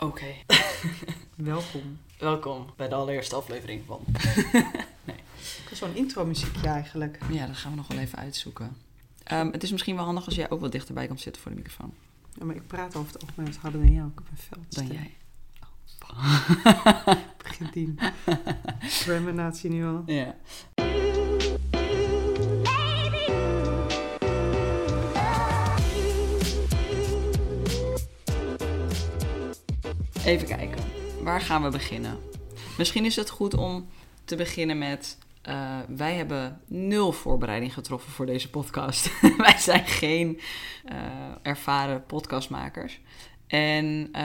Oké. 0.00 0.26
Welkom. 1.36 1.98
Welkom 2.18 2.66
bij 2.76 2.88
de 2.88 2.94
allereerste 2.94 3.34
aflevering 3.34 3.82
van. 3.86 4.04
Is 5.70 5.78
zo'n 5.78 5.94
intro 5.94 6.26
muziekje 6.26 6.68
eigenlijk. 6.68 7.18
Ja, 7.30 7.46
dat 7.46 7.56
gaan 7.56 7.70
we 7.70 7.76
nog 7.76 7.86
wel 7.86 7.98
even 7.98 8.18
uitzoeken. 8.18 8.76
Ehm, 9.24 9.50
het 9.50 9.62
is 9.62 9.70
misschien 9.70 9.96
wel 9.96 10.04
handig 10.04 10.26
als 10.26 10.34
jij 10.34 10.50
ook 10.50 10.60
wat 10.60 10.72
dichterbij 10.72 11.06
komt 11.06 11.20
zitten 11.20 11.42
voor 11.42 11.50
de 11.50 11.56
microfoon 11.56 11.94
Ja, 12.34 12.44
maar 12.44 12.56
ik 12.56 12.66
praat 12.66 12.96
over 12.96 13.12
het 13.12 13.22
algemeen 13.22 13.46
wat 13.46 13.60
harder 13.60 13.80
dan 13.80 13.92
jou. 13.92 14.08
Ik 14.08 14.18
heb 14.18 14.26
een 14.30 14.36
veld. 14.36 14.74
dan 14.74 14.86
jij. 14.86 15.14
Begint 17.42 17.72
die 17.72 17.94
terminatie 19.04 19.70
nu 19.70 19.86
al. 19.86 20.02
Ja. 20.06 20.36
Even 30.24 30.46
kijken. 30.46 30.84
Waar 31.22 31.40
gaan 31.40 31.62
we 31.62 31.68
beginnen? 31.70 32.18
Misschien 32.78 33.04
is 33.04 33.16
het 33.16 33.30
goed 33.30 33.54
om 33.54 33.88
te 34.24 34.36
beginnen 34.36 34.78
met. 34.78 35.18
eh, 35.42 35.78
wij 35.88 36.14
hebben 36.14 36.60
nul 36.66 37.12
voorbereiding 37.12 37.74
getroffen 37.74 38.12
voor 38.12 38.26
deze 38.26 38.50
podcast. 38.50 39.20
wij 39.36 39.58
zijn 39.58 39.86
geen 39.86 40.40
eh, 40.84 40.96
ervaren 41.42 42.04
podcastmakers. 42.06 43.00
En 43.46 44.08
eh, 44.12 44.22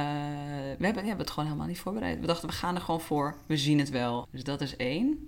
we 0.78 0.86
hebben, 0.86 1.02
we 1.02 1.08
hebben 1.08 1.18
het 1.18 1.30
gewoon 1.30 1.46
helemaal 1.46 1.68
niet 1.68 1.80
voorbereid. 1.80 2.20
We 2.20 2.26
dachten, 2.28 2.50
we 2.50 2.56
gaan 2.56 2.76
er 2.76 2.82
gewoon 2.82 3.02
voor. 3.02 3.36
We 3.46 3.58
zien 3.58 3.80
het 3.80 3.90
wel. 3.90 4.28
Dus 4.32 4.44
dat 4.44 4.62
is 4.62 4.76
één. 4.76 5.26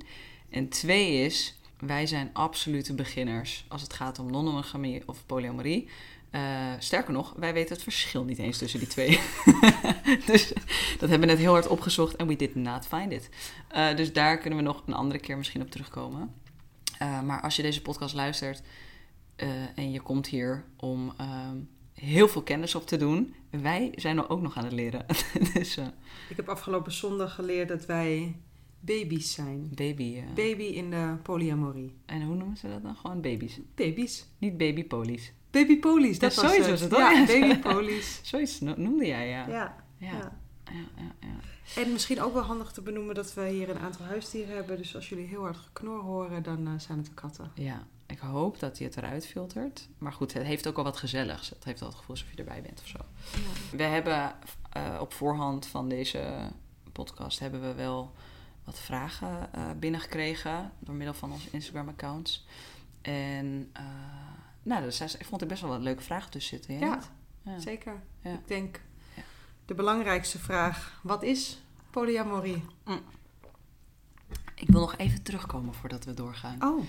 En 0.49 0.69
twee 0.69 1.25
is, 1.25 1.59
wij 1.79 2.05
zijn 2.07 2.29
absolute 2.33 2.93
beginners 2.93 3.65
als 3.67 3.81
het 3.81 3.93
gaat 3.93 4.19
om 4.19 4.31
non-monogamie 4.31 5.03
of 5.05 5.25
polyamorie. 5.25 5.89
Eh, 6.29 6.71
sterker 6.79 7.13
nog, 7.13 7.33
wij 7.37 7.53
weten 7.53 7.73
het 7.73 7.83
verschil 7.83 8.23
niet 8.23 8.37
eens 8.37 8.57
tussen 8.57 8.79
die 8.79 8.87
twee. 8.87 9.19
dus 10.31 10.53
dat 10.99 11.09
hebben 11.09 11.19
we 11.19 11.25
net 11.25 11.37
heel 11.37 11.51
hard 11.51 11.67
opgezocht 11.67 12.15
en 12.15 12.27
we 12.27 12.35
did 12.35 12.55
not 12.55 12.87
find 12.87 13.11
it. 13.11 13.29
Eh, 13.67 13.95
dus 13.95 14.13
daar 14.13 14.37
kunnen 14.37 14.59
we 14.59 14.65
nog 14.65 14.83
een 14.85 14.93
andere 14.93 15.19
keer 15.19 15.37
misschien 15.37 15.61
op 15.61 15.71
terugkomen. 15.71 16.33
Eh, 16.97 17.21
maar 17.21 17.41
als 17.41 17.55
je 17.55 17.61
deze 17.61 17.81
podcast 17.81 18.15
luistert 18.15 18.61
en 19.75 19.91
je 19.91 20.01
komt 20.01 20.27
hier 20.27 20.63
om 20.75 21.13
ehm, 21.17 21.57
heel 21.93 22.27
veel 22.27 22.41
kennis 22.41 22.75
op 22.75 22.87
te 22.87 22.97
doen, 22.97 23.35
wij 23.49 23.91
zijn 23.95 24.17
er 24.17 24.29
ook 24.29 24.41
nog 24.41 24.57
aan 24.57 24.63
het 24.63 24.73
leren. 24.73 25.05
dus 25.53 25.77
Ik 26.29 26.35
heb 26.35 26.49
afgelopen 26.49 26.91
zondag 26.91 27.35
geleerd 27.35 27.67
dat 27.67 27.85
wij 27.85 28.35
baby's 28.79 29.33
zijn. 29.33 29.71
baby. 29.75 30.23
Baby 30.35 30.63
in 30.63 30.89
de 30.89 31.15
polyamorie. 31.23 31.95
en 32.05 32.21
hoe 32.21 32.35
noemen 32.35 32.57
ze 32.57 32.69
dat 32.69 32.83
dan? 32.83 32.95
Gewoon 32.95 33.21
baby's. 33.21 33.59
Baby's. 33.75 34.25
Niet 34.37 34.57
babypolies. 34.57 35.33
Babypolies, 35.61 36.19
dat 36.19 36.35
Ja, 36.35 36.41
was 36.41 36.51
zoiets 36.51 36.69
het. 36.69 36.79
was 36.79 36.89
het. 36.89 36.99
Ja, 36.99 37.11
Ja. 37.19 37.25
babypolies. 37.25 38.19
Zoiets 38.31 38.59
no- 38.59 38.73
noemde 38.77 39.05
jij, 39.05 39.27
ja. 39.29 39.47
Ja. 39.47 39.75
Ja, 39.97 40.07
ja. 40.11 40.31
ja, 40.65 40.73
ja, 40.95 41.11
ja. 41.19 41.81
En 41.81 41.91
misschien 41.91 42.21
ook 42.21 42.33
wel 42.33 42.43
handig 42.43 42.71
te 42.71 42.81
benoemen 42.81 43.15
dat 43.15 43.33
we 43.33 43.47
hier 43.49 43.69
een 43.69 43.79
aantal 43.79 44.05
huisdieren 44.05 44.55
hebben. 44.55 44.77
Dus 44.77 44.95
als 44.95 45.09
jullie 45.09 45.27
heel 45.27 45.41
hard 45.41 45.57
geknor 45.57 45.99
horen, 46.01 46.43
dan 46.43 46.67
eh, 46.67 46.73
zijn 46.77 46.97
het 46.97 47.07
de 47.07 47.13
katten. 47.13 47.51
Ja, 47.55 47.87
ik 48.05 48.19
hoop 48.19 48.59
dat 48.59 48.77
hij 48.77 48.87
het 48.87 48.97
eruit 48.97 49.27
filtert. 49.27 49.87
Maar 49.97 50.13
goed, 50.13 50.33
het 50.33 50.43
heeft 50.43 50.67
ook 50.67 50.75
wel 50.75 50.83
wat 50.83 50.97
gezelligs. 50.97 51.49
Het 51.49 51.63
heeft 51.63 51.79
wel 51.79 51.89
het 51.89 51.97
gevoel 51.97 52.15
alsof 52.15 52.31
je 52.31 52.37
erbij 52.37 52.61
bent 52.61 52.79
of 52.81 52.87
zo. 52.87 52.97
We 53.77 53.83
hebben 53.83 54.33
eh, 54.71 54.97
op 55.01 55.13
voorhand 55.13 55.65
van 55.67 55.89
deze 55.89 56.49
podcast 56.91 57.39
hebben 57.39 57.61
we 57.61 57.73
wel 57.73 58.13
wat 58.63 58.79
vragen 58.79 59.53
eh, 59.53 59.63
binnengekregen 59.79 60.71
door 60.79 60.95
middel 60.95 61.13
van 61.15 61.31
onze 61.31 61.47
Instagram-accounts. 61.51 62.45
En 63.01 63.69
eh, 63.73 63.83
nou, 64.67 64.83
dus 64.83 65.15
ik 65.15 65.25
vond 65.25 65.41
er 65.41 65.47
best 65.47 65.61
wel 65.61 65.69
wat 65.69 65.81
leuke 65.81 66.03
vragen 66.03 66.31
tussen 66.31 66.57
zitten. 66.57 66.79
Ja. 66.79 66.99
ja. 67.43 67.59
Zeker. 67.59 68.01
Ja. 68.21 68.31
Ik 68.33 68.47
denk 68.47 68.81
de 69.65 69.73
belangrijkste 69.73 70.39
vraag: 70.39 70.99
wat 71.03 71.23
is 71.23 71.61
polyamorie? 71.89 72.63
Ik 74.55 74.67
wil 74.67 74.79
nog 74.79 74.97
even 74.97 75.23
terugkomen 75.23 75.73
voordat 75.73 76.05
we 76.05 76.13
doorgaan. 76.13 76.63
Oh, 76.63 76.83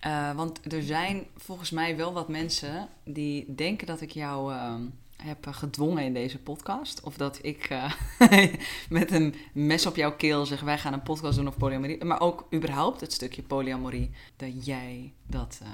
Eh, 0.00 0.34
want 0.34 0.72
er 0.72 0.82
zijn 0.82 1.26
volgens 1.36 1.70
mij 1.70 1.96
wel 1.96 2.12
wat 2.12 2.28
mensen 2.28 2.88
die 3.04 3.54
denken 3.54 3.86
dat 3.86 4.00
ik 4.00 4.10
jou 4.10 4.52
ehm, 4.52 4.82
heb 5.16 5.46
gedwongen 5.46 6.04
in 6.04 6.14
deze 6.14 6.38
podcast. 6.38 7.02
Of 7.02 7.16
dat 7.16 7.38
ik 7.42 7.64
eh, 7.64 7.92
met 8.98 9.10
een 9.10 9.34
mes 9.52 9.86
op 9.86 9.96
jouw 9.96 10.16
keel 10.16 10.46
zeg: 10.46 10.60
wij 10.60 10.78
gaan 10.78 10.92
een 10.92 11.02
podcast 11.02 11.36
doen 11.36 11.46
over 11.46 11.58
polyamorie. 11.58 12.04
Maar 12.04 12.20
ook 12.20 12.46
überhaupt 12.54 13.00
het 13.00 13.12
stukje 13.12 13.42
polyamorie. 13.42 14.10
Dat 14.36 14.66
jij 14.66 15.12
dat 15.26 15.58
eh, 15.62 15.68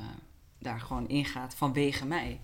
daar 0.66 0.80
gewoon 0.80 1.08
ingaat 1.08 1.54
vanwege 1.54 2.06
mij. 2.06 2.40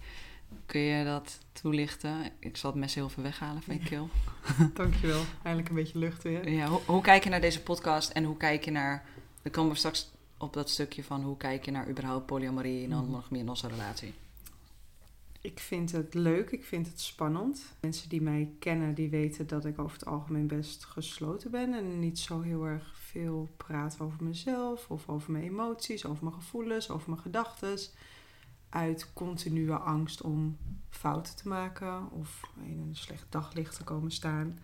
Kun 0.66 0.81
je 0.81 1.05
dat 1.05 1.38
toelichten? 1.53 2.31
Ik 2.38 2.56
zal 2.56 2.71
het 2.71 2.81
mes 2.81 2.94
heel 2.94 3.09
veel 3.09 3.22
weghalen 3.22 3.62
van 3.62 3.75
je 3.75 3.81
keel. 3.81 4.09
dankjewel. 4.75 5.22
Eindelijk 5.43 5.69
een 5.69 5.75
beetje 5.83 5.99
lucht 5.99 6.22
weer. 6.22 6.49
Ja, 6.49 6.66
hoe, 6.66 6.81
hoe 6.87 7.03
kijk 7.03 7.25
je 7.25 7.31
naar 7.31 7.41
deze 7.41 7.62
podcast 7.62 8.10
en 8.10 8.25
hoe 8.25 8.37
kijk 8.37 8.65
je 8.65 8.71
naar... 8.71 9.05
Dan 9.43 9.53
komen 9.53 9.72
we 9.72 9.78
straks 9.78 10.10
op 10.38 10.53
dat 10.53 10.71
stukje 10.71 11.05
van 11.05 11.22
hoe 11.22 11.37
kijk 11.37 11.65
je 11.65 11.71
naar 11.71 11.88
überhaupt 11.88 12.27
polyamorie 12.27 12.83
en 12.83 12.88
non-monogamie 12.88 13.43
in 13.43 13.49
onze 13.49 13.69
relatie. 13.69 14.15
Ik 15.42 15.60
vind 15.60 15.92
het 15.92 16.14
leuk, 16.14 16.50
ik 16.50 16.64
vind 16.64 16.86
het 16.86 17.00
spannend. 17.00 17.76
Mensen 17.80 18.08
die 18.08 18.22
mij 18.22 18.50
kennen, 18.58 18.94
die 18.94 19.10
weten 19.10 19.47
dat 19.47 19.64
ik 19.64 19.78
over 19.78 19.92
het 19.92 20.06
algemeen 20.06 20.47
best 20.47 20.84
gesloten 20.84 21.50
ben 21.50 21.75
en 21.75 21.98
niet 21.98 22.19
zo 22.19 22.41
heel 22.41 22.64
erg 22.64 22.94
veel 22.97 23.54
praat 23.56 24.00
over 24.00 24.25
mezelf 24.25 24.91
of 24.91 25.08
over 25.08 25.32
mijn 25.32 25.44
emoties, 25.44 26.06
over 26.06 26.25
mijn 26.25 26.36
gevoelens, 26.36 26.91
over 26.91 27.10
mijn 27.10 27.22
gedachten. 27.22 27.78
Uit 28.69 29.12
continue 29.12 29.75
angst 29.75 30.20
om 30.22 30.56
fouten 30.88 31.36
te 31.36 31.48
maken 31.48 32.10
of 32.10 32.50
in 32.64 32.78
een 32.78 32.97
slecht 32.97 33.26
daglicht 33.28 33.76
te 33.76 33.84
komen 33.84 34.10
staan. 34.10 34.59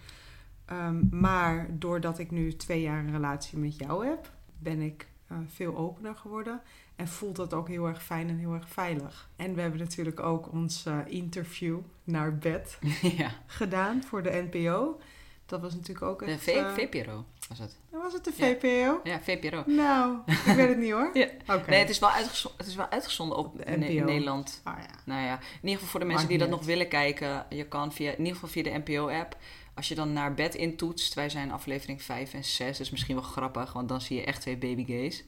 Ehm, 0.65 1.21
maar 1.21 1.79
doordat 1.79 2.19
ik 2.19 2.31
nu 2.31 2.57
twee 2.57 2.81
jaar 2.81 3.05
een 3.05 3.13
relatie 3.13 3.59
met 3.59 3.77
jou 3.77 4.07
heb, 4.07 4.33
ben 4.59 4.81
ik 4.81 5.09
eh, 5.27 5.39
veel 5.47 5.77
opener 5.77 6.17
geworden. 6.17 6.63
En 6.99 7.09
voelt 7.09 7.37
dat 7.37 7.55
ook 7.55 7.69
heel 7.69 7.87
erg 7.87 8.03
fijn 8.03 8.29
en 8.29 8.37
heel 8.39 8.55
erg 8.55 8.69
veilig. 8.69 9.29
En 9.37 9.55
we 9.55 9.61
hebben 9.61 9.81
natuurlijk 9.81 10.21
ook 10.21 10.53
ons 10.53 10.87
eh, 10.87 10.99
interview 11.07 11.79
naar 12.05 12.39
bed 12.39 12.79
ja, 13.17 13.31
gedaan 13.47 14.03
voor 14.03 14.23
de 14.23 14.49
NPO. 14.51 15.01
Dat 15.47 15.61
was 15.61 15.75
natuurlijk 15.75 16.07
ook 16.07 16.19
de 16.19 16.25
echt... 16.25 16.43
v 16.43 16.47
eh, 16.47 16.75
VPRO 16.75 17.25
was 17.49 17.59
het. 17.59 17.77
was 17.91 18.13
het 18.13 18.25
de 18.25 18.33
Ja. 18.37 18.47
VPO? 18.47 19.01
Ja, 19.05 19.21
VPRO. 19.21 19.63
Nou, 19.67 20.19
ik 20.27 20.55
weet 20.55 20.69
het 20.69 20.79
niet 20.79 20.93
hoor. 20.93 21.11
Ja. 21.19 21.29
Nee, 21.67 21.79
het 21.79 21.91
is, 21.91 21.99
wel 21.99 22.11
het 22.57 22.67
is 22.67 22.75
wel 22.75 22.89
uitgezonden 22.89 23.39
op 23.39 23.57
De 23.59 23.77
NPO. 23.77 24.05
Nederland. 24.05 24.61
Ah 24.65 24.79
ja. 24.79 24.95
Nou 25.05 25.23
ja, 25.23 25.33
in 25.33 25.41
ieder 25.61 25.75
geval 25.75 25.89
voor 25.89 26.01
de 26.01 26.07
mensen 26.07 26.29
die 26.29 26.39
dat 26.39 26.49
nog 26.49 26.65
willen 26.65 26.89
kijken. 26.89 27.47
Je 27.49 27.65
kan 27.65 27.93
via, 27.93 28.11
in 28.11 28.19
ieder 28.19 28.33
geval 28.33 28.49
via 28.49 28.63
de 28.63 28.83
NPO-app. 28.85 29.37
Als 29.79 29.89
je 29.89 29.95
dan 29.95 30.13
naar 30.13 30.35
bed 30.35 30.55
intoetst. 30.55 31.15
Wij 31.15 31.29
zijn 31.29 31.51
aflevering 31.51 32.03
5 32.03 32.35
en 32.35 32.45
6. 32.45 32.67
Dat 32.71 32.87
is 32.87 32.91
misschien 32.91 33.15
wel 33.15 33.25
grappig, 33.25 33.73
want 33.73 33.89
dan 33.89 34.01
zie 34.01 34.17
je 34.17 34.25
echt 34.25 34.41
twee 34.41 34.57
babygays. 34.57 35.25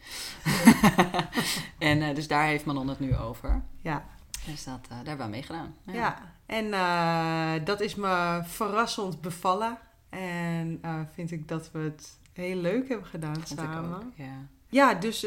en 1.78 2.02
eh, 2.02 2.14
dus 2.14 2.28
daar 2.28 2.46
heeft 2.46 2.64
Manon 2.64 2.88
het 2.88 3.00
nu 3.00 3.16
over. 3.16 3.62
Ja. 3.80 4.04
Dus 4.46 4.64
dat, 4.64 4.80
eh, 4.82 4.88
daar 4.88 4.96
hebben 4.96 5.16
we 5.16 5.22
aan 5.22 5.30
meegedaan. 5.30 5.74
Ja, 5.84 6.34
en 6.46 6.72
eh, 6.72 7.64
dat 7.64 7.80
is 7.80 7.94
me 7.94 8.40
verrassend 8.44 9.20
bevallen. 9.20 9.78
En 10.08 10.80
vind 11.14 11.30
ik 11.30 11.48
dat 11.48 11.70
we 11.70 11.78
het 11.78 12.18
heel 12.32 12.56
leuk 12.56 12.88
hebben 12.88 13.06
gedaan 13.06 13.36
samen. 13.44 13.96
ook, 13.96 14.12
ja. 14.14 14.46
Ja, 14.68 14.94
dus 14.94 15.26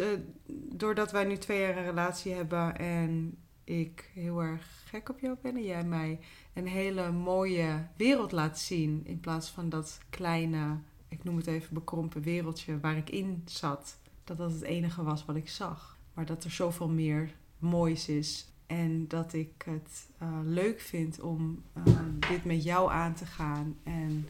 doordat 0.69 1.11
wij 1.11 1.23
nu 1.23 1.37
twee 1.37 1.59
jaar 1.59 1.77
een 1.77 1.83
relatie 1.83 2.33
hebben 2.33 2.77
en 2.77 3.37
ik 3.63 4.09
heel 4.13 4.41
erg 4.41 4.83
gek 4.85 5.09
op 5.09 5.19
jou 5.19 5.35
ben 5.41 5.55
en 5.55 5.63
jij 5.63 5.83
mij 5.83 6.19
een 6.53 6.67
hele 6.67 7.11
mooie 7.11 7.87
wereld 7.97 8.31
laat 8.31 8.59
zien 8.59 9.01
in 9.03 9.19
plaats 9.19 9.49
van 9.49 9.69
dat 9.69 9.99
kleine, 10.09 10.77
ik 11.07 11.23
noem 11.23 11.37
het 11.37 11.47
even 11.47 11.73
bekrompen 11.73 12.21
wereldje 12.21 12.79
waar 12.79 12.97
ik 12.97 13.09
in 13.09 13.41
zat, 13.45 13.97
dat 14.23 14.37
dat 14.37 14.51
het 14.51 14.61
enige 14.61 15.03
was 15.03 15.25
wat 15.25 15.35
ik 15.35 15.49
zag. 15.49 15.97
Maar 16.13 16.25
dat 16.25 16.43
er 16.43 16.51
zoveel 16.51 16.89
meer 16.89 17.35
moois 17.59 18.07
is 18.07 18.47
en 18.67 19.07
dat 19.07 19.33
ik 19.33 19.63
het 19.65 20.07
eh, 20.17 20.39
leuk 20.43 20.79
vind 20.79 21.19
om 21.19 21.63
eh, 21.73 21.83
dit 22.29 22.45
met 22.45 22.63
jou 22.63 22.91
aan 22.91 23.13
te 23.13 23.25
gaan 23.25 23.77
en 23.83 24.29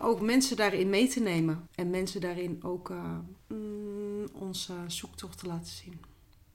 ook 0.00 0.20
mensen 0.20 0.56
daarin 0.56 0.90
mee 0.90 1.08
te 1.08 1.20
nemen. 1.20 1.68
En 1.74 1.90
mensen 1.90 2.20
daarin 2.20 2.58
ook 2.62 2.90
eh, 2.90 3.18
mm, 3.46 4.26
onze 4.32 4.74
zoektocht 4.86 5.38
te 5.38 5.46
laten 5.46 5.72
zien. 5.72 6.00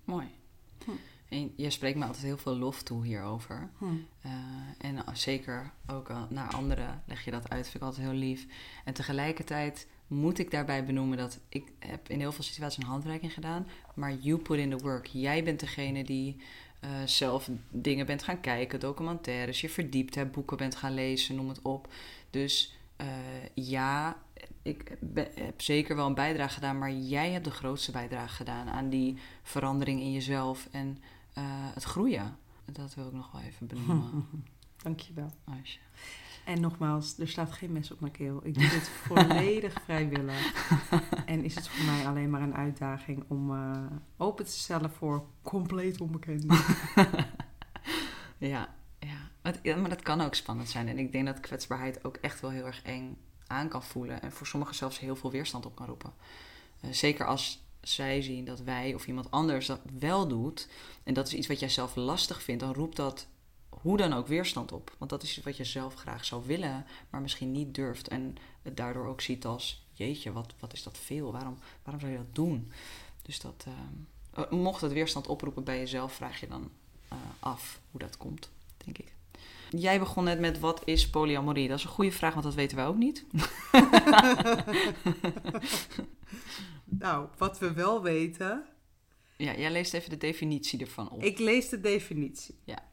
Mooi. 0.03 0.27
Hm. 0.85 0.91
En 1.31 1.53
je 1.55 1.69
spreekt 1.69 1.97
me 1.97 2.05
altijd 2.05 2.23
heel 2.23 2.37
veel 2.37 2.57
lof 2.57 2.83
toe 2.83 3.05
hierover. 3.05 3.69
Hm. 3.77 3.85
Eh, 4.21 4.31
en 4.77 5.03
zeker 5.13 5.71
ook 5.87 6.11
naar 6.29 6.53
anderen 6.53 7.03
leg 7.05 7.25
je 7.25 7.31
dat 7.31 7.49
uit. 7.49 7.63
Vind 7.63 7.75
ik 7.75 7.81
altijd 7.81 8.07
heel 8.07 8.17
lief. 8.17 8.45
En 8.85 8.93
tegelijkertijd 8.93 9.87
moet 10.07 10.39
ik 10.39 10.51
daarbij 10.51 10.85
benoemen 10.85 11.17
dat 11.17 11.39
ik 11.49 11.71
heb 11.79 12.09
in 12.09 12.19
heel 12.19 12.31
veel 12.31 12.43
situaties 12.43 12.83
een 12.83 12.89
handreiking 12.89 13.33
gedaan. 13.33 13.67
Maar 13.95 14.13
you 14.13 14.37
put 14.37 14.57
in 14.57 14.69
the 14.69 14.83
work. 14.83 15.05
Jij 15.05 15.43
bent 15.43 15.59
degene 15.59 16.03
die 16.03 16.37
eh, 16.79 16.89
zelf 17.05 17.49
dingen 17.69 18.05
bent 18.05 18.23
gaan 18.23 18.41
kijken, 18.41 18.79
documentaires, 18.79 19.61
je 19.61 19.69
verdiept 19.69 20.15
hebt, 20.15 20.31
boeken 20.31 20.57
bent 20.57 20.75
gaan 20.75 20.93
lezen, 20.93 21.35
noem 21.35 21.49
het 21.49 21.61
op. 21.61 21.87
Dus 22.29 22.77
eh, 22.95 23.07
ja, 23.53 24.17
ik 24.61 24.97
heb 25.35 25.61
zeker 25.61 25.95
wel 25.95 26.05
een 26.07 26.13
bijdrage 26.13 26.53
gedaan, 26.53 26.77
maar 26.77 26.91
jij 26.91 27.31
hebt 27.31 27.45
de 27.45 27.51
grootste 27.51 27.91
bijdrage 27.91 28.35
gedaan 28.35 28.69
aan 28.69 28.89
die 28.89 29.17
verandering 29.43 29.99
in 29.99 30.11
jezelf 30.11 30.67
en 30.71 30.97
eh, 31.33 31.43
het 31.73 31.83
groeien. 31.83 32.37
Dat 32.65 32.93
wil 32.93 33.07
ik 33.07 33.13
nog 33.13 33.31
wel 33.31 33.41
even 33.41 33.67
benoemen. 33.67 34.27
Dankjewel. 34.83 35.31
Asje. 35.43 35.79
En 36.45 36.61
nogmaals, 36.61 37.19
er 37.19 37.27
staat 37.27 37.51
geen 37.51 37.71
mes 37.71 37.91
op 37.91 37.99
mijn 37.99 38.11
keel. 38.11 38.39
Ik 38.43 38.53
doe 38.53 38.69
dit 38.69 38.89
volledig 39.07 39.81
vrijwillig. 39.83 40.71
En 41.25 41.43
is 41.43 41.55
het 41.55 41.67
voor 41.67 41.85
mij 41.85 42.07
alleen 42.07 42.29
maar 42.29 42.41
een 42.41 42.55
uitdaging 42.55 43.23
om 43.27 43.51
eh, 43.51 43.85
open 44.17 44.45
te 44.45 44.51
stellen 44.51 44.91
voor 44.91 45.25
compleet 45.41 46.01
onbekenden. 46.01 46.59
Ja, 48.37 48.69
ja, 49.63 49.75
maar 49.75 49.89
dat 49.89 50.01
kan 50.01 50.21
ook 50.21 50.35
spannend 50.35 50.69
zijn. 50.69 50.87
En 50.87 50.99
ik 50.99 51.11
denk 51.11 51.25
dat 51.25 51.39
kwetsbaarheid 51.39 52.03
ook 52.03 52.15
echt 52.15 52.39
wel 52.39 52.49
heel 52.49 52.65
erg 52.65 52.81
eng 52.81 53.17
aan 53.47 53.67
kan 53.67 53.83
voelen. 53.83 54.21
En 54.21 54.31
voor 54.31 54.47
sommigen 54.47 54.75
zelfs 54.75 54.99
heel 54.99 55.15
veel 55.15 55.31
weerstand 55.31 55.65
op 55.65 55.75
kan 55.75 55.85
roepen. 55.85 56.13
Eh, 56.79 56.91
zeker 56.91 57.25
als 57.25 57.65
zij 57.81 58.21
zien 58.21 58.45
dat 58.45 58.59
wij 58.59 58.93
of 58.93 59.07
iemand 59.07 59.31
anders 59.31 59.65
dat 59.65 59.79
wel 59.99 60.27
doet. 60.27 60.67
En 61.03 61.13
dat 61.13 61.27
is 61.27 61.33
iets 61.33 61.47
wat 61.47 61.59
jij 61.59 61.69
zelf 61.69 61.95
lastig 61.95 62.43
vindt. 62.43 62.63
Dan 62.63 62.73
roept 62.73 62.95
dat 62.95 63.27
hoe 63.69 63.97
dan 63.97 64.13
ook 64.13 64.27
weerstand 64.27 64.71
op. 64.71 64.95
Want 64.97 65.11
dat 65.11 65.23
is 65.23 65.41
wat 65.43 65.57
je 65.57 65.63
zelf 65.63 65.95
graag 65.95 66.25
zou 66.25 66.43
willen, 66.45 66.85
maar 67.09 67.21
misschien 67.21 67.51
niet 67.51 67.75
durft. 67.75 68.07
En 68.07 68.35
het 68.61 68.77
daardoor 68.77 69.07
ook 69.07 69.21
ziet 69.21 69.45
als, 69.45 69.85
jeetje, 69.93 70.31
wat, 70.31 70.53
wat 70.59 70.73
is 70.73 70.83
dat 70.83 70.97
veel? 70.97 71.31
Waarom, 71.31 71.57
waarom 71.83 72.01
zou 72.01 72.11
je 72.11 72.17
dat 72.17 72.35
doen? 72.35 72.71
Dus 73.21 73.39
dat, 73.39 73.65
eh, 73.67 73.73
eh, 74.43 74.51
mocht 74.51 74.81
het 74.81 74.93
weerstand 74.93 75.27
oproepen 75.27 75.63
bij 75.63 75.77
jezelf, 75.77 76.13
vraag 76.13 76.39
je 76.39 76.47
dan 76.47 76.69
eh, 77.07 77.17
af 77.39 77.79
hoe 77.91 77.99
dat 77.99 78.17
komt, 78.17 78.49
denk 78.77 78.97
ik. 78.97 79.13
Jij 79.69 79.99
begon 79.99 80.23
net 80.23 80.39
met 80.39 80.59
wat 80.59 80.81
is 80.85 81.09
polyamorie? 81.09 81.67
Dat 81.67 81.77
is 81.77 81.83
een 81.83 81.89
goede 81.89 82.11
vraag, 82.11 82.33
want 82.33 82.45
dat 82.45 82.53
weten 82.53 82.77
wij 82.77 82.85
ook 82.85 82.97
niet. 82.97 83.25
Nou, 86.99 87.27
wat 87.37 87.59
we 87.59 87.73
wel 87.73 88.01
weten. 88.01 88.65
Ja, 89.37 89.55
jij 89.55 89.71
leest 89.71 89.93
even 89.93 90.09
de 90.09 90.17
definitie 90.17 90.79
ervan 90.79 91.09
op. 91.09 91.23
Ik 91.23 91.39
lees 91.39 91.69
de 91.69 91.79
definitie. 91.79 92.55
Ja. 92.63 92.89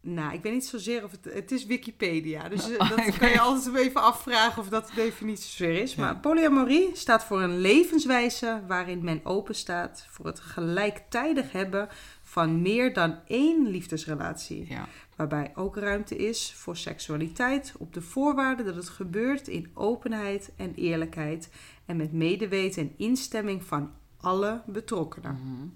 Nou, 0.00 0.34
ik 0.34 0.42
weet 0.42 0.52
niet 0.52 0.66
zozeer 0.66 1.04
of 1.04 1.10
het... 1.10 1.24
Het 1.24 1.52
is 1.52 1.66
Wikipedia, 1.66 2.48
dus 2.48 2.68
eh, 2.70 2.80
Oh, 2.80 2.96
dat 2.96 3.18
kan 3.18 3.30
je 3.30 3.40
altijd 3.40 3.74
even 3.76 4.02
afvragen 4.02 4.62
of 4.62 4.68
dat 4.68 4.86
de 4.86 4.94
definitie 4.94 5.48
zozeer 5.48 5.82
is. 5.82 5.94
Ja. 5.94 6.00
Maar 6.00 6.16
polyamorie 6.16 6.90
staat 6.92 7.24
voor 7.24 7.42
een 7.42 7.58
levenswijze 7.58 8.62
waarin 8.66 9.04
men 9.04 9.20
open 9.24 9.54
staat 9.54 10.06
voor 10.10 10.26
het 10.26 10.40
gelijktijdig 10.40 11.52
hebben 11.52 11.88
van 12.22 12.62
meer 12.62 12.92
dan 12.92 13.18
één 13.26 13.68
liefdesrelatie. 13.68 14.66
Ja, 14.68 14.88
Waarbij 15.16 15.52
ook 15.54 15.76
ruimte 15.76 16.16
is 16.16 16.52
voor 16.52 16.76
seksualiteit 16.76 17.74
op 17.78 17.92
de 17.92 18.02
voorwaarde 18.02 18.64
dat 18.64 18.74
het 18.74 18.88
gebeurt 18.88 19.48
in 19.48 19.70
openheid 19.74 20.52
en 20.56 20.74
eerlijkheid 20.74 21.48
en 21.84 21.96
met 21.96 22.12
medeweten 22.12 22.82
en 22.82 22.94
instemming 22.96 23.62
van 23.62 23.90
alle 24.16 24.62
betrokkenen. 24.66 25.34
Mhm. 25.34 25.68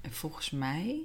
En 0.00 0.12
volgens 0.12 0.50
mij 0.50 1.02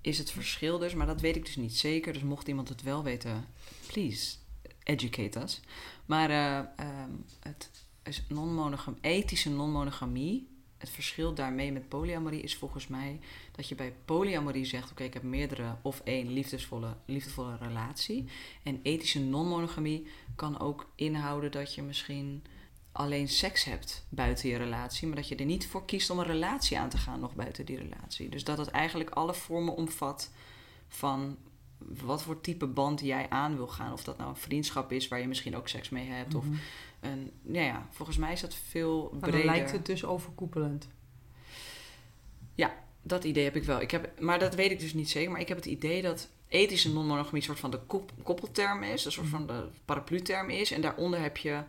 is 0.00 0.18
het 0.18 0.30
verschil 0.30 0.78
dus, 0.78 0.94
maar 0.94 1.06
dat 1.06 1.20
weet 1.20 1.36
ik 1.36 1.44
dus 1.44 1.56
niet 1.56 1.76
zeker. 1.76 2.12
Dus 2.12 2.22
mocht 2.22 2.48
iemand 2.48 2.68
het 2.68 2.82
wel 2.82 3.02
weten, 3.02 3.44
please 3.86 4.36
educate 4.82 5.40
us. 5.40 5.60
Maar 6.06 6.30
eh, 6.30 6.58
ehm, 6.58 7.10
het 7.40 7.70
is 8.02 8.24
non-monogam, 8.28 8.96
ethische 9.00 9.50
non-monogamie. 9.50 10.48
Het 10.84 10.92
verschil 10.92 11.34
daarmee 11.34 11.72
met 11.72 11.88
polyamorie 11.88 12.40
is 12.40 12.56
volgens 12.56 12.86
mij 12.86 13.20
dat 13.52 13.68
je 13.68 13.74
bij 13.74 13.94
polyamorie 14.04 14.64
zegt: 14.64 14.90
Oké, 14.90 15.02
ik 15.02 15.14
heb 15.14 15.22
meerdere 15.22 15.76
of 15.82 16.00
één 16.00 16.32
liefdesvolle, 16.32 16.96
liefdevolle 17.04 17.56
relatie. 17.56 18.24
En 18.62 18.80
ethische 18.82 19.20
non-monogamie 19.20 20.06
kan 20.36 20.60
ook 20.60 20.90
inhouden 20.94 21.52
dat 21.52 21.74
je 21.74 21.82
misschien 21.82 22.44
alleen 22.92 23.28
seks 23.28 23.64
hebt 23.64 24.06
buiten 24.08 24.48
je 24.48 24.56
relatie, 24.56 25.06
maar 25.06 25.16
dat 25.16 25.28
je 25.28 25.36
er 25.36 25.44
niet 25.44 25.66
voor 25.66 25.84
kiest 25.84 26.10
om 26.10 26.18
een 26.18 26.24
relatie 26.24 26.78
aan 26.78 26.88
te 26.88 26.98
gaan 26.98 27.20
nog 27.20 27.34
buiten 27.34 27.66
die 27.66 27.76
relatie. 27.76 28.28
Dus 28.28 28.44
dat 28.44 28.58
het 28.58 28.68
eigenlijk 28.68 29.10
alle 29.10 29.34
vormen 29.34 29.76
omvat 29.76 30.30
van 30.88 31.36
wat 31.78 32.22
voor 32.22 32.40
type 32.40 32.66
band 32.66 33.00
jij 33.00 33.30
aan 33.30 33.56
wil 33.56 33.68
gaan. 33.68 33.92
Of 33.92 34.04
dat 34.04 34.18
nou 34.18 34.30
een 34.30 34.36
vriendschap 34.36 34.92
is 34.92 35.08
waar 35.08 35.20
je 35.20 35.28
misschien 35.28 35.56
ook 35.56 35.68
seks 35.68 35.88
mee 35.88 36.08
hebt. 36.08 36.34
Of 36.34 36.44
Mhm. 37.04 37.12
een, 37.12 37.32
nou 37.42 37.64
ja, 37.64 37.86
volgens 37.90 38.16
mij 38.16 38.32
is 38.32 38.40
dat 38.40 38.54
veel 38.54 39.08
Maar 39.10 39.20
breder. 39.20 39.40
dan 39.46 39.54
lijkt 39.54 39.72
het 39.72 39.86
dus 39.86 40.04
overkoepelend. 40.04 40.88
Dat 43.06 43.24
idee 43.24 43.44
heb 43.44 43.56
ik 43.56 43.64
wel. 43.64 43.80
Ik 43.80 43.90
heb, 43.90 44.20
maar 44.20 44.38
dat 44.38 44.54
weet 44.54 44.70
ik 44.70 44.80
dus 44.80 44.94
niet 44.94 45.10
zeker. 45.10 45.30
Maar 45.30 45.40
ik 45.40 45.48
heb 45.48 45.56
het 45.56 45.66
idee 45.66 46.02
dat 46.02 46.28
ethische 46.48 46.92
non-monogamie 46.92 47.34
een 47.34 47.42
soort 47.42 47.58
van 47.58 47.70
de 47.70 47.78
kop- 47.78 48.12
koppelterm 48.22 48.82
is. 48.82 49.04
Een 49.04 49.12
soort 49.12 49.26
van 49.26 49.46
de 49.46 49.68
paraplu-term 49.84 50.50
is. 50.50 50.70
En 50.70 50.80
daaronder 50.80 51.20
heb 51.20 51.36
je 51.36 51.62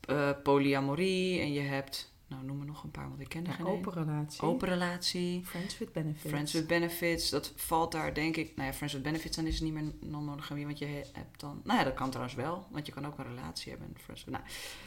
eh, 0.00 0.30
polyamorie. 0.42 1.40
En 1.40 1.52
je 1.52 1.60
hebt, 1.60 2.12
nou 2.28 2.44
noem 2.44 2.60
er 2.60 2.66
nog 2.66 2.82
een 2.84 2.90
paar, 2.90 3.08
want 3.08 3.20
ik 3.20 3.28
ken 3.28 3.42
er 3.44 3.48
Een 3.48 3.54
geen 3.54 3.66
open 3.66 3.92
relatie. 3.92 4.42
Open 4.42 4.68
relatie. 4.68 5.44
Friends 5.46 5.78
with 5.78 5.92
benefits. 5.92 6.28
Friends 6.28 6.52
with 6.52 6.66
benefits, 6.66 7.30
dat 7.30 7.52
valt 7.56 7.92
daar 7.92 8.14
denk 8.14 8.36
ik... 8.36 8.56
Nou 8.56 8.68
ja, 8.68 8.74
friends 8.74 8.94
with 8.94 9.02
benefits, 9.02 9.36
dan 9.36 9.46
is 9.46 9.54
het 9.54 9.62
niet 9.62 9.72
meer 9.72 9.92
non-monogamie. 10.00 10.64
Want 10.66 10.78
je 10.78 10.84
he- 10.86 11.04
hebt 11.12 11.40
dan... 11.40 11.60
Nou 11.64 11.78
ja, 11.78 11.84
dat 11.84 11.94
kan 11.94 12.08
trouwens 12.08 12.36
wel. 12.36 12.66
Want 12.70 12.86
je 12.86 12.92
kan 12.92 13.06
ook 13.06 13.18
een 13.18 13.24
relatie 13.26 13.70
hebben. 13.70 13.88
en 13.94 14.00
Friends 14.02 14.24
with, 14.24 14.34
nou, 14.34 14.46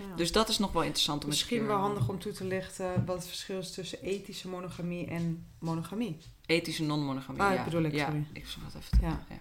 Ja. 0.09 0.15
Dus 0.15 0.31
dat 0.31 0.49
is 0.49 0.57
nog 0.57 0.71
wel 0.71 0.81
interessant 0.83 1.23
om 1.23 1.29
Misschien 1.29 1.65
wel 1.65 1.77
handig 1.77 2.09
om 2.09 2.19
toe 2.19 2.31
te 2.31 2.45
lichten 2.45 3.05
wat 3.05 3.15
het 3.17 3.27
verschil 3.27 3.59
is 3.59 3.71
tussen 3.71 4.01
ethische 4.01 4.47
monogamie 4.47 5.07
en 5.07 5.45
monogamie. 5.59 6.17
Ethische 6.45 6.83
non-monogamie, 6.83 7.41
Ah, 7.41 7.53
ja. 7.53 7.63
bedoel 7.63 7.83
ik, 7.83 7.93
ja, 7.93 8.05
sorry. 8.05 8.25
ik 8.33 8.47
zal 8.47 8.61
het 8.65 8.75
even... 8.75 8.97
Ja. 9.01 9.25
Ja. 9.29 9.39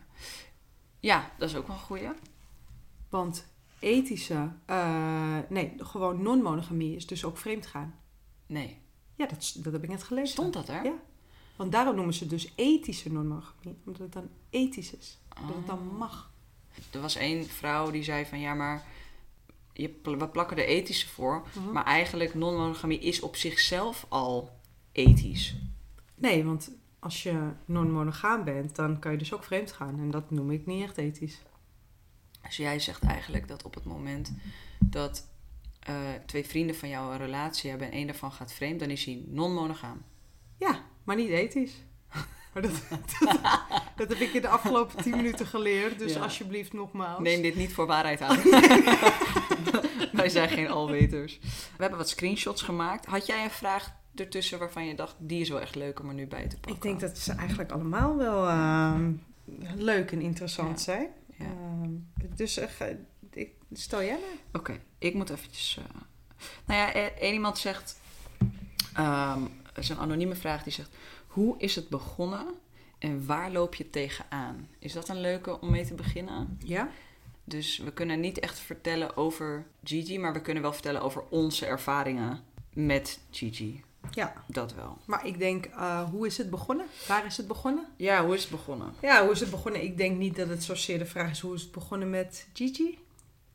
ja, 1.01 1.31
dat 1.39 1.49
is 1.49 1.57
ook 1.57 1.67
wel 1.67 1.77
een 1.77 1.83
goeie. 1.83 2.09
Want 3.09 3.45
ethische, 3.81 4.51
eh, 4.67 5.39
nee, 5.49 5.73
gewoon 5.79 6.23
non-monogamie 6.23 6.97
is 6.97 7.07
dus 7.07 7.25
ook 7.25 7.37
vreemdgaan. 7.39 7.95
Nee. 8.47 8.79
Ja, 9.15 9.27
dat, 9.27 9.55
dat 9.59 9.73
heb 9.73 9.83
ik 9.83 9.89
net 9.89 10.03
gelezen. 10.03 10.29
Stond 10.29 10.53
dat 10.53 10.69
er? 10.69 10.85
Ja. 10.85 10.95
Want 11.57 11.73
daarom 11.73 11.95
noemen 11.97 12.15
ze 12.15 12.27
dus 12.27 12.53
ethische 12.55 13.13
non-monogamie. 13.13 13.77
Omdat 13.85 14.03
het 14.03 14.13
dan 14.13 14.29
ethisch 14.51 14.95
is. 14.97 15.19
Dat 15.47 15.57
het 15.57 15.67
dan 15.67 15.79
Ah. 15.93 15.99
mag. 15.99 16.31
Er 16.91 17.01
was 17.01 17.17
één 17.17 17.47
vrouw 17.47 17.91
die 17.91 18.03
zei 18.03 18.27
van 18.27 18.41
ja, 18.41 18.55
maar 18.55 18.85
je, 19.73 20.01
we 20.03 20.29
plakken 20.29 20.57
er 20.57 20.65
ethische 20.65 21.09
voor. 21.09 21.47
Mhm. 21.55 21.73
Maar 21.73 21.85
eigenlijk 21.85 22.35
non-monogamie 22.35 22.99
is 22.99 23.21
op 23.21 23.37
zichzelf 23.37 24.07
al 24.09 24.51
ethisch. 24.93 25.55
Nee, 26.15 26.45
want 26.45 26.71
als 26.99 27.23
je 27.23 27.51
non-monogaam 27.65 28.45
bent, 28.45 28.77
dan 28.77 28.99
kan 28.99 29.13
je 29.13 29.19
dus 29.19 29.33
ook 29.35 29.45
vreemd 29.45 29.73
gaan. 29.73 29.99
En 29.99 30.11
dat 30.11 30.31
noem 30.31 30.51
ik 30.51 30.67
niet 30.67 30.83
echt 30.83 30.97
ethisch. 30.97 31.39
Dus 32.43 32.57
jij 32.57 32.79
zegt 32.79 33.03
eigenlijk 33.03 33.49
dat 33.49 33.63
op 33.63 33.75
het 33.75 33.85
moment 33.85 34.33
dat 34.79 35.27
eh, 35.81 35.95
twee 36.27 36.45
vrienden 36.47 36.77
van 36.77 36.89
jou 36.89 37.13
een 37.13 37.19
relatie 37.19 37.71
hebben 37.71 37.89
en 37.89 37.93
één 37.95 38.07
daarvan 38.07 38.33
gaat 38.33 38.53
vreemd, 38.53 38.81
dan 38.81 38.91
is 38.91 39.05
hij 39.05 39.23
non-monogaam. 39.27 40.03
Ja, 40.57 40.81
maar 41.05 41.17
niet 41.17 41.29
ethisch. 41.29 41.73
Maar 42.55 42.63
dat, 42.63 42.73
dat, 43.21 43.39
dat 43.97 44.09
heb 44.09 44.19
ik 44.19 44.33
in 44.33 44.41
de 44.41 44.49
afgelopen 44.49 45.03
tien 45.03 45.17
minuten 45.17 45.47
geleerd. 45.47 45.99
Dus 45.99 46.13
Ja. 46.13 46.21
alsjeblieft 46.21 46.73
nogmaals. 46.73 47.21
Neem 47.23 47.43
dit 47.43 47.57
niet 47.57 47.73
voor 47.73 47.87
waarheid 47.87 48.21
aan. 48.21 48.39
Wij 50.13 50.29
zijn 50.29 50.49
geen 50.49 50.69
alweters. 50.69 51.39
We 51.41 51.49
hebben 51.79 51.99
wat 51.99 52.09
screenshots 52.09 52.63
gemaakt. 52.63 53.07
Had 53.07 53.27
jij 53.27 53.45
een 53.45 53.51
vraag 53.51 53.93
ertussen 54.15 54.59
waarvan 54.59 54.87
je 54.87 54.95
dacht, 54.95 55.15
die 55.19 55.41
is 55.41 55.49
wel 55.49 55.61
echt 55.61 55.75
leuk 55.75 56.01
om 56.01 56.09
er 56.09 56.15
nu 56.15 56.27
bij 56.27 56.47
te 56.47 56.55
pakken? 56.57 56.75
Ik 56.75 56.83
denk 56.83 57.01
dat 57.01 57.19
ze 57.19 57.33
eigenlijk 57.33 57.71
allemaal 57.71 58.17
wel 58.17 58.49
ehm, 58.49 59.13
leuk 59.77 60.13
en 60.13 60.21
interessant 60.21 60.79
Ja. 60.79 60.85
zijn. 60.85 61.09
Ja. 61.41 61.47
Ehm, 61.47 61.91
dus 62.37 62.57
eh, 62.57 62.89
ik, 63.31 63.53
stel 63.73 64.03
jij 64.03 64.19
maar. 64.21 64.61
Oké, 64.61 64.81
ik 64.99 65.15
moet 65.15 65.31
eventjes... 65.31 65.79
eh, 65.79 66.01
Nou 66.67 66.81
ja, 66.81 66.93
één 67.11 67.33
iemand 67.35 67.59
zegt... 67.59 68.01
het 69.73 69.79
is 69.79 69.89
een 69.89 69.99
anonieme 69.99 70.35
vraag 70.35 70.63
die 70.63 70.73
zegt... 70.73 70.91
Hoe 71.27 71.55
is 71.59 71.75
het 71.75 71.89
begonnen 71.89 72.47
en 72.99 73.27
waar 73.27 73.51
loop 73.51 73.75
je 73.75 73.91
tegenaan? 73.91 74.69
Is 74.79 74.93
dat 74.93 75.09
een 75.09 75.21
leuke 75.21 75.61
om 75.61 75.71
mee 75.71 75.87
te 75.87 75.95
beginnen? 75.95 76.59
Ja? 76.65 76.91
Dus 77.45 77.79
we 77.79 77.93
kunnen 77.93 78.21
niet 78.21 78.39
echt 78.39 78.59
vertellen 78.59 79.17
over 79.17 79.67
Gigi... 79.85 80.19
maar 80.19 80.33
we 80.33 80.41
kunnen 80.41 80.63
wel 80.63 80.73
vertellen 80.73 81.03
over 81.03 81.25
onze 81.29 81.67
ervaringen 81.67 82.41
met 82.73 83.21
Gigi. 83.31 83.83
Ja. 84.11 84.33
Dat 84.47 84.75
wel. 84.75 84.99
Maar 85.05 85.27
ik 85.27 85.39
denk, 85.39 85.65
eh, 85.65 86.03
hoe 86.11 86.27
is 86.27 86.39
het 86.39 86.51
begonnen? 86.51 86.87
Waar 87.09 87.27
is 87.27 87.37
het 87.37 87.47
begonnen? 87.47 87.87
Ja, 87.97 88.25
hoe 88.25 88.35
is 88.35 88.43
het 88.43 88.51
begonnen? 88.51 88.95
Ja, 89.01 89.23
hoe 89.23 89.33
is 89.33 89.41
het 89.41 89.51
begonnen? 89.51 89.83
Ik 89.83 89.97
denk 89.97 90.19
niet 90.19 90.37
dat 90.37 90.49
het 90.49 90.65
zozeer 90.65 90.99
de 90.99 91.07
vraag 91.07 91.31
is 91.31 91.41
hoe 91.41 91.55
is 91.55 91.63
het 91.63 91.73
begonnen 91.73 92.11
met 92.11 92.47
Gigi. 92.53 92.99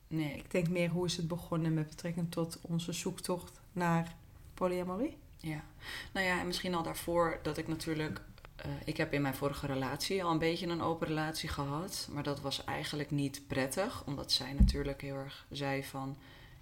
Nee, 0.08 0.36
Ik 0.36 0.50
denk 0.50 0.68
meer 0.68 0.88
hoe 0.90 1.06
is 1.06 1.16
het 1.16 1.28
begonnen 1.28 1.74
met 1.74 1.88
betrekking 1.88 2.30
tot 2.30 2.58
onze 2.62 2.92
zoektocht 2.92 3.60
naar 3.72 4.14
polyamorie. 4.54 5.16
Ja, 5.36 5.64
nou 6.12 6.26
ja, 6.26 6.40
en 6.40 6.46
misschien 6.46 6.74
al 6.74 6.82
daarvoor 6.82 7.38
dat 7.42 7.56
ik 7.56 7.68
natuurlijk. 7.68 8.20
eh, 8.56 8.70
ik 8.84 8.96
heb 8.96 9.12
in 9.12 9.22
mijn 9.22 9.34
vorige 9.34 9.66
relatie 9.66 10.24
al 10.24 10.30
een 10.30 10.38
beetje 10.38 10.66
een 10.66 10.82
open 10.82 11.06
relatie 11.06 11.48
gehad. 11.48 12.08
Maar 12.12 12.22
dat 12.22 12.40
was 12.40 12.64
eigenlijk 12.64 13.10
niet 13.10 13.42
prettig. 13.46 14.02
Omdat 14.06 14.32
zij 14.32 14.52
natuurlijk 14.52 15.00
heel 15.00 15.16
erg 15.16 15.46
zei 15.50 15.84
van. 15.84 16.16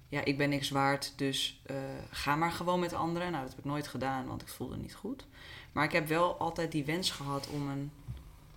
Ja, 0.09 0.25
ik 0.25 0.39
ben 0.39 0.49
niks 0.49 0.71
waard, 0.71 1.13
dus 1.17 1.61
eh, 1.67 1.77
ga 2.11 2.37
maar 2.37 2.53
gewoon 2.53 2.81
met 2.81 2.93
anderen. 2.93 3.31
Nou, 3.31 3.43
dat 3.43 3.51
heb 3.51 3.65
ik 3.65 3.71
nooit 3.71 3.89
gedaan, 3.89 4.27
want 4.27 4.43
ik 4.43 4.49
voelde 4.49 4.77
niet 4.77 4.95
goed. 4.95 5.27
Maar 5.73 5.85
ik 5.85 5.93
heb 5.93 6.07
wel 6.07 6.39
altijd 6.39 6.73
die 6.73 6.85
wens 6.85 7.11
gehad 7.11 7.49
om 7.49 7.69
een, 7.69 7.91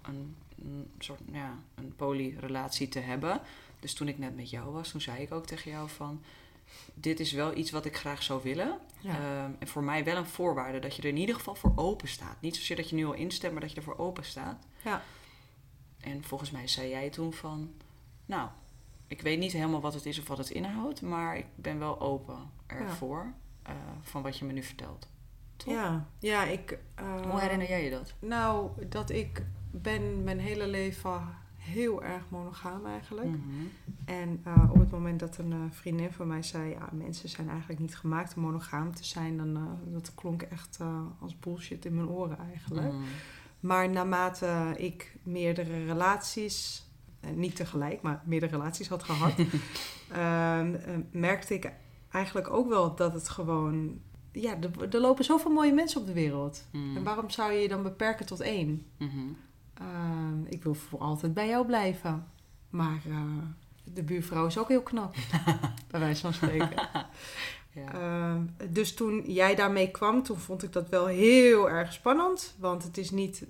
een, 0.01 0.35
een 0.61 0.91
soort, 0.99 1.19
ja, 1.31 1.57
een 1.75 1.93
polyrelatie 1.95 2.89
te 2.89 2.99
hebben. 2.99 3.41
Dus 3.79 3.93
toen 3.93 4.07
ik 4.07 4.17
net 4.17 4.35
met 4.35 4.49
jou 4.49 4.71
was, 4.71 4.91
toen 4.91 5.01
zei 5.01 5.21
ik 5.21 5.31
ook 5.31 5.45
tegen 5.45 5.71
jou 5.71 5.89
van... 5.89 6.21
Dit 6.93 7.19
is 7.19 7.31
wel 7.31 7.57
iets 7.57 7.71
wat 7.71 7.85
ik 7.85 7.97
graag 7.97 8.23
zou 8.23 8.43
willen. 8.43 8.79
Ja. 8.99 9.15
Ehm, 9.15 9.51
en 9.59 9.67
voor 9.67 9.83
mij 9.83 10.03
wel 10.03 10.15
een 10.15 10.25
voorwaarde 10.25 10.79
dat 10.79 10.95
je 10.95 11.01
er 11.01 11.07
in 11.07 11.17
ieder 11.17 11.35
geval 11.35 11.55
voor 11.55 11.71
open 11.75 12.07
staat. 12.07 12.41
Niet 12.41 12.55
zozeer 12.55 12.75
dat 12.75 12.89
je 12.89 12.95
nu 12.95 13.05
al 13.05 13.13
instemt, 13.13 13.51
maar 13.51 13.61
dat 13.61 13.71
je 13.71 13.77
ervoor 13.77 13.97
open 13.97 14.25
staat. 14.25 14.65
Ja. 14.81 15.03
En 15.99 16.23
volgens 16.23 16.51
mij 16.51 16.67
zei 16.67 16.89
jij 16.89 17.09
toen 17.09 17.33
van, 17.33 17.73
nou, 18.25 18.49
ik 19.07 19.21
weet 19.21 19.39
niet 19.39 19.51
helemaal 19.51 19.81
wat 19.81 19.93
het 19.93 20.05
is 20.05 20.19
of 20.19 20.27
wat 20.27 20.37
het 20.37 20.49
inhoudt, 20.49 21.01
maar 21.01 21.37
ik 21.37 21.45
ben 21.55 21.79
wel 21.79 21.99
open 22.01 22.37
ervoor 22.67 23.33
eh, 23.61 23.73
van 24.01 24.21
wat 24.21 24.37
je 24.37 24.45
me 24.45 24.53
nu 24.53 24.63
vertelt. 24.63 25.09
Toch? 25.55 25.73
Ja, 25.73 26.07
ja 26.19 26.43
ik... 26.43 26.79
eh, 26.95 27.21
Hoe 27.21 27.39
herinner 27.39 27.67
jij 27.67 27.83
je 27.83 27.89
dat? 27.89 28.13
Nou, 28.19 28.69
dat 28.89 29.09
ik 29.09 29.43
ben 29.71 30.23
mijn 30.23 30.39
hele 30.39 30.67
leven 30.67 31.21
heel 31.57 32.03
erg 32.03 32.23
monogaam 32.29 32.85
eigenlijk. 32.85 33.27
Mhm. 33.27 33.65
En 34.05 34.41
eh, 34.43 34.69
op 34.71 34.79
het 34.79 34.91
moment 34.91 35.19
dat 35.19 35.37
een 35.37 35.69
vriendin 35.73 36.11
van 36.11 36.27
mij 36.27 36.43
zei... 36.43 36.69
ja, 36.69 36.89
mensen 36.91 37.29
zijn 37.29 37.49
eigenlijk 37.49 37.79
niet 37.79 37.97
gemaakt 37.97 38.35
om 38.35 38.41
monogaam 38.41 38.95
te 38.95 39.03
zijn... 39.03 39.37
dan 39.37 39.79
dat 39.85 40.15
klonk 40.15 40.41
echt 40.41 40.79
als 41.19 41.39
bullshit 41.39 41.85
in 41.85 41.95
mijn 41.95 42.07
oren 42.09 42.37
eigenlijk. 42.51 42.91
Mhm. 42.93 43.01
Maar 43.59 43.89
naarmate 43.89 44.73
ik 44.77 45.17
meerdere 45.23 45.85
relaties... 45.85 46.86
eh, 47.27 47.35
niet 47.35 47.55
tegelijk, 47.55 48.01
maar 48.01 48.21
meerdere 48.25 48.51
relaties 48.51 48.87
had 48.87 49.03
gehad... 49.03 49.33
ehm, 49.39 50.75
eh, 50.75 50.95
merkte 51.11 51.53
ik 51.53 51.71
eigenlijk 52.11 52.49
ook 52.49 52.69
wel 52.69 52.95
dat 52.95 53.13
het 53.13 53.29
gewoon... 53.29 53.99
Ja, 54.31 54.57
er, 54.61 54.93
er 54.93 54.99
lopen 54.99 55.23
zoveel 55.23 55.51
mooie 55.51 55.73
mensen 55.73 56.01
op 56.01 56.07
de 56.07 56.13
wereld. 56.13 56.67
Mhm. 56.71 56.97
En 56.97 57.03
waarom 57.03 57.29
zou 57.29 57.51
je 57.51 57.59
je 57.59 57.67
dan 57.67 57.83
beperken 57.83 58.25
tot 58.25 58.39
één? 58.39 58.85
Mhm. 58.97 59.17
Ehm, 59.73 60.43
ik 60.45 60.63
wil 60.63 60.73
voor 60.73 60.99
altijd 60.99 61.33
bij 61.33 61.47
jou 61.47 61.65
blijven. 61.65 62.27
Maar 62.69 63.01
eh, 63.07 63.21
de 63.83 64.03
buurvrouw 64.03 64.45
is 64.45 64.57
ook 64.57 64.67
heel 64.67 64.83
knap. 64.83 65.15
bij 65.91 65.99
wijze 65.99 66.21
van 66.21 66.33
spreken. 66.33 66.89
Ja. 67.85 67.93
Ehm, 67.93 68.71
dus 68.73 68.93
toen 68.93 69.23
jij 69.31 69.55
daarmee 69.55 69.91
kwam, 69.91 70.23
toen 70.23 70.37
vond 70.37 70.63
ik 70.63 70.73
dat 70.73 70.89
wel 70.89 71.05
heel 71.05 71.69
erg 71.69 71.93
spannend. 71.93 72.55
Want 72.59 72.83
het 72.83 72.97
is 72.97 73.11
niet 73.11 73.45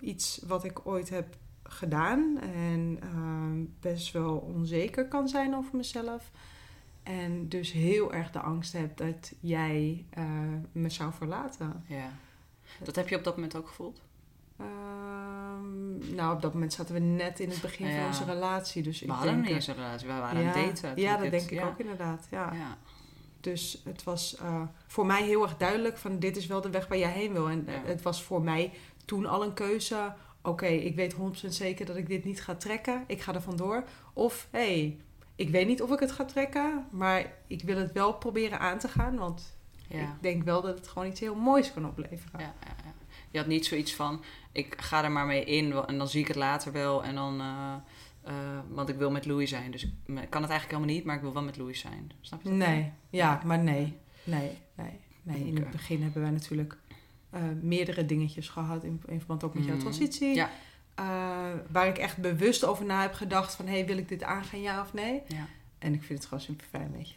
iets 0.00 0.42
wat 0.46 0.64
ik 0.64 0.86
ooit 0.86 1.08
heb 1.08 1.36
gedaan. 1.68 2.40
En 2.40 2.98
ehm, 3.00 3.64
best 3.80 4.12
wel 4.12 4.36
onzeker 4.36 5.08
kan 5.08 5.28
zijn 5.28 5.54
over 5.54 5.76
mezelf. 5.76 6.30
En 7.02 7.48
dus 7.48 7.72
heel 7.72 8.12
erg 8.12 8.30
de 8.30 8.40
angst 8.40 8.72
heb 8.72 8.96
dat 8.96 9.32
jij 9.40 10.04
eh, 10.10 10.24
me 10.72 10.90
zou 10.90 11.12
verlaten. 11.12 11.84
ja. 11.86 12.10
Dat 12.82 12.96
heb 12.96 13.08
je 13.08 13.16
op 13.16 13.24
dat 13.24 13.34
moment 13.34 13.56
ook 13.56 13.68
gevoeld? 13.68 14.00
Ehm, 14.56 16.14
nou, 16.14 16.34
op 16.34 16.42
dat 16.42 16.52
moment 16.52 16.72
zaten 16.72 16.94
we 16.94 17.00
net 17.00 17.40
in 17.40 17.50
het 17.50 17.60
begin 17.60 17.96
van 17.96 18.06
onze 18.06 18.24
relatie. 18.24 18.82
Dus 18.82 18.98
We 18.98 19.04
ik 19.04 19.10
hadden 19.10 19.32
denk, 19.32 19.46
niet 19.46 19.54
eens 19.54 19.66
een 19.66 19.74
relatie, 19.74 20.06
we 20.06 20.12
waren 20.12 20.42
ja, 20.42 20.52
aan 20.52 20.58
het 20.58 20.80
daten. 20.80 21.02
Ja, 21.02 21.16
dat 21.16 21.30
denk 21.30 21.50
ik 21.50 21.58
ja. 21.58 21.66
ook 21.66 21.78
inderdaad. 21.78 22.26
Ja. 22.30 22.52
Dus 23.40 23.82
het 23.84 24.04
was 24.04 24.36
eh, 24.36 24.62
voor 24.86 25.06
mij 25.06 25.22
heel 25.22 25.42
erg 25.42 25.56
duidelijk 25.56 25.96
van 25.96 26.18
dit 26.18 26.36
is 26.36 26.46
wel 26.46 26.60
de 26.60 26.70
weg 26.70 26.88
waar 26.88 26.98
jij 26.98 27.10
heen 27.10 27.32
wil. 27.32 27.48
En 27.48 27.64
het 27.66 28.02
was 28.02 28.22
voor 28.22 28.42
mij 28.42 28.72
toen 29.04 29.26
al 29.26 29.42
een 29.42 29.54
keuze. 29.54 30.12
Oké, 30.46 30.66
ik 30.66 30.94
weet 30.94 31.14
100% 31.14 31.16
zeker 31.48 31.86
dat 31.86 31.96
ik 31.96 32.06
dit 32.06 32.24
niet 32.24 32.42
ga 32.42 32.54
trekken. 32.54 33.04
Ik 33.06 33.20
ga 33.20 33.34
er 33.34 33.42
vandoor. 33.42 33.84
Of, 34.12 34.48
hé, 34.50 34.58
hey, 34.80 34.96
ik 35.36 35.50
weet 35.50 35.66
niet 35.66 35.82
of 35.82 35.90
ik 35.90 36.00
het 36.00 36.12
ga 36.12 36.24
trekken. 36.24 36.86
Maar 36.90 37.32
ik 37.46 37.62
wil 37.62 37.76
het 37.76 37.92
wel 37.92 38.14
proberen 38.14 38.58
aan 38.58 38.78
te 38.78 38.88
gaan. 38.88 39.16
Want 39.16 39.56
Ja. 39.88 40.00
ik 40.00 40.08
denk 40.20 40.42
wel 40.42 40.62
dat 40.62 40.78
het 40.78 40.88
gewoon 40.88 41.08
iets 41.08 41.20
heel 41.20 41.34
moois 41.34 41.72
kan 41.72 41.86
opleveren. 41.86 42.40
Ja, 42.40 42.54
ja, 42.64 42.74
ja. 42.84 42.92
Je 43.30 43.38
had 43.38 43.46
niet 43.48 43.66
zoiets 43.66 43.94
van, 43.94 44.22
ik 44.52 44.80
ga 44.80 45.04
er 45.04 45.12
maar 45.12 45.26
mee 45.26 45.44
in 45.44 45.72
en 45.72 45.98
dan 45.98 46.08
zie 46.08 46.20
ik 46.20 46.28
het 46.28 46.36
later 46.36 46.72
wel. 46.72 47.04
En 47.04 47.14
dan, 47.14 47.40
eh, 47.40 47.74
eh, 48.22 48.32
want 48.68 48.88
ik 48.88 48.96
wil 48.96 49.10
met 49.10 49.26
Louis 49.26 49.48
zijn. 49.50 49.70
Dus 49.70 49.82
ik 49.84 49.90
kan 50.06 50.42
het 50.42 50.50
eigenlijk 50.50 50.70
helemaal 50.70 50.94
niet, 50.94 51.04
maar 51.04 51.16
ik 51.16 51.20
wil 51.22 51.32
wel 51.32 51.42
met 51.42 51.56
Louis 51.56 51.78
zijn. 51.80 52.10
Snap 52.20 52.42
je? 52.42 52.48
dat? 52.48 52.58
Nee, 52.58 52.92
ja, 53.10 53.40
maar 53.44 53.58
nee. 53.58 53.96
Nee, 54.24 54.50
nee, 54.74 55.00
nee. 55.22 55.46
In 55.46 55.56
het 55.56 55.70
begin 55.70 56.02
hebben 56.02 56.22
wij 56.22 56.30
natuurlijk 56.30 56.78
eh, 57.34 57.42
meerdere 57.62 58.06
dingetjes 58.06 58.48
gehad 58.48 58.84
in, 58.84 59.02
in 59.06 59.18
verband 59.18 59.44
ook 59.44 59.54
met 59.54 59.64
jouw 59.64 59.72
Mhm. 59.74 59.82
transitie. 59.82 60.34
Ja. 60.34 60.50
Eh, 60.94 61.04
waar 61.70 61.86
ik 61.86 61.98
echt 61.98 62.16
bewust 62.16 62.64
over 62.64 62.84
na 62.84 63.02
heb 63.02 63.12
gedacht 63.12 63.54
van... 63.54 63.66
hé, 63.66 63.72
hey, 63.72 63.86
wil 63.86 63.98
ik 63.98 64.08
dit 64.08 64.22
aangaan, 64.22 64.60
ja 64.60 64.80
of 64.80 64.92
nee? 64.92 65.22
Ja. 65.28 65.46
En 65.78 65.94
ik 65.94 66.02
vind 66.02 66.18
het 66.18 66.28
gewoon 66.28 66.44
super 66.44 66.66
fijn 66.70 66.90
met 66.96 67.10
je. 67.10 67.14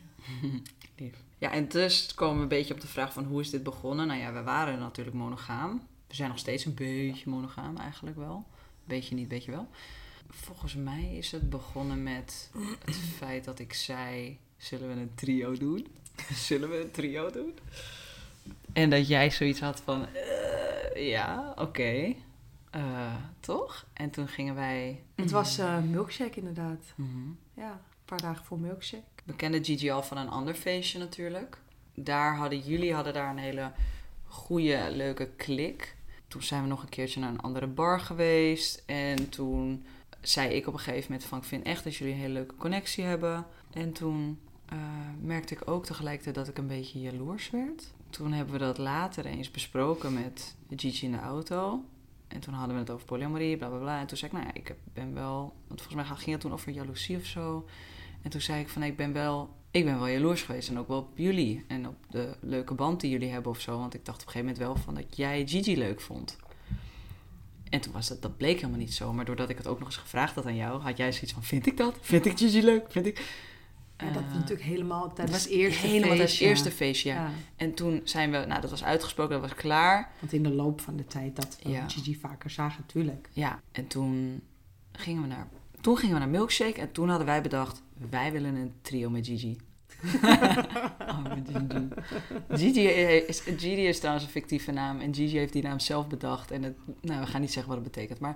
Lief. 1.03 1.15
Ja, 1.37 1.51
en 1.51 1.67
dus 1.67 2.13
komen 2.13 2.35
we 2.35 2.41
een 2.41 2.47
beetje 2.47 2.73
op 2.73 2.81
de 2.81 2.87
vraag 2.87 3.13
van 3.13 3.23
hoe 3.23 3.41
is 3.41 3.49
dit 3.49 3.63
begonnen? 3.63 4.07
Nou 4.07 4.19
ja, 4.19 4.33
we 4.33 4.43
waren 4.43 4.79
natuurlijk 4.79 5.15
monogaam. 5.15 5.81
We 6.07 6.15
zijn 6.15 6.29
nog 6.29 6.39
steeds 6.39 6.65
een 6.65 6.73
beetje 6.73 7.29
monogaam 7.29 7.77
eigenlijk 7.77 8.17
wel. 8.17 8.45
Beetje 8.85 9.15
niet, 9.15 9.27
beetje 9.27 9.51
wel. 9.51 9.67
Volgens 10.29 10.75
mij 10.75 11.15
is 11.17 11.31
het 11.31 11.49
begonnen 11.49 12.03
met 12.03 12.51
het 12.85 12.95
feit 12.95 13.43
dat 13.43 13.59
ik 13.59 13.73
zei... 13.73 14.37
Zullen 14.57 14.87
we 14.87 15.01
een 15.01 15.11
trio 15.15 15.53
doen? 15.57 15.87
Zullen 16.47 16.69
we 16.69 16.81
een 16.81 16.91
trio 16.91 17.29
doen? 17.31 17.53
En 18.77 18.89
dat 18.89 19.07
jij 19.07 19.31
zoiets 19.31 19.59
had 19.59 19.81
van... 19.81 20.05
eh, 20.05 21.09
ja, 21.09 21.53
oké. 21.55 22.15
Eh, 22.69 23.15
toch? 23.39 23.85
En 23.93 24.09
toen 24.09 24.27
gingen 24.27 24.55
wij... 24.55 25.03
Het 25.15 25.31
was 25.31 25.57
eh, 25.57 25.81
milkshake 25.81 26.39
inderdaad. 26.39 26.93
Mhm. 26.95 27.29
Ja, 27.53 27.71
een 27.71 28.05
paar 28.05 28.21
dagen 28.21 28.45
voor 28.45 28.59
milkshake. 28.59 29.03
We 29.23 29.35
kenden 29.35 29.65
Gigi 29.65 29.91
al 29.91 30.03
van 30.03 30.17
een 30.17 30.29
ander 30.29 30.53
feestje 30.53 30.99
natuurlijk. 30.99 31.61
Daar 31.93 32.35
hadden 32.35 32.59
jullie 32.59 32.93
hadden 32.93 33.13
daar 33.13 33.29
een 33.29 33.37
hele 33.37 33.71
goede, 34.25 34.87
leuke 34.91 35.29
klik. 35.35 35.95
Toen 36.27 36.43
zijn 36.43 36.61
we 36.61 36.67
nog 36.67 36.83
een 36.83 36.89
keertje 36.89 37.19
naar 37.19 37.29
een 37.29 37.41
andere 37.41 37.67
bar 37.67 37.99
geweest. 37.99 38.83
En 38.85 39.29
toen 39.29 39.85
zei 40.21 40.49
ik 40.49 40.67
op 40.67 40.73
een 40.73 40.79
gegeven 40.79 41.11
moment 41.11 41.29
van... 41.29 41.37
ik 41.37 41.43
vind 41.43 41.65
echt 41.65 41.83
dat 41.83 41.95
jullie 41.95 42.13
een 42.13 42.19
hele 42.19 42.33
leuke 42.33 42.55
connectie 42.55 43.03
hebben. 43.03 43.45
En 43.73 43.91
toen 43.93 44.39
merkte 45.21 45.53
ik 45.53 45.69
ook 45.69 45.85
tegelijkertijd 45.85 46.35
dat 46.35 46.47
ik 46.47 46.57
een 46.57 46.67
beetje 46.67 46.99
jaloers 46.99 47.49
werd. 47.49 47.95
Toen 48.09 48.31
hebben 48.31 48.53
we 48.53 48.59
dat 48.59 48.77
later 48.77 49.25
eens 49.25 49.51
besproken 49.51 50.13
met 50.13 50.55
Gigi 50.75 51.05
in 51.05 51.11
de 51.11 51.19
auto. 51.19 51.83
En 52.27 52.39
toen 52.39 52.53
hadden 52.53 52.75
we 52.75 52.81
het 52.81 52.89
over 52.89 53.05
polyamorie, 53.05 53.57
bla 53.57 53.67
bla 53.67 53.77
bla. 53.77 53.99
En 53.99 54.07
toen 54.07 54.17
zei 54.17 54.31
ik, 54.31 54.37
nou 54.37 54.49
ja, 54.49 54.53
ik 54.61 54.75
ben 54.93 55.13
wel... 55.13 55.53
Want 55.67 55.81
volgens 55.81 56.07
mij 56.07 56.17
ging 56.17 56.31
het 56.31 56.41
toen 56.41 56.53
over 56.53 56.71
jaloezie 56.71 57.17
of 57.17 57.25
zo. 57.25 57.65
En 58.21 58.29
toen 58.29 58.41
zei 58.41 58.61
ik 58.61 58.69
van, 58.69 58.83
ik 58.83 58.97
ben 58.97 59.13
wel... 59.13 59.55
Ik 59.71 59.85
ben 59.85 59.97
wel 59.97 60.07
jaloers 60.07 60.41
geweest 60.41 60.69
en 60.69 60.79
ook 60.79 60.87
wel 60.87 60.97
op 60.97 61.17
jullie. 61.17 61.65
En 61.67 61.87
op 61.87 61.95
de 62.09 62.35
leuke 62.41 62.73
band 62.73 63.01
die 63.01 63.11
jullie 63.11 63.29
hebben 63.29 63.51
of 63.51 63.59
zo. 63.59 63.77
Want 63.77 63.93
ik 63.93 64.05
dacht 64.05 64.21
op 64.21 64.27
een 64.27 64.31
gegeven 64.31 64.55
moment 64.55 64.75
wel 64.75 64.83
van 64.83 64.95
dat 64.95 65.17
jij 65.17 65.47
Gigi 65.47 65.77
leuk 65.77 66.01
vond. 66.01 66.37
En 67.69 67.81
toen 67.81 67.93
was 67.93 68.07
dat, 68.07 68.21
dat 68.21 68.37
bleek 68.37 68.55
helemaal 68.55 68.79
niet 68.79 68.93
zo. 68.93 69.13
Maar 69.13 69.25
doordat 69.25 69.49
ik 69.49 69.57
het 69.57 69.67
ook 69.67 69.79
nog 69.79 69.87
eens 69.87 69.97
gevraagd 69.97 70.35
had 70.35 70.45
aan 70.45 70.55
jou, 70.55 70.81
had 70.81 70.97
jij 70.97 71.11
zoiets 71.11 71.33
van, 71.33 71.43
vind 71.43 71.65
ik 71.65 71.77
dat? 71.77 71.97
Vind 72.01 72.25
ik 72.25 72.37
Gigi 72.37 72.63
leuk? 72.63 72.91
Vind 72.91 73.05
ik... 73.05 73.45
Ja, 73.97 74.05
dat 74.05 74.23
was 74.23 74.31
Eh, 74.31 74.37
natuurlijk 74.37 74.67
helemaal 74.67 75.13
tijdens 75.13 75.43
het 75.43 75.51
eerste 75.51 75.87
helemaal 75.87 76.17
het 76.17 76.39
eerste 76.39 76.71
feestje, 76.71 77.09
ja. 77.09 77.31
En 77.55 77.73
toen 77.73 78.01
zijn 78.03 78.31
we, 78.31 78.37
nou 78.37 78.61
dat 78.61 78.69
was 78.69 78.83
uitgesproken, 78.83 79.31
dat 79.41 79.49
was 79.49 79.57
klaar. 79.59 80.11
Want 80.19 80.33
in 80.33 80.43
de 80.43 80.53
loop 80.53 80.81
van 80.81 80.95
de 80.95 81.05
tijd 81.05 81.35
dat 81.35 81.57
we 81.63 81.69
Ja. 81.69 81.87
Gigi 81.89 82.15
vaker 82.15 82.49
zagen, 82.49 82.81
natuurlijk. 82.81 83.29
Ja, 83.31 83.59
en 83.71 83.87
toen 83.87 84.41
gingen 84.91 85.21
we 85.21 85.27
naar, 85.27 85.47
toen 85.81 85.97
gingen 85.97 86.13
we 86.13 86.19
naar 86.19 86.29
Milkshake. 86.29 86.79
En 86.81 86.91
toen 86.91 87.09
hadden 87.09 87.27
wij 87.27 87.41
bedacht, 87.41 87.81
wij 88.09 88.31
willen 88.31 88.55
een 88.55 88.73
trio 88.81 89.09
met 89.09 89.25
Gigi. 89.27 89.57
oh, 90.99 91.23
met 91.23 91.49
Gigi. 91.51 91.87
Gigi 92.49 92.81
is, 93.27 93.39
Gigi 93.39 93.87
is 93.87 93.97
trouwens 93.97 94.25
een 94.25 94.31
fictieve 94.31 94.71
naam. 94.71 94.99
En 94.99 95.15
Gigi 95.15 95.37
heeft 95.37 95.53
die 95.53 95.63
naam 95.63 95.79
zelf 95.79 96.07
bedacht. 96.07 96.51
En 96.51 96.63
het, 96.63 96.77
nou, 97.01 97.19
we 97.19 97.25
gaan 97.27 97.41
niet 97.41 97.51
zeggen 97.51 97.73
wat 97.75 97.83
het 97.83 97.91
betekent. 97.93 98.19
Maar 98.19 98.35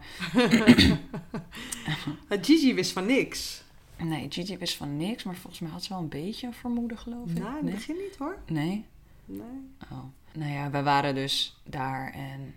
Gigi 2.42 2.74
wist 2.74 2.92
van 2.92 3.06
niks. 3.06 3.64
Nee, 4.04 4.26
Gigi 4.30 4.58
wist 4.58 4.78
van 4.78 4.98
niks. 4.98 5.24
Maar 5.24 5.36
volgens 5.36 5.62
mij 5.62 5.72
had 5.72 5.84
ze 5.84 5.90
wel 5.94 6.02
een 6.02 6.10
beetje 6.10 6.48
een 6.48 6.54
vermoeden, 6.54 6.98
geloof 6.98 7.30
ik. 7.30 7.40
Nou, 7.40 7.60
in 7.60 7.66
het 7.66 7.76
begin 7.76 7.96
niet 7.96 8.16
hoor. 8.18 8.38
nee? 8.48 8.86
Nee. 9.26 9.70
Oh. 9.92 10.04
Nou 10.34 10.52
ja, 10.52 10.70
wij 10.70 10.84
waren 10.84 11.16
dus 11.16 11.62
daar 11.64 12.12
en 12.14 12.54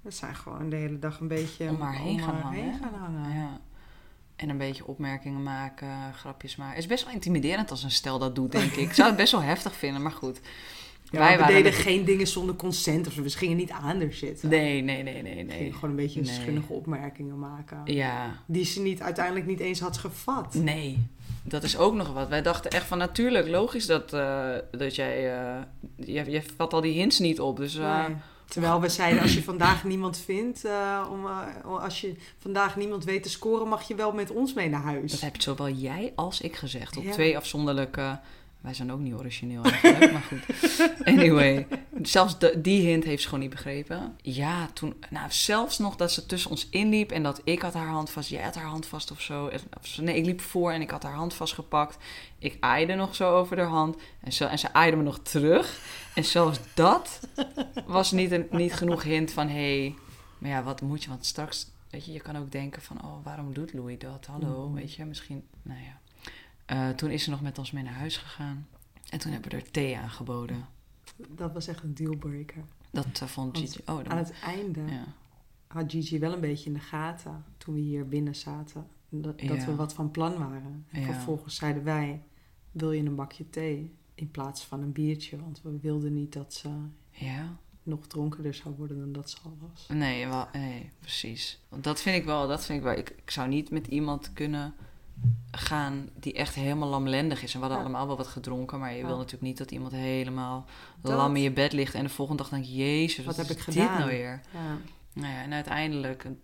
We 0.00 0.10
zijn 0.10 0.34
gewoon 0.34 0.68
de 0.70 0.76
hele 0.76 0.98
dag 0.98 1.20
een 1.20 1.28
beetje 1.28 1.68
Om 1.68 1.80
haar 1.80 1.94
heen 1.94 2.18
gaan 2.20 2.34
haar 2.34 2.42
hangen, 2.42 2.62
heen 2.62 2.72
hè? 2.72 2.78
gaan 2.78 2.94
hangen. 2.94 3.34
Ja. 3.34 3.60
En 4.36 4.48
een 4.48 4.58
beetje 4.58 4.86
opmerkingen 4.86 5.42
maken, 5.42 6.14
grapjes 6.14 6.56
maken. 6.56 6.74
Het 6.74 6.82
is 6.82 6.88
best 6.88 7.04
wel 7.04 7.14
intimiderend 7.14 7.70
als 7.70 7.82
een 7.82 7.90
stel 7.90 8.18
dat 8.18 8.34
doet, 8.34 8.52
denk 8.52 8.72
ik. 8.72 8.76
Ik 8.88 8.92
zou 8.92 9.08
het 9.08 9.16
best 9.16 9.32
wel 9.32 9.42
heftig 9.42 9.74
vinden, 9.76 10.02
maar 10.02 10.12
goed. 10.12 10.40
Ja, 11.10 11.18
Wij 11.18 11.38
we 11.38 11.46
deden 11.46 11.72
geen 11.72 12.04
dingen 12.04 12.26
zonder 12.26 12.54
consent 12.56 13.06
of 13.06 13.12
zo. 13.12 13.22
We 13.22 13.30
gingen 13.30 13.56
niet 13.56 13.70
aan 13.70 14.00
er 14.00 14.12
zitten. 14.12 14.48
Nee, 14.48 14.82
nee, 14.82 15.02
nee, 15.02 15.22
nee, 15.22 15.34
We 15.36 15.42
nee. 15.42 15.56
gingen 15.56 15.74
gewoon 15.74 15.90
een 15.90 15.96
beetje 15.96 16.20
Nee. 16.20 16.34
schunnige 16.34 16.72
opmerkingen 16.72 17.38
maken. 17.38 17.80
Ja, 17.84 18.42
Die 18.46 18.64
ze 18.64 18.80
niet, 18.80 19.00
uiteindelijk 19.02 19.46
niet 19.46 19.60
eens 19.60 19.80
had 19.80 19.96
gevat. 19.98 20.54
nee. 20.54 21.06
Dat 21.46 21.62
is 21.62 21.76
ook 21.78 21.94
nog 21.94 22.12
wat. 22.12 22.28
Wij 22.28 22.42
dachten 22.42 22.70
echt 22.70 22.86
van 22.86 22.98
natuurlijk, 22.98 23.48
logisch 23.48 23.86
dat, 23.86 24.12
eh, 24.12 24.48
dat 24.70 24.94
jij... 24.94 25.32
eh, 25.38 25.62
je, 25.96 26.30
je 26.30 26.42
vat 26.56 26.72
al 26.72 26.80
die 26.80 26.92
hints 26.92 27.18
niet 27.18 27.40
op, 27.40 27.56
dus... 27.56 27.76
eh, 27.76 28.06
Nee. 28.06 28.16
Terwijl 28.48 28.80
we 28.80 28.88
zeiden, 28.88 29.22
als 29.22 29.34
je 29.34 29.42
vandaag 29.42 29.84
niemand 29.84 30.18
vindt, 30.18 30.64
om, 31.10 31.26
als 31.64 32.00
je 32.00 32.14
vandaag 32.38 32.76
niemand 32.76 33.04
weet 33.04 33.22
te 33.22 33.28
scoren, 33.30 33.68
mag 33.68 33.88
je 33.88 33.94
wel 33.94 34.12
met 34.12 34.30
ons 34.30 34.52
mee 34.54 34.68
naar 34.68 34.82
huis. 34.82 35.10
Dat 35.10 35.20
heb 35.20 35.40
zowel 35.42 35.68
jij 35.70 36.12
als 36.14 36.40
ik 36.40 36.56
gezegd. 36.56 36.96
Op 36.96 37.04
Ja. 37.04 37.12
twee 37.12 37.36
afzonderlijke... 37.36 38.18
Wij 38.60 38.74
zijn 38.74 38.92
ook 38.92 38.98
niet 39.00 39.14
origineel 39.14 39.62
eigenlijk, 39.64 40.12
maar 40.12 40.22
goed. 40.22 40.63
Anyway, 41.24 41.66
zelfs 42.02 42.38
de- 42.38 42.60
die 42.60 42.86
hint 42.86 43.04
heeft 43.04 43.22
ze 43.22 43.28
gewoon 43.28 43.42
niet 43.44 43.50
begrepen. 43.54 44.16
Ja, 44.22 44.66
toen... 44.72 44.94
Nou, 45.10 45.26
zelfs 45.30 45.78
nog 45.78 45.96
dat 45.96 46.12
ze 46.12 46.26
tussen 46.26 46.50
ons 46.50 46.68
inliep 46.70 47.10
en 47.10 47.22
dat 47.22 47.40
ik 47.44 47.62
had 47.62 47.74
haar 47.74 47.88
hand 47.88 48.10
vast, 48.10 48.28
jij 48.30 48.42
had 48.42 48.54
haar 48.54 48.64
hand 48.66 48.86
vast 48.86 49.10
of 49.10 49.20
zo. 49.20 49.50
Nee, 50.00 50.16
ik 50.16 50.24
liep 50.24 50.40
voor 50.40 50.72
en 50.72 50.80
ik 50.80 50.90
had 50.90 51.02
haar 51.02 51.14
hand 51.14 51.34
vastgepakt. 51.34 51.96
Ik 52.38 52.56
aaide 52.60 52.94
nog 52.94 53.14
zo 53.14 53.34
over 53.36 53.58
haar 53.58 53.66
hand 53.66 53.96
en, 54.20 54.32
zo, 54.32 54.46
en 54.46 54.58
ze 54.58 54.72
aaide 54.72 54.96
me 54.96 55.02
nog 55.02 55.18
terug. 55.18 55.80
En 56.14 56.24
zelfs 56.24 56.58
dat 56.74 57.20
was 57.86 58.12
niet, 58.12 58.30
een, 58.30 58.46
niet 58.50 58.72
genoeg 58.74 59.02
hint 59.02 59.32
van... 59.32 59.48
Hé, 59.48 59.78
hey, 59.80 59.94
maar 60.38 60.50
ja, 60.50 60.62
wat 60.62 60.80
moet 60.80 61.02
je? 61.02 61.08
Want 61.08 61.26
straks 61.26 61.66
weet 61.90 62.04
je, 62.04 62.12
je 62.12 62.20
kan 62.20 62.36
ook 62.36 62.52
denken 62.52 62.82
van, 62.82 63.04
oh, 63.04 63.24
waarom 63.24 63.52
doet 63.54 63.72
Louis 63.72 63.98
dat? 63.98 64.26
Hallo, 64.30 64.66
Mhm. 64.68 64.74
weet 64.74 64.94
je, 64.94 65.04
misschien, 65.04 65.44
nou 65.62 65.80
ja. 65.80 65.98
Eh, 66.66 66.88
toen 66.96 67.10
is 67.10 67.24
ze 67.24 67.30
nog 67.30 67.40
met 67.40 67.58
ons 67.58 67.70
mee 67.70 67.82
naar 67.82 67.92
huis 67.94 68.16
gegaan. 68.16 68.66
En 69.10 69.18
toen 69.18 69.32
hebben 69.32 69.50
we 69.50 69.56
er 69.56 69.70
thee 69.70 69.96
aangeboden. 69.96 70.66
Dat 71.16 71.52
was 71.52 71.66
echt 71.66 71.82
een 71.82 71.94
dealbreaker. 71.94 72.64
Dat 72.90 73.20
eh, 73.20 73.28
vond 73.28 73.58
Gigi... 73.58 73.80
Oh, 73.86 74.00
Aan 74.04 74.16
het 74.16 74.32
einde 74.42 74.80
ja. 74.80 75.04
had 75.66 75.90
Gigi 75.90 76.18
wel 76.18 76.32
een 76.32 76.40
beetje 76.40 76.66
in 76.66 76.72
de 76.72 76.80
gaten 76.80 77.44
toen 77.58 77.74
we 77.74 77.80
hier 77.80 78.08
binnen 78.08 78.34
zaten. 78.36 78.86
Dat, 79.08 79.40
dat 79.40 79.64
we 79.64 79.74
wat 79.74 79.94
van 79.94 80.10
plan 80.10 80.38
waren. 80.38 80.86
En 80.90 81.00
Ja. 81.00 81.06
vervolgens 81.12 81.56
zeiden 81.56 81.84
wij, 81.84 82.22
wil 82.72 82.92
je 82.92 83.02
een 83.02 83.14
bakje 83.14 83.50
thee 83.50 83.94
in 84.14 84.30
plaats 84.30 84.64
van 84.64 84.82
een 84.82 84.92
biertje? 84.92 85.40
Want 85.40 85.62
we 85.62 85.78
wilden 85.80 86.14
niet 86.14 86.32
dat 86.32 86.54
ze 86.54 86.68
ja. 87.10 87.56
nog 87.82 88.06
dronkerder 88.06 88.54
zou 88.54 88.74
worden 88.74 88.98
dan 88.98 89.12
dat 89.12 89.30
ze 89.30 89.36
al 89.44 89.56
was. 89.70 89.86
Nee, 89.88 90.26
wel, 90.26 90.46
nee, 90.52 90.90
precies. 91.00 91.60
Want 91.68 91.84
dat 91.84 92.00
vind 92.00 92.16
ik 92.16 92.24
wel, 92.24 92.48
dat 92.48 92.64
vind 92.64 92.78
ik 92.78 92.84
wel. 92.84 92.96
Ik, 92.96 93.10
ik 93.10 93.30
zou 93.30 93.48
niet 93.48 93.70
met 93.70 93.86
iemand 93.86 94.32
kunnen 94.32 94.74
gaan 95.50 96.08
die 96.20 96.32
echt 96.32 96.54
helemaal 96.54 96.88
lamlendig 96.88 97.42
is. 97.42 97.54
En 97.54 97.60
we 97.60 97.66
hadden 97.66 97.78
Ja. 97.82 97.84
allemaal 97.90 98.06
wel 98.06 98.16
wat 98.16 98.26
gedronken, 98.26 98.78
maar 98.78 98.92
je 98.92 98.98
Ja. 98.98 99.06
wil 99.06 99.16
natuurlijk 99.16 99.42
niet 99.42 99.58
dat 99.58 99.70
iemand 99.70 99.92
helemaal 99.92 100.66
Dat- 101.00 101.16
lam 101.16 101.36
in 101.36 101.42
je 101.42 101.50
bed 101.52 101.72
ligt 101.72 101.94
en 101.94 102.02
de 102.04 102.08
volgende 102.10 102.42
dag 102.42 102.50
denk 102.50 102.64
je, 102.64 102.74
jezus, 102.74 103.24
wat, 103.24 103.36
Wat 103.36 103.46
heb 103.48 103.56
ik 103.56 103.64
dit 103.64 103.74
gedaan? 103.74 103.98
nou 103.98 104.10
weer? 104.10 104.40
Ja. 104.52 104.78
Nou 105.12 105.32
ja, 105.32 105.42
en 105.42 105.52
uiteindelijk, 105.52 106.24
een, 106.24 106.40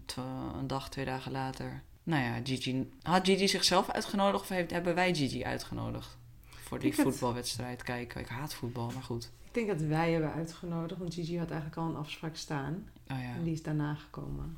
dag, 0.66 0.90
twee 0.90 1.04
dagen 1.04 1.32
later, 1.32 1.82
nou 2.02 2.22
ja, 2.22 2.40
Gigi, 2.44 2.90
had 3.02 3.26
Gigi 3.26 3.48
zichzelf 3.48 3.90
uitgenodigd 3.90 4.42
of 4.42 4.48
heeft, 4.48 4.70
hebben 4.70 4.94
wij 4.94 5.14
Gigi 5.14 5.44
uitgenodigd? 5.44 6.18
Voor 6.48 6.78
die 6.78 6.94
voetbalwedstrijd 6.94 7.82
kijken. 7.82 8.20
Ik 8.20 8.28
haat 8.28 8.54
voetbal, 8.54 8.90
maar 8.94 9.02
goed. 9.02 9.30
Ik 9.44 9.54
denk 9.54 9.68
dat 9.68 9.80
wij 9.80 10.12
hebben 10.12 10.32
uitgenodigd, 10.32 11.00
want 11.00 11.14
Gigi 11.14 11.38
had 11.38 11.50
eigenlijk 11.50 11.80
al 11.80 11.88
een 11.88 11.96
afspraak 11.96 12.36
staan. 12.36 12.74
Oh 13.10 13.18
ja, 13.18 13.34
En 13.36 13.44
die 13.44 13.52
is 13.52 13.62
daarna 13.62 13.94
gekomen. 13.94 14.56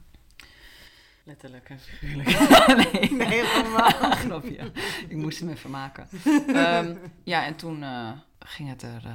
Letterlijk 1.24 1.68
en 1.68 1.78
figuurlijk. 1.80 2.28
nee. 2.92 3.12
Nee, 3.28 3.44
helemaal. 3.46 3.90
Grapje. 4.26 4.72
Ik 5.08 5.16
moest 5.16 5.40
hem 5.40 5.48
even 5.48 5.70
maken. 5.70 6.08
Ehm, 6.46 6.94
ja, 7.24 7.44
en 7.46 7.56
toen 7.56 7.82
eh, 7.82 8.10
ging 8.38 8.68
het 8.68 8.82
er... 8.82 9.02
eh, 9.04 9.10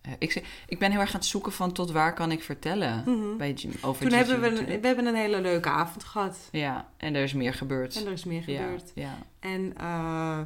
eh, 0.00 0.12
ik, 0.18 0.42
ik 0.66 0.78
ben 0.78 0.90
heel 0.90 1.00
erg 1.00 1.08
aan 1.14 1.20
het 1.20 1.28
zoeken 1.28 1.52
van 1.52 1.72
tot 1.72 1.90
waar 1.90 2.14
kan 2.14 2.30
ik 2.32 2.42
vertellen 2.42 3.02
Mhm. 3.06 3.36
bij 3.36 3.52
Jim, 3.52 3.72
over 3.80 4.02
Toen 4.08 4.10
Gigi 4.18 4.30
hebben 4.30 4.40
we, 4.54 4.58
een, 4.72 4.80
we 4.80 4.86
hebben 4.86 5.06
een 5.06 5.14
hele 5.14 5.40
leuke 5.40 5.68
avond 5.68 6.04
gehad. 6.04 6.48
Ja, 6.52 6.88
en 6.96 7.14
er 7.14 7.22
is 7.22 7.32
meer 7.32 7.54
gebeurd. 7.54 7.96
En 7.96 8.06
er 8.06 8.12
is 8.12 8.24
meer 8.24 8.42
gebeurd. 8.42 8.92
ja, 8.94 9.18
En 9.40 9.72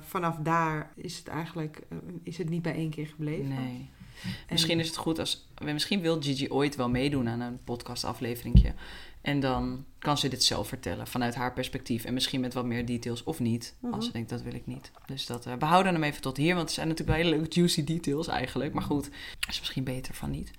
vanaf 0.06 0.36
daar 0.40 0.92
is 0.96 1.18
het 1.18 1.28
eigenlijk 1.28 1.80
is 2.22 2.38
het 2.38 2.48
niet 2.48 2.62
bij 2.62 2.74
één 2.74 2.90
keer 2.90 3.06
gebleven. 3.06 3.48
nee. 3.48 3.90
En- 4.22 4.30
Misschien 4.50 4.80
is 4.80 4.86
het 4.86 4.96
goed 4.96 5.18
als... 5.18 5.48
Misschien 5.64 6.00
wil 6.00 6.22
Gigi 6.22 6.50
ooit 6.50 6.76
wel 6.76 6.88
meedoen 6.88 7.28
aan 7.28 7.40
een 7.40 7.58
podcastafleveringje. 7.64 8.74
En 9.22 9.40
dan 9.40 9.84
kan 9.98 10.18
ze 10.18 10.28
dit 10.28 10.44
zelf 10.44 10.68
vertellen 10.68 11.06
vanuit 11.06 11.34
haar 11.34 11.52
perspectief. 11.52 12.04
En 12.04 12.14
misschien 12.14 12.40
met 12.40 12.54
wat 12.54 12.64
meer 12.64 12.86
details 12.86 13.24
of 13.24 13.40
niet. 13.40 13.76
Mhm. 13.78 13.94
Als 13.94 14.04
ze 14.04 14.12
denkt, 14.12 14.30
dat 14.30 14.42
wil 14.42 14.54
ik 14.54 14.66
niet. 14.66 14.90
Dus 15.06 15.26
dat, 15.26 15.46
eh, 15.46 15.52
we 15.58 15.64
houden 15.64 15.92
hem 15.92 16.02
even 16.02 16.20
tot 16.20 16.36
hier. 16.36 16.54
Want 16.54 16.66
het 16.66 16.72
zijn 16.72 16.88
natuurlijk 16.88 17.16
wel 17.16 17.26
hele 17.26 17.38
leuke 17.38 17.54
juicy 17.54 17.84
details 17.84 18.26
eigenlijk. 18.26 18.74
Maar 18.74 18.82
goed, 18.82 19.10
is 19.48 19.58
misschien 19.58 19.84
beter 19.84 20.14
van 20.14 20.30
niet. 20.30 20.50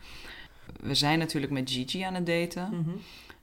We 0.79 0.95
zijn 0.95 1.19
natuurlijk 1.19 1.51
met 1.51 1.71
Gigi 1.71 2.01
aan 2.01 2.13
het 2.13 2.25
daten. 2.25 2.69
Mhm. 2.71 2.95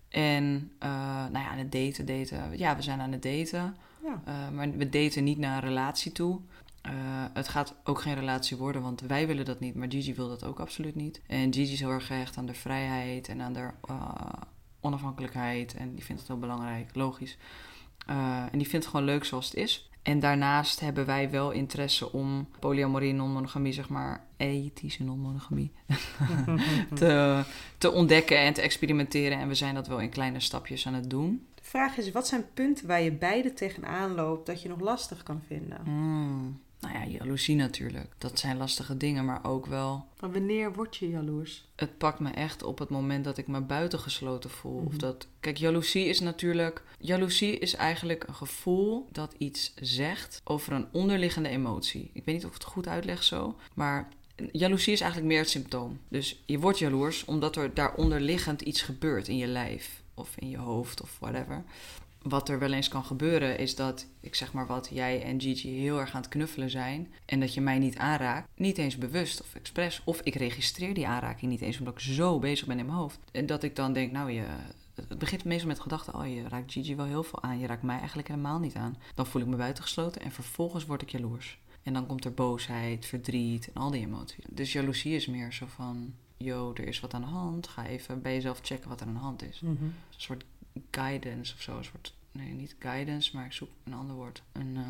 En 0.08 0.72
eh, 0.78 0.90
nou 1.30 1.44
ja, 1.44 1.48
aan 1.48 1.58
het 1.58 1.72
daten, 1.72 2.06
daten. 2.06 2.58
Ja, 2.58 2.76
we 2.76 2.82
zijn 2.82 3.00
aan 3.00 3.12
het 3.12 3.22
daten. 3.22 3.76
Ja. 4.02 4.22
Eh, 4.24 4.50
maar 4.50 4.70
we 4.70 4.88
daten 4.88 5.24
niet 5.24 5.38
naar 5.38 5.62
een 5.62 5.68
relatie 5.68 6.12
toe. 6.12 6.40
Het 7.32 7.48
gaat 7.48 7.74
ook 7.84 8.00
geen 8.00 8.14
relatie 8.14 8.56
worden, 8.56 8.82
want 8.82 9.00
wij 9.00 9.26
willen 9.26 9.44
dat 9.44 9.60
niet. 9.60 9.74
Maar 9.74 9.90
Gigi 9.90 10.14
wil 10.14 10.28
dat 10.28 10.44
ook 10.44 10.60
absoluut 10.60 10.94
niet. 10.94 11.20
En 11.26 11.52
Gigi 11.52 11.72
is 11.72 11.80
heel 11.80 11.90
erg 11.90 12.06
gehecht 12.06 12.36
aan 12.36 12.46
de 12.46 12.54
vrijheid 12.54 13.28
en 13.28 13.40
aan 13.40 13.52
de 13.52 13.70
onafhankelijkheid. 14.80 15.74
En 15.74 15.94
die 15.94 16.04
vindt 16.04 16.20
het 16.20 16.30
heel 16.30 16.38
belangrijk, 16.38 16.94
logisch. 16.94 17.36
Eh, 18.06 18.42
en 18.52 18.58
die 18.58 18.68
vindt 18.68 18.84
het 18.84 18.94
gewoon 18.94 19.06
leuk 19.06 19.24
zoals 19.24 19.46
het 19.46 19.54
is. 19.54 19.90
En 20.02 20.20
daarnaast 20.20 20.80
hebben 20.80 21.06
wij 21.06 21.30
wel 21.30 21.50
interesse 21.50 22.12
om 22.12 22.48
polyamorie, 22.58 23.12
non-monogamie, 23.12 23.72
zeg 23.72 23.88
maar, 23.88 24.24
ethische 24.36 25.04
non-monogamie, 25.04 25.72
te, 26.94 27.42
te 27.78 27.90
ontdekken 27.90 28.38
en 28.38 28.52
te 28.52 28.60
experimenteren. 28.60 29.38
En 29.38 29.48
we 29.48 29.54
zijn 29.54 29.74
dat 29.74 29.86
wel 29.86 30.00
in 30.00 30.10
kleine 30.10 30.40
stapjes 30.40 30.86
aan 30.86 30.94
het 30.94 31.10
doen. 31.10 31.46
De 31.54 31.64
vraag 31.64 31.96
is, 31.96 32.10
wat 32.10 32.26
zijn 32.26 32.44
punten 32.54 32.86
waar 32.86 33.00
je 33.00 33.12
beide 33.12 33.52
tegenaan 33.52 34.14
loopt 34.14 34.46
dat 34.46 34.62
je 34.62 34.68
nog 34.68 34.80
lastig 34.80 35.22
kan 35.22 35.42
vinden? 35.46 35.80
Hmm. 35.84 36.60
Nou 36.80 36.94
ja, 36.94 37.06
jaloezie 37.06 37.56
natuurlijk. 37.56 38.12
Dat 38.18 38.38
zijn 38.38 38.56
lastige 38.56 38.96
dingen, 38.96 39.24
maar 39.24 39.44
ook 39.44 39.66
wel... 39.66 40.06
Maar 40.20 40.32
wanneer 40.32 40.72
word 40.72 40.96
je 40.96 41.08
jaloers? 41.08 41.64
Het 41.76 41.98
pakt 41.98 42.18
me 42.18 42.30
echt 42.30 42.62
op 42.62 42.78
het 42.78 42.88
moment 42.88 43.24
dat 43.24 43.38
ik 43.38 43.46
me 43.46 43.60
buitengesloten 43.60 44.50
voel. 44.50 44.82
Of 44.86 44.90
Mhm. 44.92 44.98
dat... 44.98 45.26
Kijk, 45.40 45.56
jaloezie 45.56 46.06
is 46.06 46.20
natuurlijk... 46.20 46.82
Jaloezie 46.98 47.58
is 47.58 47.74
eigenlijk 47.74 48.24
een 48.28 48.34
gevoel 48.34 49.08
dat 49.12 49.34
iets 49.38 49.72
zegt 49.80 50.40
over 50.44 50.72
een 50.72 50.86
onderliggende 50.92 51.48
emotie. 51.48 52.10
Ik 52.12 52.24
weet 52.24 52.34
niet 52.34 52.44
of 52.44 52.50
ik 52.50 52.62
het 52.62 52.64
goed 52.72 52.88
uitleg 52.88 53.22
zo, 53.22 53.56
maar... 53.74 54.08
Jaloezie 54.52 54.92
is 54.92 55.00
eigenlijk 55.00 55.32
meer 55.32 55.40
het 55.40 55.50
symptoom. 55.50 56.00
Dus 56.08 56.42
je 56.46 56.58
wordt 56.58 56.78
jaloers 56.78 57.24
omdat 57.24 57.56
er 57.56 57.74
daaronderliggend 57.74 58.60
iets 58.62 58.82
gebeurt 58.82 59.28
in 59.28 59.36
je 59.36 59.46
lijf. 59.46 60.02
Of 60.14 60.30
in 60.36 60.48
je 60.50 60.56
hoofd 60.58 61.02
of 61.02 61.16
whatever. 61.18 61.64
Wat 62.22 62.48
er 62.48 62.58
wel 62.58 62.72
eens 62.72 62.88
kan 62.88 63.04
gebeuren 63.04 63.58
is 63.58 63.76
dat, 63.76 64.06
ik 64.20 64.34
zeg 64.34 64.52
maar 64.52 64.66
wat, 64.66 64.88
jij 64.92 65.22
en 65.22 65.40
Gigi 65.40 65.68
heel 65.68 66.00
erg 66.00 66.14
aan 66.14 66.20
het 66.20 66.30
knuffelen 66.30 66.70
zijn. 66.70 67.12
En 67.24 67.40
dat 67.40 67.54
je 67.54 67.60
mij 67.60 67.78
niet 67.78 67.96
aanraakt. 67.96 68.48
Niet 68.54 68.78
eens 68.78 68.98
bewust 68.98 69.40
of 69.40 69.54
expres. 69.54 70.02
Of 70.04 70.20
ik 70.20 70.34
registreer 70.34 70.94
die 70.94 71.06
aanraking 71.06 71.50
niet 71.50 71.60
eens 71.60 71.78
omdat 71.78 71.94
ik 71.94 72.00
zo 72.00 72.38
bezig 72.38 72.66
ben 72.66 72.78
in 72.78 72.86
mijn 72.86 72.98
hoofd. 72.98 73.18
En 73.32 73.46
dat 73.46 73.62
ik 73.62 73.76
dan 73.76 73.92
denk, 73.92 74.12
nou 74.12 74.30
je... 74.30 74.44
Het 75.08 75.18
begint 75.18 75.44
meestal 75.44 75.66
met 75.66 75.76
de 75.76 75.82
gedachte, 75.82 76.12
oh 76.12 76.34
je 76.34 76.48
raakt 76.48 76.72
Gigi 76.72 76.96
wel 76.96 77.06
heel 77.06 77.22
veel 77.22 77.42
aan. 77.42 77.58
Je 77.58 77.66
raakt 77.66 77.82
mij 77.82 77.98
eigenlijk 77.98 78.28
helemaal 78.28 78.58
niet 78.58 78.74
aan. 78.74 78.96
Dan 79.14 79.26
voel 79.26 79.42
ik 79.42 79.48
me 79.48 79.56
buitengesloten 79.56 80.22
en 80.22 80.30
vervolgens 80.30 80.86
word 80.86 81.02
ik 81.02 81.10
jaloers. 81.10 81.58
En 81.82 81.92
dan 81.92 82.06
komt 82.06 82.24
er 82.24 82.34
boosheid, 82.34 83.06
verdriet 83.06 83.72
en 83.72 83.80
al 83.80 83.90
die 83.90 84.00
emoties. 84.00 84.44
Dus 84.48 84.72
jaloezie 84.72 85.14
is 85.14 85.26
meer 85.26 85.52
zo 85.52 85.66
van, 85.66 86.14
yo, 86.36 86.72
er 86.74 86.86
is 86.86 87.00
wat 87.00 87.14
aan 87.14 87.20
de 87.20 87.26
hand. 87.26 87.68
Ga 87.68 87.86
even 87.86 88.22
bij 88.22 88.34
jezelf 88.34 88.60
checken 88.62 88.88
wat 88.88 89.00
er 89.00 89.06
aan 89.06 89.14
de 89.14 89.18
hand 89.20 89.42
is. 89.42 89.60
Mhm. 89.60 89.84
Een 89.84 89.94
soort 90.16 90.44
guidance 90.90 91.54
of 91.54 91.60
zo. 91.60 91.76
Een 91.76 91.84
soort, 91.84 92.14
nee, 92.32 92.52
niet 92.52 92.76
guidance, 92.78 93.36
maar 93.36 93.44
ik 93.46 93.52
zoek 93.52 93.68
een 93.84 93.94
ander 93.94 94.16
woord. 94.16 94.42
Een, 94.52 94.76
ehm, 94.76 94.88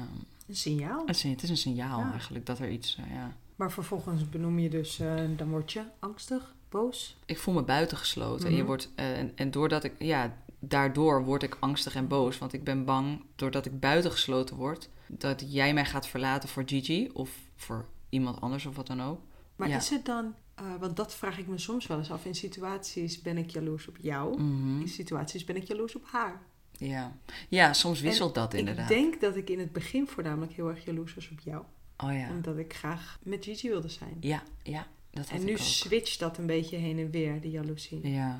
Een 0.48 0.56
signaal. 0.56 1.00
het, 1.06 1.16
is, 1.16 1.22
het 1.22 1.42
is 1.42 1.50
een 1.50 1.56
signaal 1.56 2.00
Ja. 2.00 2.10
eigenlijk 2.10 2.46
dat 2.46 2.58
er 2.58 2.70
iets, 2.70 2.96
eh, 2.96 3.10
ja. 3.14 3.36
Maar 3.56 3.72
vervolgens 3.72 4.28
benoem 4.28 4.58
je 4.58 4.70
dus, 4.70 4.98
eh, 5.00 5.14
dan 5.36 5.48
word 5.50 5.72
je 5.72 5.82
angstig, 5.98 6.54
boos. 6.68 7.16
Ik 7.26 7.38
voel 7.38 7.54
me 7.54 7.62
buitengesloten. 7.62 8.46
En, 8.46 8.50
je 8.52 8.58
Mhm. 8.58 8.66
wordt, 8.66 8.90
eh, 8.94 9.18
en, 9.18 9.32
en 9.36 9.50
doordat 9.50 9.84
ik, 9.84 9.92
ja, 9.98 10.36
daardoor 10.58 11.24
word 11.24 11.42
ik 11.42 11.56
angstig 11.60 11.94
en 11.94 12.08
boos. 12.08 12.38
Want 12.38 12.52
ik 12.52 12.64
ben 12.64 12.84
bang, 12.84 13.22
doordat 13.36 13.66
ik 13.66 13.80
buitengesloten 13.80 14.56
word, 14.56 14.88
dat 15.06 15.44
jij 15.52 15.74
mij 15.74 15.84
gaat 15.84 16.06
verlaten 16.06 16.48
voor 16.48 16.62
Gigi 16.66 17.08
of 17.12 17.30
voor 17.56 17.86
iemand 18.08 18.40
anders 18.40 18.66
of 18.66 18.76
wat 18.76 18.86
dan 18.86 19.02
ook. 19.02 19.20
Maar 19.60 19.68
Ja. 19.68 19.76
is 19.76 19.90
het 19.90 20.04
dan, 20.04 20.34
eh, 20.54 20.64
want 20.80 20.96
dat 20.96 21.14
vraag 21.14 21.38
ik 21.38 21.46
me 21.46 21.58
soms 21.58 21.86
wel 21.86 21.98
eens 21.98 22.10
af. 22.10 22.24
In 22.24 22.34
situaties 22.34 23.20
ben 23.22 23.38
ik 23.38 23.50
jaloers 23.50 23.88
op 23.88 23.96
jou. 24.00 24.40
Mhm. 24.42 24.80
In 24.80 24.88
situaties 24.88 25.44
ben 25.44 25.56
ik 25.56 25.62
jaloers 25.64 25.96
op 25.96 26.04
haar. 26.06 26.42
Ja. 26.72 27.16
ja, 27.48 27.72
soms 27.72 28.00
wisselt 28.00 28.36
En 28.36 28.42
dat 28.42 28.54
inderdaad. 28.54 28.90
Ik 28.90 28.96
denk 28.96 29.20
dat 29.20 29.36
ik 29.36 29.50
in 29.50 29.58
het 29.58 29.72
begin 29.72 30.06
voornamelijk 30.08 30.52
heel 30.52 30.68
erg 30.68 30.84
jaloers 30.84 31.14
was 31.14 31.30
op 31.30 31.40
jou. 31.40 31.64
Oh 31.96 32.12
ja. 32.12 32.30
Omdat 32.30 32.56
ik 32.58 32.74
graag 32.74 33.18
met 33.22 33.44
Gigi 33.44 33.68
wilde 33.68 33.88
zijn. 33.88 34.16
Ja, 34.20 34.42
ja, 34.62 34.86
dat 35.10 35.28
had 35.28 35.38
en 35.38 35.44
nu 35.44 35.56
switcht 35.58 36.18
dat 36.18 36.38
een 36.38 36.46
beetje 36.46 36.76
heen 36.76 36.98
en 36.98 37.10
weer, 37.10 37.40
de 37.40 37.50
jaloezie. 37.50 38.08
Ja, 38.08 38.38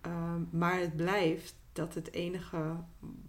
Ehm, 0.00 0.40
maar 0.50 0.78
het 0.80 0.96
blijft 0.96 1.54
dat 1.78 1.94
het 1.94 2.12
enige 2.12 2.76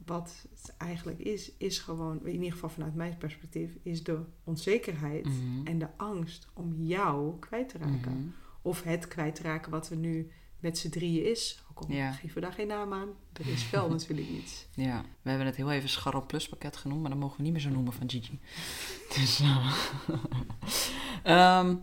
wat 0.05 0.45
het 0.49 0.75
eigenlijk 0.77 1.19
is, 1.19 1.51
is 1.57 1.79
gewoon, 1.79 2.25
in 2.25 2.33
ieder 2.33 2.51
geval 2.51 2.69
vanuit 2.69 2.95
mijn 2.95 3.17
perspectief, 3.17 3.71
is 3.83 4.03
de 4.03 4.21
onzekerheid 4.43 5.25
Mhm. 5.25 5.67
en 5.67 5.79
de 5.79 5.87
angst 5.97 6.47
om 6.53 6.73
jou 6.77 7.39
kwijt 7.39 7.69
te 7.69 7.77
raken. 7.77 8.11
Mhm. 8.11 8.27
Of 8.61 8.83
het 8.83 9.07
kwijt 9.07 9.35
te 9.35 9.41
raken 9.41 9.71
wat 9.71 9.89
er 9.89 9.97
nu 9.97 10.31
met 10.59 10.77
z'n 10.77 10.89
drieën 10.89 11.25
is. 11.31 11.63
Ook 11.71 11.79
al 11.79 11.91
Ja. 11.95 12.11
geven 12.11 12.35
we 12.35 12.41
daar 12.41 12.53
geen 12.53 12.67
naam 12.67 12.93
aan. 12.93 13.09
Er 13.33 13.47
is 13.47 13.69
wel 13.69 13.89
natuurlijk 13.95 14.27
iets. 14.29 14.65
Ja, 14.73 15.01
we 15.21 15.29
hebben 15.29 15.47
het 15.47 15.55
heel 15.55 15.71
even 15.71 15.89
Scharrel 15.89 16.25
Plus 16.25 16.49
pakket 16.49 16.77
genoemd, 16.77 17.01
maar 17.01 17.09
dat 17.09 17.19
mogen 17.19 17.37
we 17.37 17.43
niet 17.43 17.51
meer 17.51 17.61
zo 17.61 17.69
noemen 17.69 17.93
van 17.93 18.09
Gigi. 18.09 18.39
Dus, 19.15 19.39
eh, 19.39 19.73
ehm, 21.59 21.75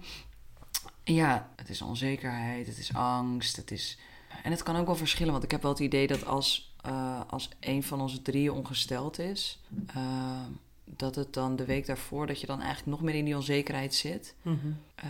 ja, 1.04 1.52
het 1.56 1.68
is 1.68 1.82
onzekerheid, 1.82 2.66
het 2.66 2.78
is 2.78 2.94
angst, 2.94 3.56
het 3.56 3.70
is... 3.70 3.98
En 4.46 4.52
het 4.52 4.62
kan 4.62 4.76
ook 4.76 4.86
wel 4.86 4.96
verschillen, 4.96 5.32
want 5.32 5.44
ik 5.44 5.50
heb 5.50 5.62
wel 5.62 5.70
het 5.70 5.80
idee 5.80 6.06
dat 6.06 6.26
als, 6.26 6.74
eh, 6.80 7.20
als 7.26 7.48
een 7.60 7.82
van 7.82 8.00
onze 8.00 8.22
drieën 8.22 8.52
ongesteld 8.52 9.18
is, 9.18 9.60
eh, 9.86 10.42
dat 10.84 11.14
het 11.14 11.34
dan 11.34 11.56
de 11.56 11.64
week 11.64 11.86
daarvoor, 11.86 12.26
dat 12.26 12.40
je 12.40 12.46
dan 12.46 12.60
eigenlijk 12.60 12.86
nog 12.86 13.02
meer 13.02 13.14
in 13.14 13.24
die 13.24 13.36
onzekerheid 13.36 13.94
zit, 13.94 14.34
eh, 14.42 15.04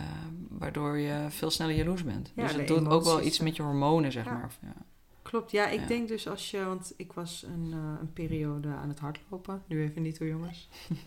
waardoor 0.49 0.97
je 0.97 1.25
veel 1.29 1.49
sneller 1.49 1.75
jaloers 1.75 2.03
bent. 2.03 2.31
Ja, 2.35 2.43
dus 2.43 2.55
het 2.55 2.67
doet 2.67 2.87
ook 2.87 3.03
wel 3.03 3.21
iets 3.21 3.39
met 3.39 3.55
je 3.55 3.61
hormonen, 3.61 4.11
zeg 4.11 4.25
ja. 4.25 4.31
maar. 4.31 4.51
Ja. 4.61 4.73
Klopt, 5.21 5.51
ja. 5.51 5.67
Ik 5.67 5.87
denk 5.87 6.07
dus 6.07 6.27
als 6.27 6.51
je... 6.51 6.65
Want 6.65 6.93
ik 6.95 7.13
was 7.13 7.45
een, 7.47 7.71
een 7.71 8.13
periode 8.13 8.67
aan 8.67 8.89
het 8.89 8.99
hardlopen. 8.99 9.63
Nu 9.67 9.83
even 9.83 10.01
niet 10.01 10.17
hoor, 10.19 10.27
jongens. 10.27 10.67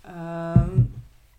Ehm, 0.00 0.82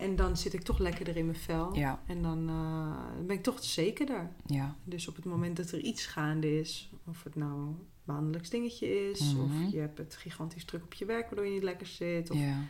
en 0.02 0.16
dan 0.16 0.38
zit 0.38 0.54
ik 0.54 0.62
toch 0.62 0.80
lekkerder 0.80 1.18
in 1.18 1.26
mijn 1.26 1.38
vel. 1.38 1.76
Ja, 1.76 2.02
En 2.08 2.22
dan 2.22 2.50
eh, 2.50 3.26
ben 3.26 3.36
ik 3.36 3.44
toch 3.44 3.64
zekerder. 3.64 4.32
ja. 4.46 4.76
Dus 4.84 5.08
op 5.08 5.16
het 5.16 5.26
moment 5.26 5.58
dat 5.58 5.72
er 5.72 5.80
iets 5.80 6.06
gaande 6.06 6.60
is, 6.60 6.92
of 7.06 7.24
het 7.24 7.36
nou 7.36 7.76
maandelijks 8.04 8.50
dingetje 8.50 9.10
is. 9.10 9.34
Mhm. 9.34 9.42
Of 9.44 9.72
je 9.72 9.80
hebt 9.80 9.98
het 9.98 10.16
gigantisch 10.16 10.66
druk 10.66 10.84
op 10.84 10.94
je 10.94 11.06
werk 11.06 11.26
waardoor 11.26 11.46
je 11.46 11.52
niet 11.54 11.64
lekker 11.64 11.88
zit. 11.88 12.30
Of 12.32 12.38
Ja, 12.38 12.64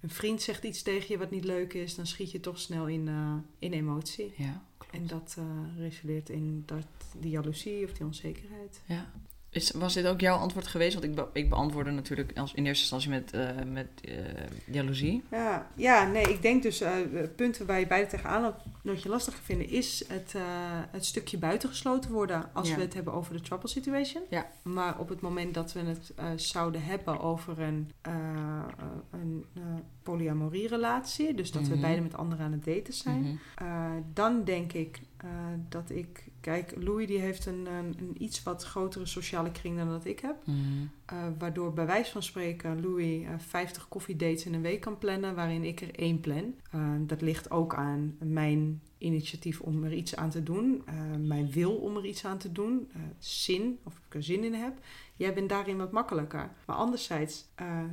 een 0.00 0.10
vriend 0.10 0.42
zegt 0.42 0.64
iets 0.64 0.82
tegen 0.82 1.06
je 1.08 1.18
wat 1.18 1.30
niet 1.30 1.44
leuk 1.44 1.72
is. 1.72 1.94
Dan 1.94 2.06
schiet 2.06 2.30
je 2.30 2.40
toch 2.40 2.58
snel 2.58 2.86
in, 2.88 3.08
eh, 3.08 3.34
in 3.58 3.72
emotie. 3.72 4.32
ja, 4.36 4.62
klopt. 4.78 4.94
En 4.94 5.06
dat 5.06 5.36
resulteert 5.78 6.28
in 6.30 6.62
dat, 6.66 6.86
die 7.18 7.30
jaloezie 7.30 7.84
of 7.84 7.92
die 7.92 8.06
onzekerheid. 8.06 8.80
Ja. 8.86 9.12
Is, 9.50 9.70
was 9.70 9.94
dit 9.94 10.06
ook 10.06 10.20
jouw 10.20 10.36
antwoord 10.36 10.66
geweest? 10.66 10.92
Want 10.92 11.04
ik, 11.04 11.14
be- 11.14 11.28
ik 11.32 11.48
beantwoordde 11.48 11.90
natuurlijk 11.92 12.38
als, 12.38 12.54
in 12.54 12.66
eerste 12.66 12.80
instantie 12.94 13.10
met, 13.10 13.32
eh, 13.32 13.64
met 13.72 13.88
eh, 14.04 14.14
jaloezie. 14.74 15.22
Ja, 15.30 15.66
ja, 15.74 16.06
nee, 16.06 16.22
ik 16.22 16.42
denk 16.42 16.62
dus 16.62 16.80
eh 16.80 16.92
punten 17.36 17.66
waar 17.66 17.78
je 17.80 17.86
beide 17.86 18.08
tegenaan 18.08 18.42
loopt, 18.42 18.62
dat 18.82 19.02
je 19.02 19.08
lastig 19.08 19.34
vinden, 19.42 19.68
is 19.68 20.04
het, 20.08 20.34
het 20.90 21.04
stukje 21.04 21.38
buitengesloten 21.38 22.10
worden 22.10 22.50
als 22.52 22.68
Ja. 22.68 22.74
we 22.74 22.80
het 22.80 22.94
hebben 22.94 23.12
over 23.12 23.32
de 23.32 23.40
trouble 23.40 23.68
situation. 23.68 24.22
Ja. 24.30 24.46
Maar 24.62 24.98
op 24.98 25.08
het 25.08 25.20
moment 25.20 25.54
dat 25.54 25.72
we 25.72 25.80
het 25.80 26.12
zouden 26.42 26.82
hebben 26.82 27.20
over 27.20 27.60
een, 27.60 27.90
een 29.10 29.44
eh, 29.54 29.62
polyamorie 30.02 30.68
relatie, 30.68 31.34
dus 31.34 31.50
dat 31.50 31.62
we 31.66 31.72
Mhm. 31.72 31.80
beide 31.80 32.00
met 32.02 32.16
anderen 32.16 32.44
aan 32.44 32.52
het 32.52 32.64
daten 32.64 32.92
zijn, 32.94 33.40
Mhm. 33.56 34.00
dan 34.12 34.44
denk 34.44 34.72
ik 34.72 35.00
dat 35.68 35.90
ik, 35.90 36.24
kijk, 36.48 36.74
Louis 36.84 37.06
die 37.06 37.18
heeft 37.18 37.46
een, 37.46 37.66
een, 37.66 37.96
een 37.98 38.22
iets 38.22 38.42
wat 38.42 38.64
grotere 38.64 39.06
sociale 39.06 39.50
kring 39.50 39.76
dan 39.76 39.88
dat 39.88 40.04
ik 40.04 40.20
heb. 40.20 40.36
Mhm. 40.44 40.56
Uh, 41.12 41.26
waardoor 41.38 41.72
bij 41.72 41.86
wijze 41.86 42.12
van 42.12 42.22
spreken 42.22 42.82
Louis 42.82 43.22
uh, 43.22 43.30
50 43.36 43.88
koffiedates 43.88 44.46
in 44.46 44.54
een 44.54 44.62
week 44.62 44.80
kan 44.80 44.98
plannen, 44.98 45.34
waarin 45.34 45.64
ik 45.64 45.80
er 45.80 45.94
één 45.94 46.20
plan. 46.20 46.54
Uh, 46.74 46.82
dat 47.00 47.20
ligt 47.20 47.50
ook 47.50 47.74
aan 47.74 48.16
mijn 48.18 48.82
initiatief 48.98 49.60
om 49.60 49.84
er 49.84 49.92
iets 49.92 50.16
aan 50.16 50.30
te 50.30 50.42
doen, 50.42 50.84
mijn 51.18 51.50
wil 51.50 51.76
om 51.76 51.96
er 51.96 52.04
iets 52.04 52.24
aan 52.24 52.38
te 52.38 52.52
doen, 52.52 52.90
zin, 53.18 53.78
of 53.84 53.94
ik 54.08 54.14
er 54.14 54.22
zin 54.22 54.44
in 54.44 54.54
heb. 54.54 54.78
Jij 55.16 55.34
bent 55.34 55.48
daarin 55.48 55.76
wat 55.76 55.92
makkelijker. 55.92 56.50
Maar 56.66 56.76
anderzijds 56.76 57.48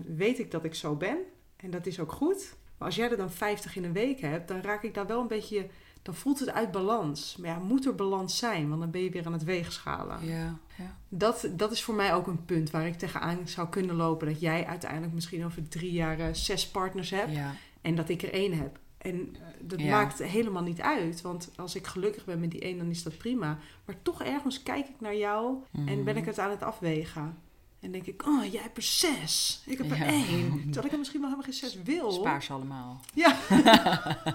weet 0.06 0.40
ik 0.40 0.52
dat 0.52 0.64
ik 0.64 0.76
zo 0.76 0.96
ben 0.96 1.18
en 1.56 1.72
dat 1.72 1.86
is 1.86 2.00
ook 2.00 2.12
goed. 2.12 2.56
Maar 2.78 2.88
als 2.88 2.96
jij 2.96 3.12
er 3.12 3.18
dan 3.18 3.32
50 3.32 3.76
in 3.76 3.84
een 3.84 3.94
week 3.94 4.20
hebt, 4.20 4.48
dan 4.48 4.62
raak 4.62 4.84
ik 4.84 4.94
daar 4.94 5.08
wel 5.08 5.22
een 5.22 5.28
beetje 5.28 5.68
dan 6.06 6.16
voelt 6.16 6.40
het 6.40 6.52
uit 6.52 6.72
balans. 6.72 7.36
Maar 7.38 7.50
ja, 7.50 7.60
moet 7.60 7.86
er 7.86 7.96
balans 7.96 8.38
zijn, 8.38 8.70
want 8.70 8.82
dan 8.82 8.92
ben 8.92 9.02
je 9.02 9.10
weer 9.10 9.26
aan 9.26 9.34
het 9.34 9.44
weegschalen. 9.44 10.26
Ja, 10.26 10.58
ja. 10.78 10.96
Dat, 11.10 11.48
dat 11.52 11.72
is 11.72 11.84
voor 11.84 11.96
mij 11.96 12.14
ook 12.14 12.28
een 12.28 12.46
punt 12.46 12.70
waar 12.72 12.88
ik 12.88 12.98
tegenaan 12.98 13.48
zou 13.48 13.70
kunnen 13.70 13.96
lopen. 13.96 14.28
Dat 14.28 14.40
jij 14.40 14.66
uiteindelijk 14.66 15.14
misschien 15.14 15.46
over 15.46 15.68
drie 15.68 15.92
jaar 15.92 16.20
uh, 16.20 16.26
zes 16.32 16.68
partners 16.68 17.10
hebt 17.10 17.32
ja. 17.32 17.54
en 17.82 17.96
dat 17.96 18.10
ik 18.10 18.22
er 18.22 18.34
één 18.34 18.58
heb. 18.58 18.80
En 18.98 19.16
uh, 19.16 19.42
dat 19.60 19.80
Ja. 19.82 19.90
maakt 19.92 20.24
helemaal 20.24 20.64
niet 20.64 20.82
uit, 20.82 21.22
want 21.22 21.52
als 21.56 21.76
ik 21.76 21.88
gelukkig 21.88 22.26
ben 22.26 22.40
met 22.40 22.52
die 22.52 22.62
één, 22.62 22.78
dan 22.78 22.90
is 22.90 23.04
dat 23.04 23.18
prima. 23.18 23.58
Maar 23.86 23.96
toch 24.02 24.24
ergens 24.24 24.64
kijk 24.64 24.88
ik 24.88 25.00
naar 25.00 25.16
jou 25.16 25.56
en 25.86 26.04
ben 26.04 26.18
ik 26.18 26.26
het 26.26 26.40
aan 26.40 26.50
het 26.50 26.64
afwegen. 26.64 27.38
En 27.86 27.92
denk 27.92 28.06
ik, 28.06 28.26
oh, 28.28 28.52
jij 28.52 28.62
hebt 28.62 28.78
er 28.78 28.84
zes. 28.84 29.62
Ik 29.66 29.78
heb 29.78 29.92
er 29.92 29.98
Ja. 29.98 30.06
één. 30.06 30.62
Terwijl 30.64 30.86
ik 30.86 30.92
er 30.92 30.98
misschien 30.98 31.22
wel 31.22 31.30
helemaal 31.30 31.52
geen 31.52 31.70
zes 31.70 31.82
wil. 31.84 32.12
Spaar 32.12 32.44
ze 32.44 32.54
allemaal. 32.54 33.02
Ja. 33.14 33.38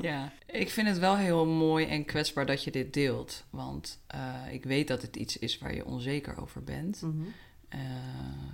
ja, 0.00 0.32
ik 0.46 0.70
vind 0.70 0.88
het 0.88 0.98
wel 0.98 1.16
heel 1.16 1.46
mooi 1.46 1.86
en 1.86 2.04
kwetsbaar 2.04 2.46
dat 2.46 2.64
je 2.64 2.70
dit 2.70 2.94
deelt. 2.94 3.44
Want 3.50 3.98
eh, 4.06 4.34
ik 4.50 4.64
weet 4.64 4.88
dat 4.88 5.02
het 5.02 5.16
iets 5.16 5.38
is 5.38 5.58
waar 5.58 5.74
je 5.74 5.84
onzeker 5.84 6.40
over 6.42 6.64
bent. 6.64 7.02
Mhm. 7.02 7.22
Eh, 7.68 7.80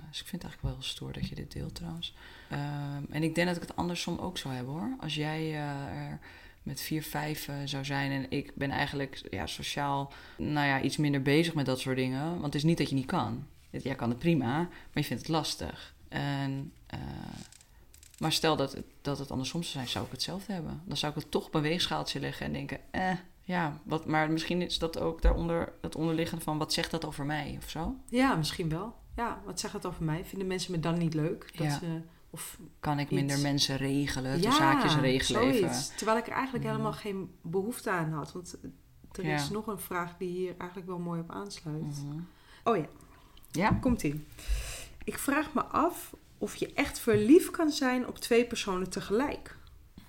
dus 0.09 0.21
ik 0.21 0.27
vind 0.27 0.41
het 0.41 0.43
eigenlijk 0.43 0.61
wel 0.61 0.73
heel 0.73 0.83
stoer 0.83 1.13
dat 1.13 1.27
je 1.27 1.35
dit 1.35 1.51
deelt 1.51 1.75
trouwens. 1.75 2.15
Ehm, 2.49 3.03
en 3.09 3.23
ik 3.23 3.35
denk 3.35 3.47
dat 3.47 3.55
ik 3.55 3.61
het 3.67 3.75
andersom 3.75 4.17
ook 4.17 4.37
zou 4.37 4.53
hebben 4.53 4.73
hoor. 4.73 4.95
Als 4.99 5.15
jij 5.15 5.51
eh, 5.51 5.85
er 5.85 6.19
met 6.63 6.81
vier, 6.81 7.03
vijf 7.03 7.49
zou 7.65 7.85
zijn 7.85 8.11
en 8.11 8.25
ik 8.29 8.51
ben 8.55 8.69
eigenlijk 8.69 9.21
ja, 9.29 9.47
sociaal 9.47 10.11
nou 10.37 10.67
ja, 10.67 10.81
iets 10.81 10.97
minder 10.97 11.21
bezig 11.21 11.53
met 11.53 11.65
dat 11.65 11.79
soort 11.79 11.97
dingen. 11.97 12.29
Want 12.31 12.43
het 12.43 12.55
is 12.55 12.63
niet 12.63 12.77
dat 12.77 12.89
je 12.89 12.95
niet 12.95 13.05
kan. 13.05 13.45
Jij 13.71 13.95
kan 13.95 14.09
het 14.09 14.19
prima, 14.19 14.57
maar 14.57 14.69
je 14.93 15.03
vindt 15.03 15.21
het 15.21 15.31
lastig. 15.31 15.93
En, 16.07 16.73
eh, 16.87 16.99
maar 18.19 18.31
stel 18.31 18.55
dat 18.55 18.71
het, 18.73 18.85
dat 19.01 19.17
het 19.19 19.31
andersom 19.31 19.61
zou 19.63 19.73
zijn, 19.73 19.87
zou 19.87 20.05
ik 20.05 20.11
hetzelfde 20.11 20.53
hebben. 20.53 20.81
Dan 20.85 20.97
zou 20.97 21.11
ik 21.15 21.21
het 21.21 21.31
toch 21.31 21.45
op 21.45 21.53
een 21.53 21.61
weegschaaltje 21.61 22.19
leggen 22.19 22.45
en 22.45 22.53
denken, 22.53 22.79
eh, 22.91 23.11
ja, 23.41 23.79
wat, 23.83 24.05
maar 24.05 24.31
misschien 24.31 24.61
is 24.61 24.79
dat 24.79 24.99
ook 24.99 25.21
daaronder 25.21 25.73
het 25.81 25.95
onderliggende 25.95 26.43
van 26.43 26.57
wat 26.57 26.73
zegt 26.73 26.91
dat 26.91 27.05
over 27.05 27.25
mij 27.25 27.55
of 27.63 27.69
zo? 27.69 27.95
Ja, 28.09 28.35
misschien 28.35 28.69
wel. 28.69 28.95
Ja, 29.15 29.41
wat 29.45 29.59
zegt 29.59 29.73
het 29.73 29.85
over 29.85 30.03
mij? 30.03 30.25
Vinden 30.25 30.47
mensen 30.47 30.71
me 30.71 30.79
dan 30.79 30.97
niet 30.97 31.13
leuk? 31.13 31.57
Dat 31.57 31.67
Ja. 31.67 31.77
ze, 31.79 32.01
of 32.29 32.59
Kan 32.79 32.99
ik 32.99 33.11
minder 33.11 33.39
mensen 33.39 33.77
regelen, 33.77 34.41
de 34.41 34.51
zaakjes 34.51 34.95
regelen 34.95 35.41
even? 35.41 35.57
zoiets. 35.59 35.95
Terwijl 35.95 36.17
ik 36.17 36.27
er 36.27 36.33
eigenlijk 36.33 36.63
Mhm. 36.63 36.73
helemaal 36.73 36.93
geen 36.97 37.31
behoefte 37.41 37.89
aan 37.89 38.11
had. 38.13 38.31
Want 38.31 38.57
er 39.11 39.25
Ja. 39.25 39.35
is 39.35 39.49
nog 39.49 39.67
een 39.67 39.79
vraag 39.79 40.17
die 40.17 40.29
hier 40.29 40.53
eigenlijk 40.57 40.89
wel 40.89 40.99
mooi 40.99 41.19
op 41.19 41.31
aansluit. 41.31 41.81
Mhm. 42.05 42.19
Oh 42.63 42.77
ja, 42.77 42.85
Ja? 43.51 43.69
komt 43.73 44.03
ie. 44.03 44.25
Ik 45.03 45.17
vraag 45.17 45.53
me 45.53 45.61
af 45.63 46.15
of 46.37 46.55
je 46.55 46.73
echt 46.73 46.99
verliefd 46.99 47.51
kan 47.51 47.69
zijn 47.71 48.07
op 48.07 48.17
twee 48.17 48.45
personen 48.45 48.89
tegelijk. 48.89 49.57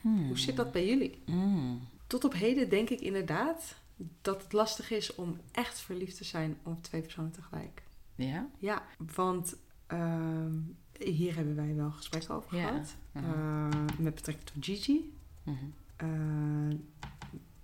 Hmm. 0.01 0.27
Hoe 0.27 0.39
zit 0.39 0.57
dat 0.57 0.73
bij 0.73 0.87
jullie? 0.87 1.23
Mm. 1.27 1.81
Tot 2.07 2.25
op 2.25 2.33
heden 2.33 2.69
denk 2.69 2.91
ik 2.91 3.01
inderdaad 3.01 3.75
dat 4.23 4.43
het 4.43 4.53
lastig 4.53 4.91
is 4.91 5.15
om 5.15 5.39
echt 5.53 5.81
verliefd 5.81 6.17
te 6.17 6.25
zijn 6.25 6.57
op 6.63 6.83
twee 6.83 7.01
personen 7.01 7.31
tegelijk. 7.31 7.83
Ja? 8.15 8.47
Ja, 8.59 8.83
want 9.15 9.57
ehm, 9.87 10.53
hier 10.99 11.35
hebben 11.35 11.57
wij 11.57 11.75
wel 11.75 11.91
gesprekken 11.91 12.35
over 12.35 12.57
Ja. 12.57 12.67
gehad. 12.69 12.95
Mhm. 13.13 13.25
Eh, 13.25 13.69
met 13.99 14.15
betrekking 14.15 14.47
tot 14.51 14.65
Gigi. 14.65 15.13
Mhm. 15.43 15.57
Eh, 15.97 16.77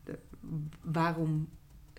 de- 0.04 0.18
waarom 0.80 1.48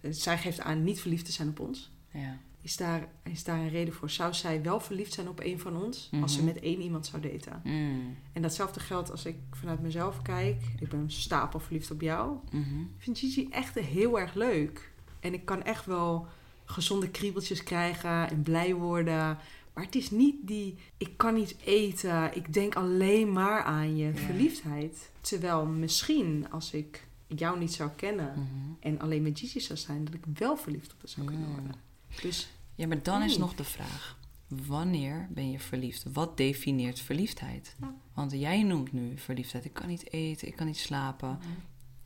zij 0.09 0.37
geeft 0.37 0.59
aan 0.59 0.83
niet 0.83 0.99
verliefd 1.01 1.25
te 1.25 1.31
zijn 1.31 1.49
op 1.49 1.59
ons. 1.59 1.91
Ja. 2.11 2.37
Is 2.61 2.77
daar, 2.77 3.07
is 3.23 3.43
daar 3.43 3.59
een 3.59 3.69
reden 3.69 3.93
voor? 3.93 4.09
Zou 4.09 4.33
zij 4.33 4.61
wel 4.61 4.79
verliefd 4.79 5.13
zijn 5.13 5.27
op 5.29 5.39
een 5.43 5.59
van 5.59 5.75
ons 5.83 6.09
als 6.21 6.33
ze 6.33 6.37
Mhm. 6.43 6.47
met 6.53 6.59
één 6.63 6.81
iemand 6.81 7.05
zou 7.05 7.21
daten? 7.21 7.61
Mm. 7.63 8.15
En 8.33 8.41
datzelfde 8.41 8.79
geldt 8.79 9.11
als 9.11 9.25
ik 9.25 9.35
vanuit 9.51 9.81
mezelf 9.81 10.21
kijk. 10.21 10.61
Ik 10.79 10.89
ben 10.89 11.11
stapel 11.11 11.59
verliefd 11.59 11.91
op 11.91 12.01
jou. 12.01 12.37
Mhm. 12.51 12.79
Ik 12.79 12.87
vind 12.97 13.19
Gigi 13.19 13.47
echt 13.49 13.75
heel 13.79 14.19
erg 14.19 14.33
leuk. 14.33 14.91
En 15.19 15.33
ik 15.33 15.45
kan 15.45 15.63
echt 15.63 15.85
wel 15.85 16.27
gezonde 16.65 17.09
kriebeltjes 17.09 17.63
krijgen 17.63 18.29
en 18.29 18.41
blij 18.41 18.73
worden. 18.73 19.37
Maar 19.73 19.83
het 19.83 19.95
is 19.95 20.11
niet 20.11 20.35
die, 20.41 20.77
ik 20.97 21.17
kan 21.17 21.33
niet 21.33 21.55
eten, 21.65 22.35
ik 22.35 22.53
denk 22.53 22.75
alleen 22.75 23.31
maar 23.31 23.63
aan 23.63 23.97
je 23.97 24.05
Ja. 24.05 24.13
verliefdheid. 24.15 25.11
Terwijl 25.21 25.65
misschien 25.65 26.47
als 26.51 26.73
ik 26.73 27.07
jou 27.27 27.59
niet 27.59 27.73
zou 27.73 27.89
kennen 27.95 28.31
Mhm. 28.35 28.73
en 28.79 28.99
alleen 28.99 29.21
met 29.21 29.39
Gigi 29.39 29.59
zou 29.59 29.79
zijn, 29.79 30.05
dat 30.05 30.13
ik 30.13 30.23
wel 30.33 30.57
verliefd 30.57 30.91
op 30.93 30.99
haar 30.99 31.09
zou 31.09 31.25
kunnen 31.27 31.47
worden. 31.47 31.87
Dus 32.21 32.49
Ja, 32.75 32.87
maar 32.87 33.03
dan 33.03 33.21
is 33.21 33.37
nog 33.37 33.55
de 33.55 33.63
vraag: 33.63 34.17
wanneer 34.47 35.27
ben 35.29 35.51
je 35.51 35.59
verliefd? 35.59 36.05
Wat 36.13 36.37
definieert 36.37 36.99
verliefdheid? 36.99 37.75
Ja. 37.79 37.95
Want 38.13 38.31
jij 38.31 38.63
noemt 38.63 38.91
nu 38.91 39.17
verliefdheid. 39.17 39.65
Ik 39.65 39.73
kan 39.73 39.87
niet 39.87 40.11
eten, 40.11 40.47
ik 40.47 40.55
kan 40.55 40.65
niet 40.65 40.77
slapen. 40.77 41.39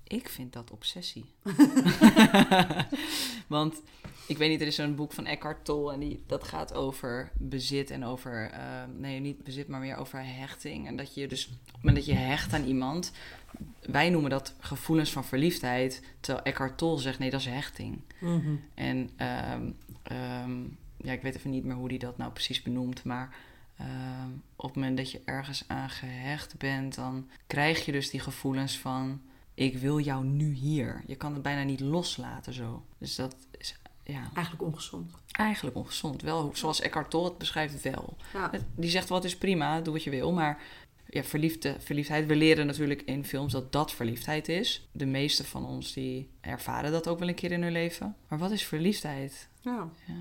Ik 0.04 0.30
vind 0.30 0.54
dat 0.54 0.72
obsessie. 0.72 1.26
Want 3.48 3.82
ik 4.28 4.38
weet 4.38 4.50
niet, 4.50 4.62
er 4.62 4.68
is 4.68 4.76
zo'n 4.76 4.96
boek 4.96 5.13
van 5.13 5.26
Eckhart 5.26 5.66
Tolle 5.66 5.94
en 5.94 6.00
die, 6.00 6.24
dat 6.28 6.44
gaat 6.44 6.74
over 6.74 7.32
bezit 7.34 7.89
en 7.89 8.06
over, 8.06 8.50
eh, 8.50 8.84
nee, 8.98 9.20
niet 9.20 9.44
bezit, 9.44 9.68
maar 9.68 9.80
meer 9.80 9.98
over 9.98 10.26
hechting. 10.26 10.88
En 10.88 10.96
dat 10.96 11.13
je 11.13 11.28
dus, 11.28 11.46
op 11.46 11.52
het 11.66 11.76
moment 11.76 11.96
dat 11.96 12.06
je 12.06 12.22
hecht 12.22 12.54
aan 12.54 12.66
iemand, 12.66 13.12
wij 13.82 14.10
noemen 14.10 14.30
dat 14.30 14.54
gevoelens 14.60 15.12
van 15.12 15.26
verliefdheid, 15.26 16.02
terwijl 16.20 16.46
Eckhart 16.46 16.78
Tolle 16.78 17.00
zegt 17.00 17.20
nee, 17.20 17.30
dat 17.30 17.39
is 17.39 17.46
hechting. 17.46 18.02
Mhm. 18.20 18.56
En 18.74 19.10
ehm, 19.16 19.72
ehm, 20.04 20.62
ja, 20.98 21.12
ik 21.12 21.22
weet 21.22 21.36
even 21.36 21.50
niet 21.50 21.63
meer 21.63 21.76
hoe 21.76 21.89
die 21.89 22.00
dat 22.00 22.18
nou 22.18 22.32
precies 22.32 22.62
benoemt, 22.62 23.04
maar 23.04 23.36
ehm, 23.78 24.30
op 24.56 24.66
het 24.66 24.76
moment 24.76 24.98
dat 24.98 25.12
je 25.12 25.22
ergens 25.26 25.63
aan 25.68 25.89
gehecht 25.89 26.58
bent, 26.58 26.96
dan 26.96 27.30
krijg 27.48 27.86
je 27.86 27.92
dus 27.92 28.10
die 28.10 28.20
gevoelens 28.20 28.78
van 28.78 29.22
ik 29.54 29.78
wil 29.78 30.00
jou 30.00 30.26
nu 30.26 30.54
hier. 30.54 31.04
Je 31.08 31.16
kan 31.16 31.34
het 31.34 31.42
bijna 31.42 31.63
niet 31.63 31.80
loslaten 31.80 32.54
zo. 32.54 32.86
Dus 32.98 33.16
dat 33.16 33.36
is 33.58 33.76
ja, 34.04 34.30
eigenlijk 34.34 34.63
ongezond. 34.63 35.12
eigenlijk 35.32 35.76
ongezond. 35.76 36.22
Wel 36.22 36.52
zoals 36.54 36.82
Eckhart 36.82 37.10
Tolle 37.10 37.30
het 37.30 37.38
beschrijft 37.38 37.82
wel. 37.82 38.18
Ja. 38.34 38.52
Die 38.76 38.89
zegt 38.89 39.10
wat 39.10 39.24
is 39.24 39.38
prima, 39.38 39.82
doe 39.82 39.94
wat 39.94 40.04
je 40.04 40.10
wil, 40.10 40.32
maar 40.32 40.62
ja, 41.10 41.24
verliefde, 41.24 41.76
verliefdheid. 41.80 42.26
We 42.26 42.36
leren 42.36 42.66
natuurlijk 42.66 43.02
in 43.02 43.26
films 43.26 43.52
dat 43.52 43.72
dat 43.72 43.92
verliefdheid 43.92 44.50
is. 44.50 44.88
De 44.92 45.06
meeste 45.06 45.44
van 45.44 45.66
ons 45.66 45.94
die 45.94 46.30
ervaren 46.42 46.92
dat 46.92 47.08
ook 47.08 47.20
wel 47.20 47.28
een 47.28 47.36
keer 47.36 47.52
in 47.52 47.63
hun 47.63 47.72
leven. 47.72 48.16
Maar 48.28 48.39
wat 48.39 48.52
is 48.52 48.63
verliefdheid? 48.63 49.48
Ja. 49.63 49.89
Ja. 50.08 50.13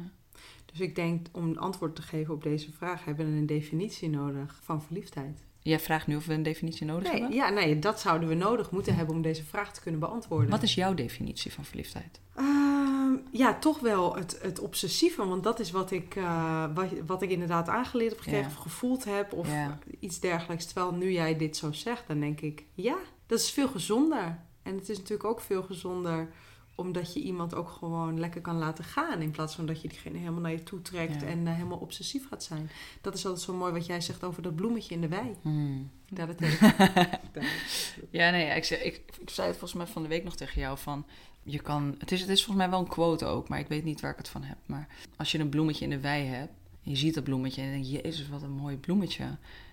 Dus 0.66 0.80
ik 0.80 0.94
denk, 0.94 1.26
om 1.32 1.44
een 1.44 1.58
antwoord 1.58 1.94
te 1.96 2.02
geven 2.02 2.34
op 2.34 2.42
deze 2.42 2.72
vraag, 2.72 3.04
hebben 3.04 3.32
we 3.32 3.38
een 3.38 3.46
definitie 3.46 4.08
nodig 4.10 4.60
van 4.62 4.82
verliefdheid. 4.82 5.40
Jij 5.60 5.80
vraagt 5.80 6.06
nu 6.06 6.16
of 6.16 6.26
we 6.26 6.34
een 6.34 6.42
definitie 6.42 6.86
nodig 6.86 7.10
Nee, 7.10 7.20
hebben? 7.20 7.36
ja, 7.38 7.48
nee, 7.48 7.78
dat 7.78 8.00
zouden 8.00 8.28
we 8.28 8.34
nodig 8.34 8.70
moeten 8.70 8.94
hebben 8.94 9.14
om 9.14 9.22
deze 9.22 9.44
vraag 9.44 9.72
te 9.74 9.80
kunnen 9.80 10.00
beantwoorden. 10.00 10.50
Wat 10.50 10.62
is 10.62 10.74
jouw 10.74 10.94
definitie 10.94 11.52
van 11.52 11.64
verliefdheid? 11.64 12.20
Ehm, 12.34 13.12
ja, 13.30 13.58
toch 13.58 13.78
wel 13.80 14.14
het, 14.16 14.38
het 14.42 14.58
obsessieve, 14.58 15.26
want 15.26 15.42
dat 15.42 15.60
is 15.60 15.70
wat 15.70 15.90
ik, 15.90 16.16
eh, 16.16 16.64
wat, 16.74 16.88
wat 17.06 17.22
ik 17.22 17.30
inderdaad 17.30 17.68
aangeleerd 17.68 18.10
heb 18.10 18.18
gekregen 18.20 18.48
Ja. 18.48 18.54
of 18.56 18.62
gevoeld 18.62 19.04
heb 19.04 19.32
of 19.32 19.48
Ja. 19.48 19.78
iets 20.00 20.20
dergelijks. 20.20 20.64
Terwijl 20.64 20.94
nu 20.94 21.12
jij 21.12 21.36
dit 21.36 21.56
zo 21.56 21.72
zegt, 21.72 22.06
dan 22.06 22.20
denk 22.20 22.40
ik, 22.40 22.64
ja, 22.74 22.96
dat 23.26 23.38
is 23.38 23.50
veel 23.50 23.68
gezonder. 23.68 24.38
En 24.62 24.74
het 24.74 24.88
is 24.88 24.96
natuurlijk 24.98 25.28
ook 25.28 25.40
veel 25.40 25.62
gezonder 25.62 26.28
omdat 26.74 27.12
je 27.14 27.20
iemand 27.20 27.54
ook 27.54 27.68
gewoon 27.68 28.18
lekker 28.20 28.40
kan 28.40 28.56
laten 28.56 28.84
gaan. 28.84 29.20
In 29.22 29.30
plaats 29.30 29.54
van 29.54 29.66
dat 29.66 29.82
je 29.82 29.88
diegene 29.88 30.18
helemaal 30.18 30.40
naar 30.40 30.50
je 30.52 30.62
toe 30.62 30.82
trekt 30.82 31.20
Ja. 31.20 31.26
en 31.26 31.46
eh, 31.46 31.54
helemaal 31.54 31.78
obsessief 31.78 32.28
gaat 32.28 32.42
zijn. 32.42 32.70
Dat 33.00 33.14
is 33.14 33.24
altijd 33.26 33.44
zo 33.44 33.54
mooi 33.54 33.72
wat 33.72 33.86
jij 33.86 34.00
zegt 34.00 34.24
over 34.24 34.42
dat 34.42 34.56
bloemetje 34.56 34.94
in 34.94 35.00
de 35.00 35.08
wei. 35.08 35.34
Hmm. 35.42 35.90
Dat 36.10 36.38
heeft- 36.38 36.60
Ja, 38.10 38.30
nee, 38.30 38.56
ik, 38.56 38.64
zei, 38.64 38.80
ik, 38.80 39.02
ik 39.20 39.30
zei 39.30 39.48
het 39.48 39.56
volgens 39.58 39.82
mij 39.82 39.92
van 39.92 40.02
de 40.02 40.08
week 40.08 40.24
nog 40.24 40.36
tegen 40.36 40.60
jou 40.60 40.78
van... 40.78 41.06
Je 41.44 41.58
kan, 41.60 41.94
het, 41.98 42.12
is, 42.12 42.20
het 42.20 42.28
is 42.28 42.44
volgens 42.44 42.56
mij 42.66 42.70
wel 42.70 42.80
een 42.80 42.88
quote 42.92 43.24
ook, 43.24 43.48
maar 43.48 43.58
ik 43.58 43.68
weet 43.68 43.84
niet 43.84 44.00
waar 44.00 44.10
ik 44.10 44.16
het 44.16 44.28
van 44.28 44.42
heb. 44.42 44.56
Maar 44.66 44.88
als 45.16 45.32
je 45.32 45.38
een 45.38 45.48
bloemetje 45.48 45.84
in 45.84 45.90
de 45.90 46.00
wei 46.00 46.24
hebt 46.26 46.52
en 46.84 46.90
je 46.90 46.96
ziet 46.96 47.14
dat 47.14 47.24
bloemetje 47.24 47.60
en 47.62 47.66
je 47.66 47.72
denkt... 47.72 48.04
Jezus, 48.06 48.28
wat 48.28 48.42
een 48.42 48.50
mooi 48.50 48.76
bloemetje. 48.76 49.24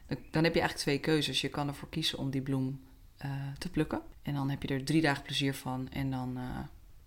Dan, 0.08 0.18
dan 0.32 0.44
heb 0.44 0.54
je 0.54 0.60
eigenlijk 0.60 0.76
twee 0.90 1.00
keuzes. 1.00 1.42
Je 1.42 1.50
kan 1.50 1.68
ervoor 1.68 1.90
kiezen 1.90 2.18
om 2.18 2.30
die 2.30 2.42
bloem 2.42 2.80
eh, 3.18 3.32
te 3.58 3.70
plukken. 3.70 4.02
En 4.22 4.34
dan 4.34 4.50
heb 4.50 4.62
je 4.64 4.68
er 4.68 4.84
drie 4.86 5.02
dagen 5.02 5.24
plezier 5.24 5.54
van 5.54 5.90
en 5.90 6.12
dan, 6.12 6.38
eh, 6.38 6.44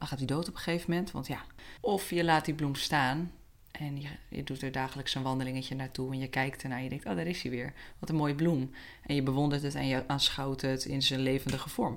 gaat 0.09 0.19
hij 0.19 0.27
dood 0.27 0.49
op 0.49 0.55
een 0.55 0.61
gegeven 0.61 0.91
moment. 0.91 1.11
Want 1.11 1.27
ja, 1.27 1.45
of 1.81 2.11
je 2.11 2.25
laat 2.25 2.45
die 2.45 2.55
bloem 2.55 2.75
staan 2.75 3.33
en 3.71 4.01
je, 4.01 4.09
je 4.29 4.45
doet 4.45 4.62
er 4.62 4.73
dagelijks 4.73 5.15
een 5.15 5.23
wandelingetje 5.23 5.75
naartoe... 5.75 6.12
en 6.12 6.19
je 6.19 6.29
kijkt 6.29 6.62
ernaar 6.62 6.79
en 6.79 6.85
je 6.85 6.91
denkt, 6.91 7.07
oh, 7.07 7.17
daar 7.17 7.27
is 7.27 7.43
hij 7.43 7.51
weer. 7.51 7.73
Wat 7.99 8.09
een 8.09 8.17
mooie 8.17 8.35
bloem. 8.35 8.71
En 9.07 9.15
je 9.15 9.23
bewondert 9.23 9.62
het 9.62 9.75
en 9.75 9.87
je 9.87 10.09
aanschouwt 10.09 10.61
het 10.61 10.85
in 10.85 11.03
zijn 11.03 11.21
levendige 11.21 11.69
vorm. 11.69 11.97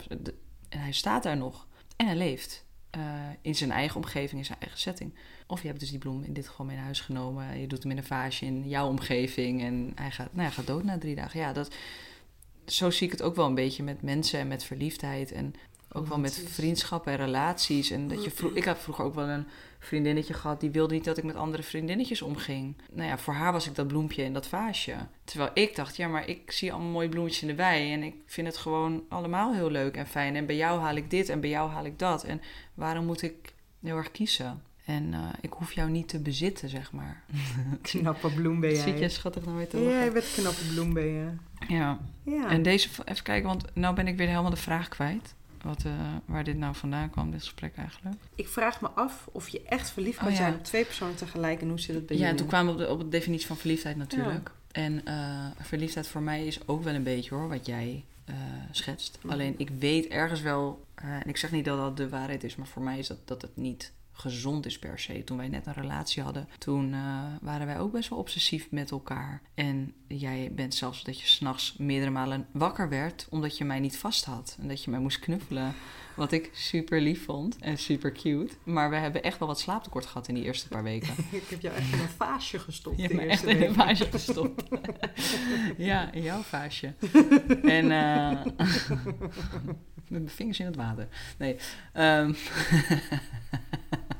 En 0.69 0.79
hij 0.79 0.91
staat 0.91 1.23
daar 1.23 1.37
nog. 1.37 1.67
En 1.95 2.05
hij 2.05 2.15
leeft. 2.15 2.65
eh, 2.89 3.01
in 3.41 3.55
zijn 3.55 3.71
eigen 3.71 3.95
omgeving, 3.95 4.39
in 4.39 4.45
zijn 4.45 4.59
eigen 4.59 4.79
setting. 4.79 5.13
Of 5.47 5.61
je 5.61 5.67
hebt 5.67 5.79
dus 5.79 5.89
die 5.89 5.99
bloem 5.99 6.23
in 6.23 6.33
dit 6.33 6.47
geval 6.47 6.65
mee 6.65 6.75
naar 6.75 6.85
huis 6.85 6.99
genomen. 6.99 7.59
Je 7.59 7.67
doet 7.67 7.81
hem 7.81 7.91
in 7.91 7.97
een 7.97 8.03
vaasje 8.03 8.45
in 8.45 8.67
jouw 8.69 8.87
omgeving. 8.87 9.61
En 9.61 9.91
hij 9.95 10.11
gaat, 10.11 10.33
nou, 10.33 10.51
gaat 10.51 10.67
dood 10.67 10.83
na 10.83 10.97
drie 10.97 11.15
dagen. 11.15 11.39
Ja, 11.39 11.53
dat, 11.53 11.75
zo 12.65 12.89
zie 12.91 13.05
ik 13.05 13.11
het 13.11 13.21
ook 13.21 13.35
wel 13.35 13.45
een 13.45 13.55
beetje 13.55 13.83
met 13.83 14.01
mensen 14.01 14.39
en 14.39 14.47
met 14.47 14.63
verliefdheid. 14.63 15.31
En 15.31 15.53
ook 15.95 16.07
wel 16.07 16.19
met 16.19 16.43
vriendschappen 16.47 17.11
en 17.11 17.17
relaties. 17.17 17.91
En 17.91 18.07
dat 18.07 18.23
je 18.23 18.51
ik 18.53 18.63
had 18.63 18.79
vroeger 18.79 19.05
ook 19.05 19.15
wel 19.15 19.27
een 19.27 19.47
vriendinnetje 19.79 20.33
gehad... 20.33 20.59
die 20.59 20.71
wilde 20.71 20.93
niet 20.93 21.03
dat 21.03 21.17
ik 21.17 21.23
met 21.23 21.35
andere 21.35 21.63
vriendinnetjes 21.63 22.21
omging. 22.21 22.75
Nou 22.91 23.09
ja, 23.09 23.17
voor 23.17 23.33
haar 23.33 23.51
was 23.51 23.67
ik 23.67 23.75
dat 23.75 23.87
bloempje 23.87 24.23
in 24.23 24.33
dat 24.33 24.47
vaasje. 24.47 24.95
Terwijl 25.23 25.51
ik 25.53 25.75
dacht, 25.75 25.97
ja, 25.97 26.07
maar 26.07 26.27
ik 26.27 26.51
zie 26.51 26.73
allemaal 26.73 26.91
mooie 26.91 27.09
bloemetjes 27.09 27.41
in 27.41 27.47
de 27.47 27.55
wei... 27.55 27.93
en 27.93 28.03
ik 28.03 28.15
vind 28.25 28.47
het 28.47 28.57
gewoon 28.57 29.03
allemaal 29.09 29.53
heel 29.53 29.71
leuk 29.71 29.95
en 29.95 30.07
fijn. 30.07 30.35
En 30.35 30.45
bij 30.45 30.55
jou 30.55 30.79
haal 30.79 30.95
ik 30.95 31.09
dit 31.09 31.29
en 31.29 31.39
bij 31.39 31.49
jou 31.49 31.69
haal 31.69 31.85
ik 31.85 31.99
dat. 31.99 32.23
En 32.23 32.41
waarom 32.73 33.05
moet 33.05 33.21
ik 33.21 33.53
heel 33.81 33.97
erg 33.97 34.11
kiezen? 34.11 34.61
En 34.85 35.13
eh, 35.13 35.19
ik 35.41 35.53
hoef 35.53 35.71
jou 35.71 35.89
niet 35.89 36.07
te 36.07 36.19
bezitten, 36.19 36.69
zeg 36.69 36.91
maar. 36.91 37.23
Knappe 37.81 38.31
bloem 38.31 38.59
ben 38.59 38.71
jij. 38.71 38.81
Zit 38.81 38.99
je 38.99 39.09
schattig 39.09 39.45
nou 39.45 39.57
weer 39.57 39.67
te 39.67 39.77
Ja, 39.77 39.89
jij 39.89 40.11
bent 40.11 40.33
knappe 40.35 40.65
bloem 40.73 40.93
ben 40.93 41.07
je. 41.07 41.31
Ja. 41.67 41.99
Ja. 42.23 42.49
En 42.49 42.63
deze, 42.63 42.89
even 43.05 43.23
kijken, 43.23 43.47
want 43.47 43.65
nou 43.73 43.95
ben 43.95 44.07
ik 44.07 44.17
weer 44.17 44.27
helemaal 44.27 44.49
de 44.49 44.55
vraag 44.55 44.87
kwijt. 44.87 45.35
Wat, 45.65 45.83
eh, 45.85 45.91
waar 46.25 46.43
dit 46.43 46.57
nou 46.57 46.75
vandaan 46.75 47.09
kwam, 47.09 47.31
dit 47.31 47.39
gesprek 47.39 47.75
eigenlijk. 47.77 48.15
Ik 48.35 48.47
vraag 48.47 48.81
me 48.81 48.89
af 48.89 49.27
of 49.31 49.47
je 49.47 49.61
echt 49.63 49.89
verliefd 49.89 50.17
kan 50.17 50.27
Oh, 50.27 50.33
ja. 50.33 50.37
zijn 50.39 50.53
op 50.53 50.63
twee 50.63 50.85
personen 50.85 51.15
tegelijk 51.15 51.61
en 51.61 51.67
hoe 51.69 51.79
zit 51.79 51.95
het 51.95 52.05
bij 52.05 52.15
Ja, 52.17 52.21
en 52.21 52.27
jullie? 52.27 52.41
toen 52.41 52.49
kwamen 52.49 52.75
we 52.75 52.81
op 52.81 52.87
de, 52.87 52.93
op 52.93 52.99
de 52.99 53.09
definitie 53.09 53.47
van 53.47 53.57
verliefdheid 53.57 53.97
natuurlijk. 53.97 54.51
En 54.71 55.05
eh, 55.05 55.45
verliefdheid 55.61 56.07
voor 56.07 56.21
mij 56.21 56.45
is 56.45 56.67
ook 56.67 56.83
wel 56.83 56.93
een 56.93 57.03
beetje 57.03 57.35
hoor, 57.35 57.49
wat 57.49 57.65
jij 57.65 58.05
eh, 58.25 58.35
schetst. 58.71 59.17
Mhm. 59.21 59.33
Alleen 59.33 59.53
ik 59.57 59.69
weet 59.69 60.07
ergens 60.07 60.41
wel, 60.41 60.85
en 60.95 61.27
ik 61.27 61.37
zeg 61.37 61.51
niet 61.51 61.65
dat 61.65 61.77
dat 61.77 61.97
de 61.97 62.09
waarheid 62.09 62.43
is, 62.43 62.55
maar 62.55 62.67
voor 62.67 62.81
mij 62.81 62.99
is 62.99 63.07
dat, 63.07 63.17
dat 63.27 63.41
het 63.41 63.57
niet 63.57 63.91
gezond 64.15 64.65
is 64.65 64.79
per 64.79 64.99
se. 64.99 65.23
Toen 65.23 65.37
wij 65.37 65.47
net 65.47 65.65
een 65.65 65.73
relatie 65.73 66.23
hadden, 66.23 66.49
toen 66.57 66.93
eh, 66.93 67.23
waren 67.41 67.65
wij 67.65 67.79
ook 67.79 67.91
best 67.91 68.09
wel 68.09 68.19
obsessief 68.19 68.71
met 68.71 68.91
elkaar. 68.91 69.41
En 69.53 69.93
jij 70.07 70.51
bent 70.55 70.75
zelfs 70.75 71.03
dat 71.03 71.19
je 71.19 71.27
s'nachts 71.27 71.75
meerdere 71.77 72.11
malen 72.11 72.47
wakker 72.51 72.89
werd 72.89 73.27
omdat 73.29 73.57
je 73.57 73.65
mij 73.65 73.79
niet 73.79 73.97
vast 73.97 74.25
had. 74.25 74.57
En 74.61 74.67
dat 74.67 74.83
je 74.83 74.91
mij 74.91 74.99
moest 74.99 75.19
knuffelen. 75.19 75.73
Wat 76.15 76.31
ik 76.31 76.49
super 76.53 77.01
lief 77.01 77.23
vond 77.23 77.57
en 77.59 77.77
super 77.77 78.11
cute. 78.11 78.53
Maar 78.63 78.89
we 78.89 78.95
hebben 78.95 79.23
echt 79.23 79.39
wel 79.39 79.47
wat 79.47 79.59
slaaptekort 79.59 80.05
gehad 80.05 80.27
in 80.27 80.35
die 80.35 80.43
eerste 80.43 80.67
paar 80.67 80.83
weken. 80.83 81.13
Ik 81.31 81.47
heb 81.49 81.61
jou 81.61 81.75
echt 81.75 81.93
in 81.93 81.99
een 81.99 82.07
vaasje 82.07 82.59
gestopt. 82.59 83.01
Je 83.01 83.07
hebt 83.07 83.19
echt 83.19 83.43
in 83.43 83.61
een 83.61 83.73
vaasje 83.73 84.05
gestopt. 84.05 84.63
ja, 85.77 86.11
in 86.11 86.21
jouw 86.21 86.41
vaasje. 86.41 86.93
En 87.63 87.91
eh, 87.91 88.45
met 90.07 90.23
mijn 90.23 90.29
vingers 90.29 90.59
in 90.59 90.65
het 90.65 90.75
water. 90.75 91.07
Nee. 91.37 91.57
ehm, 91.93 92.33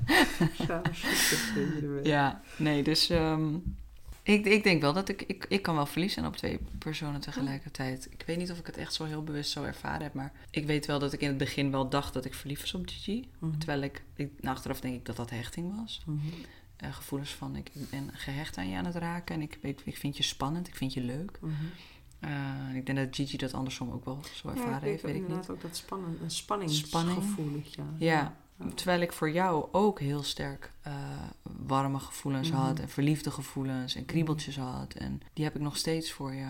Ja, 2.04 2.42
nee, 2.58 2.84
dus 2.84 3.10
ehm, 3.10 3.56
ik, 4.24 4.46
ik 4.46 4.64
denk 4.64 4.82
wel 4.82 4.94
dat 4.94 5.10
ik, 5.10 5.22
ik... 5.22 5.46
Ik 5.50 5.62
kan 5.62 5.76
wel 5.76 5.86
verliefd 5.86 6.14
zijn 6.14 6.26
op 6.26 6.36
twee 6.36 6.60
personen 6.80 7.22
tegelijkertijd. 7.22 8.08
Ik 8.12 8.24
weet 8.26 8.38
niet 8.38 8.52
of 8.52 8.60
ik 8.60 8.66
het 8.66 8.78
echt 8.78 8.94
zo 8.94 9.04
heel 9.04 9.24
bewust 9.24 9.52
zo 9.52 9.64
ervaren 9.64 10.02
heb. 10.02 10.14
Maar 10.14 10.32
ik 10.50 10.66
weet 10.66 10.86
wel 10.86 11.00
dat 11.00 11.14
ik 11.14 11.22
in 11.22 11.28
het 11.28 11.38
begin 11.38 11.72
wel 11.72 11.90
dacht 11.90 12.14
dat 12.14 12.26
ik 12.26 12.34
verliefd 12.34 12.62
was 12.62 12.74
op 12.74 12.90
Gigi. 12.90 13.28
Mhm. 13.40 13.58
Terwijl 13.58 13.82
ik, 13.82 14.04
ik 14.16 14.32
nou, 14.42 14.56
achteraf 14.56 14.80
denk 14.80 14.96
ik 14.96 15.06
dat 15.06 15.16
dat 15.16 15.30
hechting 15.30 15.76
was. 15.82 16.04
Mhm. 16.06 16.28
Eh, 16.76 16.94
gevoelens 16.94 17.34
van 17.34 17.56
ik 17.56 17.72
ben 17.90 18.10
gehecht 18.14 18.58
aan 18.58 18.70
je 18.70 18.78
aan 18.78 18.86
het 18.86 18.96
raken. 18.96 19.36
En 19.36 19.42
ik, 19.42 19.58
weet, 19.62 19.82
ik 19.86 19.98
vind 19.98 20.18
je 20.18 20.24
spannend, 20.24 20.68
ik 20.68 20.76
vind 20.76 20.94
je 20.94 21.02
leuk. 21.02 21.38
Mhm. 21.42 21.54
Eh, 22.20 22.76
ik 22.76 22.86
denk 22.86 22.98
dat 22.98 23.16
Gigi 23.16 23.38
dat 23.38 23.54
andersom 23.54 23.92
ook 23.92 24.06
wel 24.06 24.20
zo 24.34 24.48
Ja, 24.48 24.54
ik 24.54 24.60
ervaren 24.60 24.90
heeft, 24.90 25.04
weet 25.04 25.16
ik 25.16 25.22
niet. 25.22 25.30
inderdaad 25.30 25.50
ook 25.56 25.62
dat 25.62 25.76
spannen, 25.76 26.18
een 26.24 26.32
spanningsgevoel. 26.32 27.62
Ja. 27.76 27.84
Ja. 27.98 28.36
Terwijl 28.76 29.02
ik 29.02 29.12
voor 29.12 29.32
jou 29.32 29.68
ook 29.72 30.00
heel 30.00 30.24
sterk 30.24 30.72
eh, 30.82 30.94
warme 31.44 32.00
gevoelens 32.00 32.50
Mhm. 32.50 32.60
had 32.60 32.80
en 32.80 32.90
verliefde 32.90 33.32
gevoelens 33.32 33.96
en 33.96 34.06
kriebeltjes 34.06 34.58
had. 34.58 34.94
En 34.94 35.22
die 35.34 35.44
heb 35.44 35.56
ik 35.56 35.62
nog 35.62 35.78
steeds 35.78 36.12
voor 36.12 36.34
je. 36.34 36.48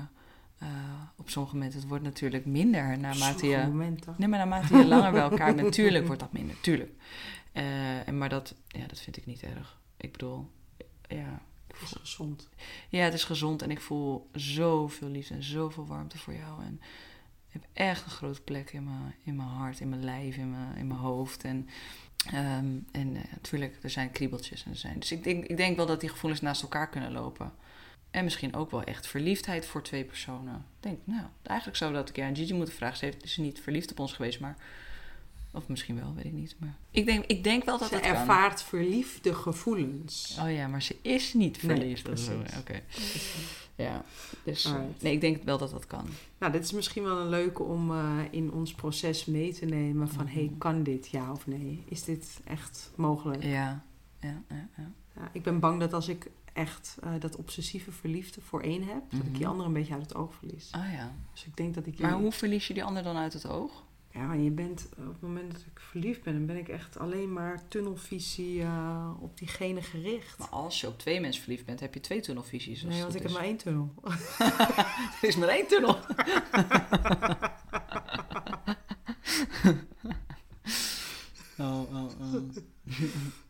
Eh, 0.57 0.67
op 1.15 1.29
sommige 1.29 1.55
momenten. 1.55 1.79
Het 1.79 1.87
wordt 1.89 2.03
natuurlijk 2.03 2.45
minder 2.45 2.97
naarmate 2.99 3.47
je... 3.47 3.57
momenten. 3.57 4.15
Nee, 4.17 4.27
maar 4.27 4.39
naarmate 4.39 4.77
je 4.77 4.85
langer 4.85 5.11
bij 5.11 5.21
elkaar 5.21 5.55
bent, 5.55 5.71
tuurlijk 5.81 6.05
wordt 6.05 6.21
dat 6.21 6.31
minder, 6.33 6.61
tuurlijk. 6.61 6.91
Eh, 7.51 8.07
en 8.07 8.17
maar 8.17 8.29
dat, 8.29 8.55
ja, 8.67 8.87
dat 8.87 8.99
vind 8.99 9.17
ik 9.17 9.25
niet 9.25 9.43
erg. 9.43 9.79
Ik 9.97 10.11
bedoel, 10.11 10.49
ja, 11.07 11.41
Het 11.67 11.81
is 11.81 11.91
gezond. 11.99 12.49
ja, 12.89 13.03
het 13.03 13.13
is 13.13 13.23
gezond 13.23 13.61
en 13.61 13.71
ik 13.71 13.81
voel 13.81 14.29
zoveel 14.33 15.07
liefde 15.07 15.33
en 15.33 15.43
zoveel 15.43 15.85
warmte 15.85 16.17
voor 16.17 16.33
jou. 16.33 16.63
En 16.63 16.81
ik 17.55 17.61
heb 17.61 17.69
echt 17.73 18.05
een 18.05 18.11
grote 18.11 18.41
plek 18.41 18.71
in 18.71 18.83
mijn, 18.83 19.15
in 19.23 19.35
mijn 19.35 19.47
hart, 19.47 19.79
in 19.79 19.89
mijn 19.89 20.03
lijf, 20.03 20.35
in 20.35 20.51
mijn, 20.51 20.75
in 20.75 20.87
mijn 20.87 20.99
hoofd. 20.99 21.43
En, 21.43 21.69
ehm, 22.25 22.77
en 22.91 23.15
eh, 23.15 23.31
natuurlijk, 23.31 23.77
er 23.81 23.89
zijn 23.89 24.11
kriebeltjes. 24.11 24.63
En 24.65 24.71
er 24.71 24.77
zijn, 24.77 24.99
dus 24.99 25.11
ik 25.11 25.23
denk, 25.23 25.45
ik 25.45 25.57
denk 25.57 25.75
wel 25.75 25.85
dat 25.85 25.99
die 25.99 26.09
gevoelens 26.09 26.41
naast 26.41 26.61
elkaar 26.61 26.89
kunnen 26.89 27.11
lopen. 27.11 27.53
En 28.11 28.23
misschien 28.23 28.55
ook 28.55 28.71
wel 28.71 28.83
echt 28.83 29.07
verliefdheid 29.07 29.65
voor 29.65 29.83
twee 29.83 30.03
personen. 30.03 30.55
Ik 30.55 30.61
denk, 30.83 30.99
nou, 31.03 31.25
eigenlijk 31.43 31.77
zou 31.77 31.93
dat 31.93 32.09
ik 32.09 32.19
aan 32.19 32.35
Gigi 32.35 32.53
moeten 32.53 32.73
vragen. 32.75 32.97
Ze 32.97 33.05
heeft, 33.05 33.23
is 33.23 33.33
ze 33.33 33.41
niet 33.41 33.59
verliefd 33.59 33.91
op 33.91 33.99
ons 33.99 34.13
geweest, 34.13 34.39
maar... 34.39 34.57
Of 35.51 35.67
misschien 35.67 35.95
wel, 35.99 36.13
weet 36.15 36.25
ik 36.25 36.31
niet. 36.31 36.55
Maar 36.59 36.75
ik 36.91 37.05
denk, 37.05 37.25
ik 37.25 37.43
denk 37.43 37.63
wel 37.65 37.77
dat 37.77 37.87
Ze 37.87 37.93
dat 37.93 38.03
kan. 38.03 38.15
ervaart 38.15 38.63
verliefde 38.63 39.33
gevoelens. 39.33 40.37
Oh 40.41 40.51
ja, 40.53 40.67
maar 40.67 40.81
ze 40.81 40.95
is 41.01 41.33
niet 41.33 41.63
Nee, 41.63 41.75
verliefd. 41.77 42.03
Precies. 42.03 42.57
Oké. 42.59 42.81
Ja, 43.75 44.03
dus 44.43 44.65
Alright. 44.65 45.01
nee, 45.01 45.13
ik 45.13 45.21
denk 45.21 45.43
wel 45.43 45.57
dat 45.57 45.71
dat 45.71 45.87
kan. 45.87 46.05
Nou, 46.39 46.51
dit 46.51 46.63
is 46.63 46.71
misschien 46.71 47.03
wel 47.03 47.17
een 47.17 47.29
leuke 47.29 47.63
om 47.63 47.91
eh, 47.91 48.19
in 48.31 48.51
ons 48.51 48.73
proces 48.73 49.25
mee 49.25 49.53
te 49.53 49.65
nemen 49.65 50.09
van... 50.09 50.25
Mhm. 50.25 50.33
hey, 50.33 50.51
kan 50.57 50.83
dit, 50.83 51.07
ja 51.07 51.31
of 51.31 51.47
nee? 51.47 51.83
Is 51.87 52.03
dit 52.03 52.39
echt 52.45 52.91
mogelijk? 52.95 53.43
Ja, 53.43 53.83
ja, 54.19 54.41
ja. 54.49 54.67
ja. 54.77 54.91
Ja, 55.15 55.29
ik 55.31 55.43
ben 55.43 55.59
bang 55.59 55.79
dat 55.79 55.93
als 55.93 56.07
ik 56.07 56.27
echt 56.53 56.97
eh, 57.03 57.09
dat 57.19 57.35
obsessieve 57.35 57.91
verliefde 57.91 58.41
voor 58.41 58.61
één 58.61 58.83
heb... 58.83 59.01
dat 59.11 59.19
ik 59.19 59.31
die 59.33 59.41
Mhm. 59.41 59.49
andere 59.49 59.67
een 59.67 59.73
beetje 59.73 59.93
uit 59.93 60.01
het 60.01 60.15
oog 60.15 60.33
verlies. 60.35 60.71
Ah 60.71 60.91
ja. 60.93 61.11
Dus 61.33 61.45
ik 61.45 61.57
denk 61.57 61.73
dat 61.75 61.85
ik... 61.85 61.99
Maar 61.99 62.13
hoe 62.13 62.31
verlies 62.31 62.67
je 62.67 62.73
die 62.73 62.83
ander 62.83 63.03
dan 63.03 63.15
uit 63.15 63.33
het 63.33 63.47
oog? 63.47 63.83
Ja, 64.15 64.33
je 64.33 64.51
bent 64.51 64.89
op 64.97 65.07
het 65.07 65.21
moment 65.21 65.51
dat 65.51 65.61
ik 65.61 65.79
verliefd 65.79 66.23
ben... 66.23 66.33
dan 66.33 66.45
ben 66.45 66.57
ik 66.57 66.69
echt 66.69 66.99
alleen 66.99 67.33
maar 67.33 67.67
tunnelvisie 67.67 68.61
eh, 68.61 69.11
op 69.19 69.37
diegene 69.37 69.81
gericht. 69.81 70.37
Maar 70.37 70.47
als 70.47 70.81
je 70.81 70.87
op 70.87 70.99
twee 70.99 71.21
mensen 71.21 71.41
verliefd 71.43 71.65
bent, 71.65 71.79
heb 71.79 71.93
je 71.93 71.99
twee 71.99 72.19
tunnelvisies. 72.19 72.83
nee, 72.83 73.01
want 73.01 73.15
ik 73.15 73.21
heb 73.21 73.31
maar 73.31 73.43
één 73.43 73.57
tunnel. 73.57 73.93
Er 75.21 75.27
is 75.27 75.35
maar 75.35 75.47
één 75.47 75.67
tunnel. 75.67 75.97
oh, 81.57 81.93
oh, 81.93 82.03
oh. 82.19 82.33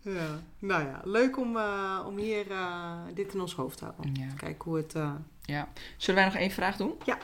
Ja, 0.02 0.40
nou 0.60 0.84
ja, 0.84 1.02
leuk 1.04 1.38
om, 1.38 1.58
eh, 1.58 2.04
om 2.06 2.18
hier 2.18 2.52
eh, 2.52 3.00
dit 3.14 3.34
in 3.34 3.42
ons 3.42 3.54
hoofd 3.54 3.78
te 3.78 3.84
houden. 3.86 4.16
Ja. 4.16 4.34
Kijken 4.38 4.64
hoe 4.64 4.78
het... 4.78 4.96
eh, 4.96 5.14
ja. 5.42 5.68
Zullen 5.98 6.22
wij 6.22 6.30
nog 6.30 6.40
één 6.40 6.52
vraag 6.52 6.78
doen? 6.78 6.94
Ja. 7.06 7.18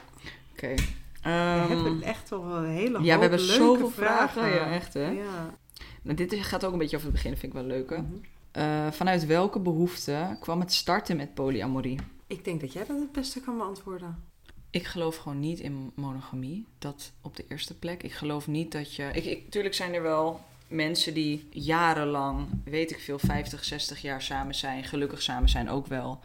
Oké. 0.51 0.75
We 1.21 1.29
Ehm, 1.29 1.67
hebben 1.67 2.01
echt 2.01 2.29
wel 2.29 2.43
een 2.43 2.65
hele 2.69 2.97
hoop 2.97 3.05
ja, 3.05 3.15
we 3.15 3.21
hebben 3.21 3.39
zoveel 3.39 3.89
vragen. 3.89 4.29
vragen. 4.29 4.55
Ja, 4.55 4.71
echt 4.75 4.93
hè. 4.93 5.09
Ja. 5.09 5.53
Nou, 6.01 6.15
dit 6.15 6.33
gaat 6.35 6.65
ook 6.65 6.71
een 6.73 6.77
beetje 6.79 6.95
over 6.95 7.07
het 7.07 7.15
begin, 7.15 7.37
vind 7.37 7.53
ik 7.53 7.59
wel 7.59 7.67
leuk. 7.67 7.89
Mhm. 7.89 8.03
Eh, 8.51 8.91
vanuit 8.91 9.25
welke 9.25 9.59
behoefte 9.59 10.37
kwam 10.39 10.59
het 10.59 10.73
starten 10.73 11.17
met 11.17 11.33
polyamorie? 11.33 11.99
Ik 12.27 12.45
denk 12.45 12.61
dat 12.61 12.73
jij 12.73 12.85
dat 12.85 12.99
het 12.99 13.11
beste 13.11 13.41
kan 13.41 13.57
beantwoorden. 13.57 14.23
Ik 14.69 14.85
geloof 14.85 15.15
gewoon 15.17 15.39
niet 15.39 15.59
in 15.59 15.91
monogamie. 15.95 16.65
Dat 16.79 17.11
op 17.21 17.35
de 17.35 17.45
eerste 17.47 17.77
plek. 17.77 18.03
Ik 18.03 18.11
geloof 18.11 18.47
niet 18.47 18.71
dat 18.71 18.95
je. 18.95 19.09
Ik, 19.13 19.25
ik, 19.25 19.51
tuurlijk 19.51 19.75
zijn 19.75 19.93
er 19.93 20.01
wel 20.01 20.41
mensen 20.67 21.13
die 21.13 21.47
jarenlang, 21.51 22.47
weet 22.63 22.91
ik 22.91 22.99
veel, 22.99 23.19
50, 23.19 23.63
60 23.63 24.01
jaar 24.01 24.21
samen 24.21 24.55
zijn. 24.55 24.83
Gelukkig 24.83 25.21
samen 25.21 25.49
zijn 25.49 25.69
ook 25.69 25.87
wel. 25.87 26.19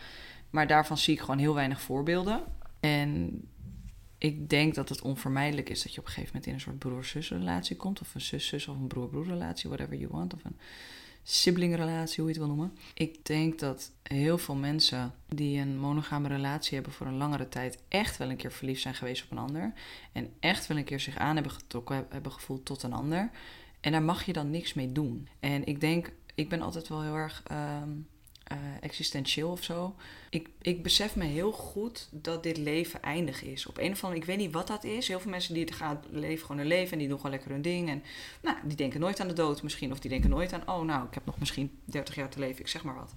Maar 0.51 0.67
daarvan 0.67 0.99
zie 0.99 1.15
ik 1.15 1.21
gewoon 1.21 1.39
heel 1.39 1.55
weinig 1.55 1.81
voorbeelden. 1.81 2.41
En 2.81 3.41
ik 4.27 4.51
denk 4.51 4.75
dat 4.75 4.89
het 4.89 5.03
onvermijdelijk 5.03 5.69
is 5.69 5.83
dat 5.83 5.95
je 5.95 6.01
op 6.01 6.07
een 6.07 6.13
gegeven 6.13 6.31
moment 6.33 6.47
in 6.47 6.55
een 6.55 6.61
soort 6.61 6.79
broer-zus-relatie 6.79 7.77
komt. 7.77 8.01
Of 8.01 8.15
een 8.15 8.21
zus-zus 8.21 8.69
of 8.69 8.77
een 8.77 8.87
broer-broer-relatie, 8.87 9.69
whatever 9.69 9.97
you 9.97 10.11
want. 10.11 10.35
Of 10.35 10.45
een 10.45 10.59
siblingrelatie, 11.23 12.23
hoe 12.23 12.33
je 12.33 12.39
het 12.39 12.47
wil 12.47 12.57
noemen. 12.57 12.77
Ik 12.95 13.25
denk 13.25 13.59
dat 13.59 13.91
heel 14.03 14.39
veel 14.39 14.55
mensen 14.55 15.15
die 15.29 15.61
een 15.61 15.79
monogame 15.79 16.29
relatie 16.29 16.75
hebben 16.75 16.93
voor 16.93 17.07
een 17.07 17.17
langere 17.17 17.49
tijd 17.49 17.79
echt 17.89 18.17
wel 18.17 18.31
een 18.31 18.37
keer 18.37 18.53
verliefd 18.53 18.83
zijn 18.83 18.95
geweest 18.95 19.25
op 19.25 19.31
een 19.31 19.39
ander. 19.39 19.73
En 20.13 20.33
echt 20.41 20.67
wel 20.67 20.77
een 20.77 20.85
keer 20.85 21.01
zich 21.01 21.17
aan 21.17 21.35
hebben 21.35 21.53
getrokken, 21.53 22.07
hebben 22.09 22.33
gevoeld 22.33 22.65
tot 22.65 22.83
een 22.83 22.93
ander. 22.93 23.31
En 23.81 23.93
daar 23.93 24.03
mag 24.03 24.25
je 24.25 24.33
dan 24.33 24.51
niks 24.51 24.75
mee 24.75 24.93
doen. 24.93 25.29
En 25.41 25.67
ik 25.67 25.81
denk, 25.81 26.13
ik 26.35 26.49
ben 26.49 26.61
altijd 26.61 26.89
wel 26.89 27.03
heel 27.03 27.15
erg 27.15 27.43
ehm, 27.47 27.91
uh, 28.53 28.59
existentieel 28.81 29.51
of 29.51 29.63
zo. 29.63 29.95
Ik, 30.31 30.49
ik 30.61 30.83
besef 30.83 31.17
me 31.17 31.25
heel 31.25 31.53
goed 31.53 32.09
dat 32.11 32.43
dit 32.43 32.57
leven 32.57 33.03
eindig 33.03 33.43
is. 33.43 33.67
Op 33.67 33.79
een 33.79 33.93
of 33.93 34.03
andere 34.03 34.21
ik 34.21 34.27
weet 34.27 34.37
niet 34.39 34.53
wat 34.53 34.67
dat 34.67 34.85
is. 34.85 35.09
Heel 35.09 35.21
veel 35.21 35.31
mensen 35.31 35.55
die 35.55 35.65
het 35.65 35.75
gaan 35.75 36.03
leven 36.11 36.41
gewoon 36.47 36.59
hun 36.61 36.67
leven 36.67 36.93
en 36.93 36.99
die 36.99 37.09
doen 37.09 37.17
gewoon 37.17 37.33
lekker 37.33 37.51
hun 37.51 37.63
ding. 37.63 37.89
En 37.89 38.03
nou, 38.43 38.57
die 38.65 38.77
denken 38.77 39.01
nooit 39.01 39.21
aan 39.21 39.29
de 39.29 39.35
dood 39.35 39.63
misschien. 39.63 39.93
Of 39.93 39.99
die 39.99 40.11
denken 40.11 40.31
nooit 40.31 40.53
aan, 40.53 40.69
oh 40.69 40.83
nou, 40.83 41.07
ik 41.07 41.15
heb 41.15 41.27
nog 41.27 41.39
misschien 41.39 41.79
30 41.85 42.15
jaar 42.15 42.29
te 42.29 42.39
leven, 42.39 42.61
ik 42.61 42.69
zeg 42.69 42.85
maar 42.85 42.95
wat. 42.95 43.15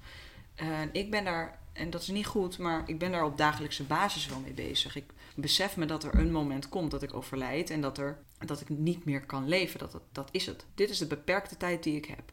Ik 0.92 1.12
ben 1.12 1.24
daar, 1.24 1.60
en 1.74 1.90
dat 1.90 2.02
is 2.02 2.08
niet 2.08 2.26
goed, 2.26 2.58
maar 2.58 2.84
ik 2.86 3.00
ben 3.00 3.12
daar 3.12 3.26
op 3.26 3.38
dagelijkse 3.38 3.84
basis 3.84 4.28
wel 4.28 4.40
mee 4.40 4.54
bezig. 4.54 4.96
Ik 4.96 5.06
besef 5.36 5.78
me 5.78 5.86
dat 5.86 6.04
er 6.04 6.16
een 6.16 6.32
moment 6.32 6.70
komt 6.70 6.92
dat 6.92 7.04
ik 7.04 7.14
overlijd 7.14 7.70
en 7.70 7.82
dat, 7.82 7.98
er, 7.98 8.24
dat 8.46 8.62
ik 8.62 8.70
niet 8.70 9.06
meer 9.06 9.26
kan 9.26 9.48
leven. 9.48 9.80
Dat, 9.80 10.02
dat 10.12 10.30
is 10.32 10.46
het. 10.46 10.66
Dit 10.76 10.90
is 10.90 10.98
de 10.98 11.08
beperkte 11.08 11.58
tijd 11.58 11.84
die 11.84 11.96
ik 11.96 12.06
heb. 12.06 12.32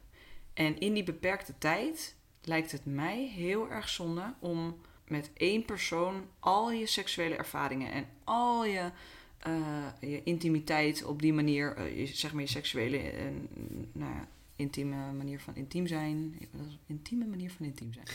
En 0.55 0.79
in 0.79 0.95
die 0.95 1.05
beperkte 1.05 1.55
tijd 1.59 2.17
lijkt 2.47 2.73
het 2.73 2.85
mij 2.85 3.29
heel 3.35 3.71
erg 3.71 3.89
zonde 3.89 4.35
om 4.39 4.77
met 5.09 5.31
één 5.35 5.65
persoon 5.65 6.25
al 6.39 6.73
je 6.73 6.87
seksuele 6.87 7.35
ervaringen 7.35 7.93
en 7.93 8.07
al 8.25 8.65
je, 8.65 8.91
uh, 9.47 9.87
je 10.01 10.23
intimiteit 10.23 11.05
op 11.05 11.23
die 11.23 11.33
manier, 11.33 11.79
uh, 11.79 11.99
je, 11.99 12.07
zeg 12.07 12.33
maar 12.33 12.43
je 12.43 12.49
seksuele, 12.49 13.13
uh, 13.13 13.21
nou 13.93 14.15
ja, 14.15 14.29
intieme 14.57 15.13
manier 15.13 15.41
van 15.41 15.55
intiem 15.55 15.87
zijn. 15.87 16.39
Intieme 16.87 17.27
manier 17.27 17.51
van 17.51 17.67
intiem 17.67 17.93
zijn. 17.93 18.07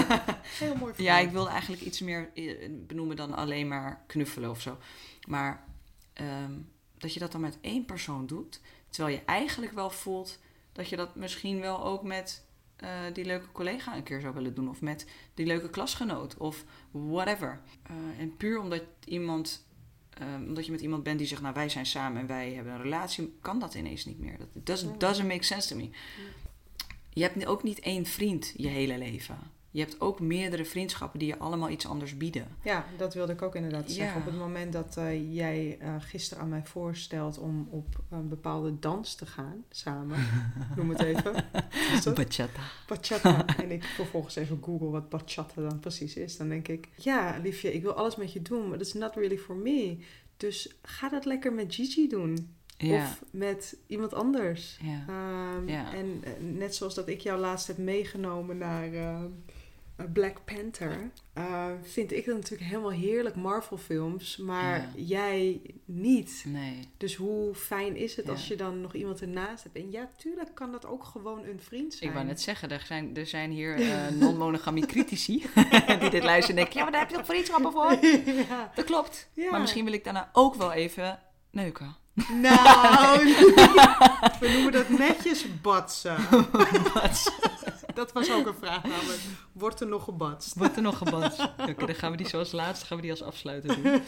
heel 0.58 0.76
mooi. 0.76 0.92
Ja, 0.96 1.18
ik 1.18 1.30
wilde 1.30 1.50
eigenlijk 1.50 1.82
iets 1.82 2.00
meer 2.00 2.30
benoemen 2.86 3.16
dan 3.16 3.34
alleen 3.34 3.68
maar 3.68 4.04
knuffelen 4.06 4.50
of 4.50 4.60
zo. 4.60 4.78
Maar 5.28 5.64
um, 6.14 6.68
dat 6.98 7.14
je 7.14 7.20
dat 7.20 7.32
dan 7.32 7.40
met 7.40 7.58
één 7.60 7.84
persoon 7.84 8.26
doet, 8.26 8.60
terwijl 8.88 9.14
je 9.14 9.24
eigenlijk 9.24 9.72
wel 9.72 9.90
voelt 9.90 10.38
dat 10.72 10.88
je 10.88 10.96
dat 10.96 11.14
misschien 11.14 11.60
wel 11.60 11.84
ook 11.84 12.02
met 12.02 12.44
uh, 12.82 12.88
die 13.12 13.24
leuke 13.24 13.52
collega 13.52 13.96
een 13.96 14.02
keer 14.02 14.20
zou 14.20 14.34
willen 14.34 14.54
doen. 14.54 14.68
Of 14.68 14.80
met 14.80 15.06
die 15.34 15.46
leuke 15.46 15.70
klasgenoot. 15.70 16.36
Of 16.36 16.64
whatever. 16.90 17.60
Uh, 17.90 18.20
en 18.20 18.36
puur 18.36 18.60
omdat 18.60 18.82
iemand. 19.04 19.66
Uh, 20.20 20.46
omdat 20.46 20.66
je 20.66 20.70
met 20.70 20.80
iemand 20.80 21.02
bent 21.02 21.18
die 21.18 21.26
zegt, 21.26 21.42
nou 21.42 21.54
wij 21.54 21.68
zijn 21.68 21.86
samen 21.86 22.20
en 22.20 22.26
wij 22.26 22.52
hebben 22.52 22.72
een 22.72 22.82
relatie, 22.82 23.36
kan 23.40 23.58
dat 23.58 23.74
ineens 23.74 24.04
niet 24.04 24.18
meer. 24.18 24.38
Dat 24.38 24.48
doesn't, 24.52 25.00
doesn't 25.00 25.28
make 25.28 25.42
sense 25.42 25.68
to 25.68 25.76
me. 25.76 25.90
Je 27.10 27.22
hebt 27.22 27.46
ook 27.46 27.62
niet 27.62 27.80
één 27.80 28.06
vriend 28.06 28.52
je 28.56 28.68
hele 28.68 28.98
leven 28.98 29.38
je 29.74 29.80
hebt 29.80 30.00
ook 30.00 30.20
meerdere 30.20 30.64
vriendschappen 30.64 31.18
die 31.18 31.28
je 31.28 31.38
allemaal 31.38 31.70
iets 31.70 31.86
anders 31.86 32.16
bieden. 32.16 32.48
Ja, 32.62 32.86
dat 32.96 33.14
wilde 33.14 33.32
ik 33.32 33.42
ook 33.42 33.54
inderdaad 33.54 33.90
zeggen. 33.90 34.20
Op 34.20 34.26
het 34.26 34.38
moment 34.38 34.72
dat 34.72 34.96
uh, 34.98 35.34
jij 35.34 35.78
uh, 35.82 35.94
gisteren 35.98 36.42
aan 36.42 36.48
mij 36.48 36.64
voorstelt 36.64 37.38
om 37.38 37.68
op 37.70 38.00
een 38.10 38.28
bepaalde 38.28 38.78
dans 38.78 39.14
te 39.14 39.26
gaan, 39.26 39.64
samen, 39.70 40.18
noem 40.76 40.88
het 40.88 41.02
even. 41.02 41.32
Bachata. 42.14 42.60
Bachata. 42.86 43.46
en 43.62 43.70
ik 43.70 43.84
vervolgens 43.84 44.36
even 44.36 44.58
google 44.62 44.90
wat 44.90 45.08
bachata 45.08 45.68
dan 45.68 45.80
precies 45.80 46.16
is. 46.16 46.36
Dan 46.36 46.48
denk 46.48 46.68
ik, 46.68 46.88
ja, 46.96 47.38
liefje, 47.42 47.74
ik 47.74 47.82
wil 47.82 47.92
alles 47.92 48.16
met 48.16 48.32
je 48.32 48.42
doen, 48.42 48.68
maar 48.68 48.78
dat 48.78 48.86
is 48.86 48.92
not 48.92 49.14
really 49.14 49.38
for 49.38 49.56
me. 49.56 49.98
Dus 50.36 50.74
ga 50.82 51.08
dat 51.08 51.24
lekker 51.24 51.52
met 51.52 51.74
Gigi 51.74 52.08
doen. 52.08 52.54
Ja. 52.76 52.96
Of 52.96 53.24
met 53.30 53.76
iemand 53.86 54.14
anders. 54.14 54.78
Ja. 54.82 55.04
Um, 55.54 55.68
ja. 55.68 55.94
En 55.94 56.22
uh, 56.24 56.58
net 56.58 56.74
zoals 56.74 56.94
dat 56.94 57.08
ik 57.08 57.20
jou 57.20 57.40
laatst 57.40 57.66
heb 57.66 57.78
meegenomen 57.78 58.58
naar 58.58 58.92
eh, 58.92 59.24
Black 60.12 60.44
Panther 60.44 61.10
uh, 61.38 61.66
vind 61.82 62.12
ik 62.12 62.24
dat 62.26 62.34
natuurlijk 62.34 62.70
helemaal 62.70 62.90
heerlijk 62.90 63.36
Marvel 63.36 63.76
films, 63.76 64.36
maar 64.36 64.88
jij 64.96 65.60
niet. 65.84 66.44
Nee. 66.46 66.88
Dus 66.96 67.14
hoe 67.14 67.54
fijn 67.54 67.96
is 67.96 68.16
het 68.16 68.28
als 68.28 68.48
je 68.48 68.56
dan 68.56 68.80
nog 68.80 68.94
iemand 68.94 69.20
ernaast 69.20 69.62
hebt? 69.62 69.76
En 69.76 69.90
ja, 69.90 70.10
tuurlijk 70.16 70.54
kan 70.54 70.72
dat 70.72 70.86
ook 70.86 71.04
gewoon 71.04 71.44
een 71.44 71.60
vriend 71.60 71.94
zijn. 71.94 72.10
Ik 72.10 72.16
wou 72.16 72.26
net 72.26 72.40
zeggen, 72.40 72.70
er 72.70 72.82
zijn, 72.86 73.16
er 73.16 73.26
zijn 73.26 73.50
hier 73.50 73.80
uh, 73.80 74.08
non-monogamie 74.20 74.86
critici 74.86 75.46
die 76.00 76.10
dit 76.10 76.22
luisteren 76.22 76.48
en 76.48 76.54
denken, 76.54 76.74
ja, 76.74 76.82
maar 76.82 76.92
daar 76.92 77.00
heb 77.00 77.10
je 77.10 77.16
toch 77.16 77.26
vriendschappen 77.26 77.72
voor? 77.72 77.98
ja. 78.48 78.72
Dat 78.74 78.84
klopt. 78.84 79.28
Maar 79.50 79.60
misschien 79.60 79.84
wil 79.84 79.94
ik 79.94 80.04
daarna 80.04 80.30
ook 80.32 80.54
wel 80.54 80.72
even 80.72 81.18
neuken. 81.50 81.96
Nou, 82.32 83.24
we 84.40 84.48
noemen 84.52 84.72
dat 84.72 84.88
netjes 84.88 85.60
batsen. 85.60 86.16
Dat 87.94 88.12
was 88.12 88.32
ook 88.32 88.46
een 88.46 88.54
vraag 88.54 88.82
namelijk. 88.82 89.20
Wordt 89.52 89.80
er 89.80 89.86
nog 89.86 90.04
gebatst? 90.04 90.54
Wordt 90.54 90.76
er 90.76 90.82
nog 90.82 90.98
gebatst? 90.98 91.40
Oké, 91.58 91.86
dan 91.86 91.94
gaan 91.94 92.10
we 92.10 92.16
die 92.16 92.28
zoals 92.28 92.52
laatste 92.52 92.86
gaan 92.86 92.96
we 92.96 93.02
die 93.02 93.10
als 93.10 93.22
afsluiten 93.22 93.82
doen. 93.82 94.02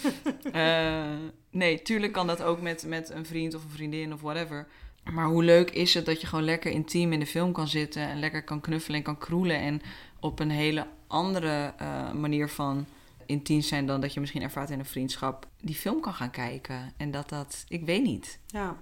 Uh, 0.55 1.05
nee, 1.51 1.83
tuurlijk 1.83 2.13
kan 2.13 2.27
dat 2.27 2.43
ook 2.43 2.61
met, 2.61 2.85
met 2.87 3.11
een 3.11 3.27
vriend 3.27 3.55
of 3.55 3.65
een 3.65 3.71
vriendin 3.71 4.13
of 4.13 4.21
whatever. 4.21 4.67
Maar 5.13 5.27
hoe 5.27 5.45
leuk 5.45 5.71
is 5.71 5.95
het 5.95 6.07
dat 6.07 6.21
je 6.21 6.27
gewoon 6.27 6.45
lekker 6.45 6.71
intiem 6.71 7.13
in 7.13 7.21
de 7.21 7.27
film 7.27 7.53
kan 7.53 7.69
zitten... 7.69 8.03
en 8.03 8.19
lekker 8.19 8.45
kan 8.45 8.61
knuffelen 8.61 8.99
en 8.99 9.05
kan 9.05 9.19
kroelen... 9.19 9.59
en 9.59 9.83
op 10.21 10.39
een 10.39 10.51
hele 10.51 10.87
andere 11.07 11.75
uh, 11.83 12.13
manier 12.13 12.49
van 12.49 12.87
intiem 13.27 13.61
zijn 13.61 13.87
dan 13.87 14.01
dat 14.01 14.15
je 14.15 14.21
misschien 14.21 14.43
ervaart 14.43 14.71
in 14.71 14.79
een 14.79 14.85
vriendschap, 14.85 15.47
die 15.61 15.75
film 15.75 16.01
kan 16.01 16.15
gaan 16.15 16.31
kijken. 16.31 16.93
En 16.97 17.11
dat 17.11 17.29
dat, 17.29 17.65
ik 17.69 17.85
weet 17.85 18.03
niet. 18.03 18.39
Ja, 18.47 18.77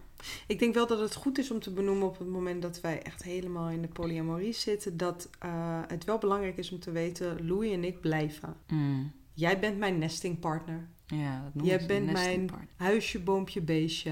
ik 0.46 0.58
denk 0.58 0.74
wel 0.74 0.86
dat 0.86 0.98
het 0.98 1.14
goed 1.14 1.38
is 1.38 1.50
om 1.50 1.60
te 1.60 1.72
benoemen 1.72 2.06
op 2.06 2.18
het 2.18 2.28
moment 2.28 2.62
dat 2.62 2.80
wij 2.80 3.02
echt 3.02 3.22
helemaal 3.22 3.68
in 3.68 3.82
de 3.82 3.88
polyamorie 3.88 4.52
zitten, 4.52 4.96
dat 4.96 5.30
uh, 5.44 5.80
het 5.86 6.04
wel 6.04 6.18
belangrijk 6.18 6.56
is 6.56 6.72
om 6.72 6.78
te 6.78 6.90
weten, 6.90 7.46
Louis 7.46 7.72
en 7.72 7.84
ik 7.84 8.00
blijven. 8.00 8.56
Mm. 8.68 9.12
Jij 9.32 9.58
bent 9.58 9.78
mijn 9.78 9.98
nestingpartner. 9.98 10.88
Ja, 11.06 11.50
dat 11.54 11.66
Jij 11.66 11.86
bent 11.86 12.12
mijn 12.12 12.50
huisje, 12.76 13.20
boompje, 13.20 13.60
beestje. 13.60 14.10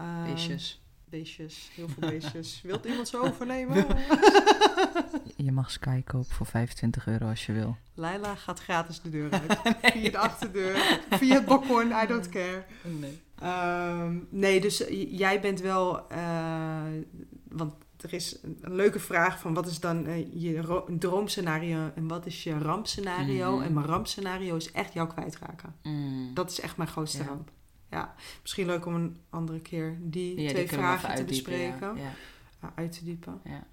Um, 0.00 0.24
Beestjes 0.24 0.80
beestjes, 1.10 1.70
heel 1.74 1.88
veel 1.88 2.08
beestjes. 2.10 2.60
Wilt 2.62 2.84
iemand 2.84 3.08
ze 3.08 3.18
overnemen? 3.18 3.76
je 5.36 5.52
mag 5.52 5.70
Sky 5.70 6.02
kopen 6.02 6.34
voor 6.34 6.46
25 6.46 7.06
euro 7.06 7.28
als 7.28 7.46
je 7.46 7.52
wil. 7.52 7.76
Laila 7.94 8.34
gaat 8.34 8.60
gratis 8.60 9.00
de 9.00 9.08
deur 9.08 9.30
uit. 9.30 9.58
Via 9.92 10.10
de 10.10 10.18
achterdeur, 10.18 11.00
via 11.10 11.34
het 11.34 11.44
balkon, 11.44 11.90
I 12.02 12.06
don't 12.06 12.28
care. 12.28 12.64
Nee. 12.82 13.22
Um, 13.42 14.28
nee, 14.30 14.60
dus 14.60 14.84
jij 15.08 15.40
bent 15.40 15.60
wel... 15.60 16.12
Uh, 16.12 16.82
want 17.48 17.74
er 18.00 18.12
is 18.12 18.38
een 18.42 18.74
leuke 18.74 18.98
vraag 18.98 19.38
van 19.38 19.54
wat 19.54 19.66
is 19.66 19.80
dan 19.80 20.06
uh, 20.06 20.32
je 20.32 20.84
droomscenario 20.98 21.90
en 21.94 22.08
wat 22.08 22.26
is 22.26 22.42
je 22.42 22.58
rampscenario? 22.58 23.56
Mm. 23.56 23.62
En 23.62 23.72
mijn 23.72 23.86
rampscenario 23.86 24.56
is 24.56 24.72
echt 24.72 24.92
jou 24.92 25.08
kwijtraken. 25.08 25.74
Mm. 25.82 26.30
Dat 26.34 26.50
is 26.50 26.60
echt 26.60 26.76
mijn 26.76 26.88
grootste 26.88 27.22
ja. 27.22 27.28
ramp 27.28 27.50
ja, 27.90 28.14
misschien 28.42 28.66
leuk 28.66 28.86
om 28.86 28.94
een 28.94 29.16
andere 29.30 29.60
keer 29.60 29.98
die 30.00 30.48
twee 30.48 30.68
vragen 30.68 31.14
te 31.14 31.24
bespreken. 31.24 31.96
Ja. 31.96 32.12
uit 32.74 32.92
te 32.92 33.04
diepen. 33.04 33.40
Ja. 33.44 33.66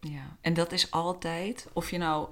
ja, 0.00 0.36
en 0.40 0.54
dat 0.54 0.72
is 0.72 0.90
altijd, 0.90 1.68
of 1.72 1.90
je 1.90 1.98
nou 1.98 2.28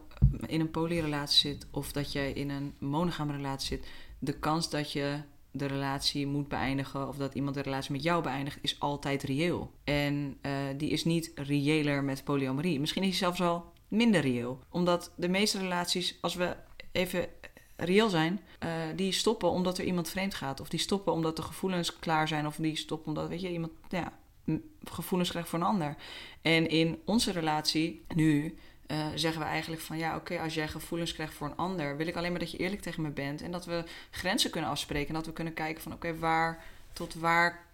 in 0.46 0.61
een 0.61 0.70
polyrelatie 0.70 1.51
zit 1.51 1.66
of 1.70 1.92
dat 1.92 2.12
je 2.12 2.33
in 2.33 2.51
een 2.51 2.74
monogame 2.79 3.33
relatie 3.33 3.66
zit, 3.66 3.88
de 4.18 4.33
kans 4.33 4.70
dat 4.70 4.92
je 4.92 5.20
de 5.50 5.66
relatie 5.66 6.26
moet 6.26 6.48
beëindigen 6.48 7.08
of 7.08 7.16
dat 7.16 7.34
iemand 7.34 7.54
de 7.54 7.62
relatie 7.62 7.92
met 7.92 8.02
jou 8.02 8.22
beëindigt, 8.22 8.58
is 8.62 8.80
altijd 8.80 9.22
reëel. 9.22 9.72
En 9.84 10.38
uh, 10.42 10.52
die 10.76 10.90
is 10.90 11.04
niet 11.04 11.32
reëler 11.34 12.04
met 12.04 12.24
polyamorie. 12.24 12.80
Misschien 12.80 13.02
is 13.02 13.08
die 13.08 13.18
zelfs 13.18 13.38
wel 13.38 13.72
minder 13.88 14.20
reëel. 14.20 14.61
Omdat 14.70 15.12
de 15.16 15.28
meeste 15.28 15.58
relaties, 15.58 16.18
als 16.20 16.34
we 16.34 16.56
even 16.92 17.28
reëel 17.76 18.08
zijn, 18.08 18.40
uh, 18.64 18.70
die 18.96 19.12
stoppen 19.12 19.50
omdat 19.50 19.78
er 19.78 19.84
iemand 19.84 20.08
vreemd 20.08 20.34
gaat. 20.34 20.61
Of 20.61 20.68
die 20.68 20.80
stoppen 20.80 21.12
omdat 21.12 21.37
de 21.37 21.42
gevoelens 21.42 21.98
klaar 21.98 22.28
zijn. 22.28 22.46
Of 22.46 22.56
die 22.56 22.76
stoppen 22.76 23.08
omdat, 23.08 23.28
weet 23.28 23.40
je, 23.40 23.50
iemand 23.50 23.72
ja, 23.88 24.12
gevoelens 24.84 25.30
krijgt 25.30 25.48
voor 25.48 25.58
een 25.58 25.64
ander. 25.64 25.96
En 26.42 26.68
in 26.68 26.98
onze 27.04 27.32
relatie 27.32 28.04
nu 28.14 28.58
uh, 28.90 29.07
zeggen 29.14 29.40
we 29.40 29.46
eigenlijk 29.46 29.83
van 29.83 29.98
ja, 29.98 30.16
oké, 30.16 30.40
als 30.40 30.55
jij 30.55 30.68
gevoelens 30.68 31.12
krijgt 31.12 31.34
voor 31.34 31.47
een 31.47 31.57
ander, 31.57 31.97
wil 31.97 32.07
ik 32.07 32.16
alleen 32.16 32.30
maar 32.30 32.41
dat 32.41 32.51
je 32.51 32.59
eerlijk 32.59 32.82
tegen 32.82 33.03
me 33.03 33.11
bent. 33.11 33.43
En 33.43 33.51
dat 33.51 33.64
we 33.64 33.84
grenzen 34.11 34.51
kunnen 34.51 34.70
afspreken. 34.70 35.09
En 35.09 35.14
dat 35.14 35.26
we 35.26 35.32
kunnen 35.32 35.55
kijken 35.55 35.82
van 35.82 35.93
oké, 35.93 36.18
waar 36.18 36.64
tot 36.93 37.14
waar 37.14 37.66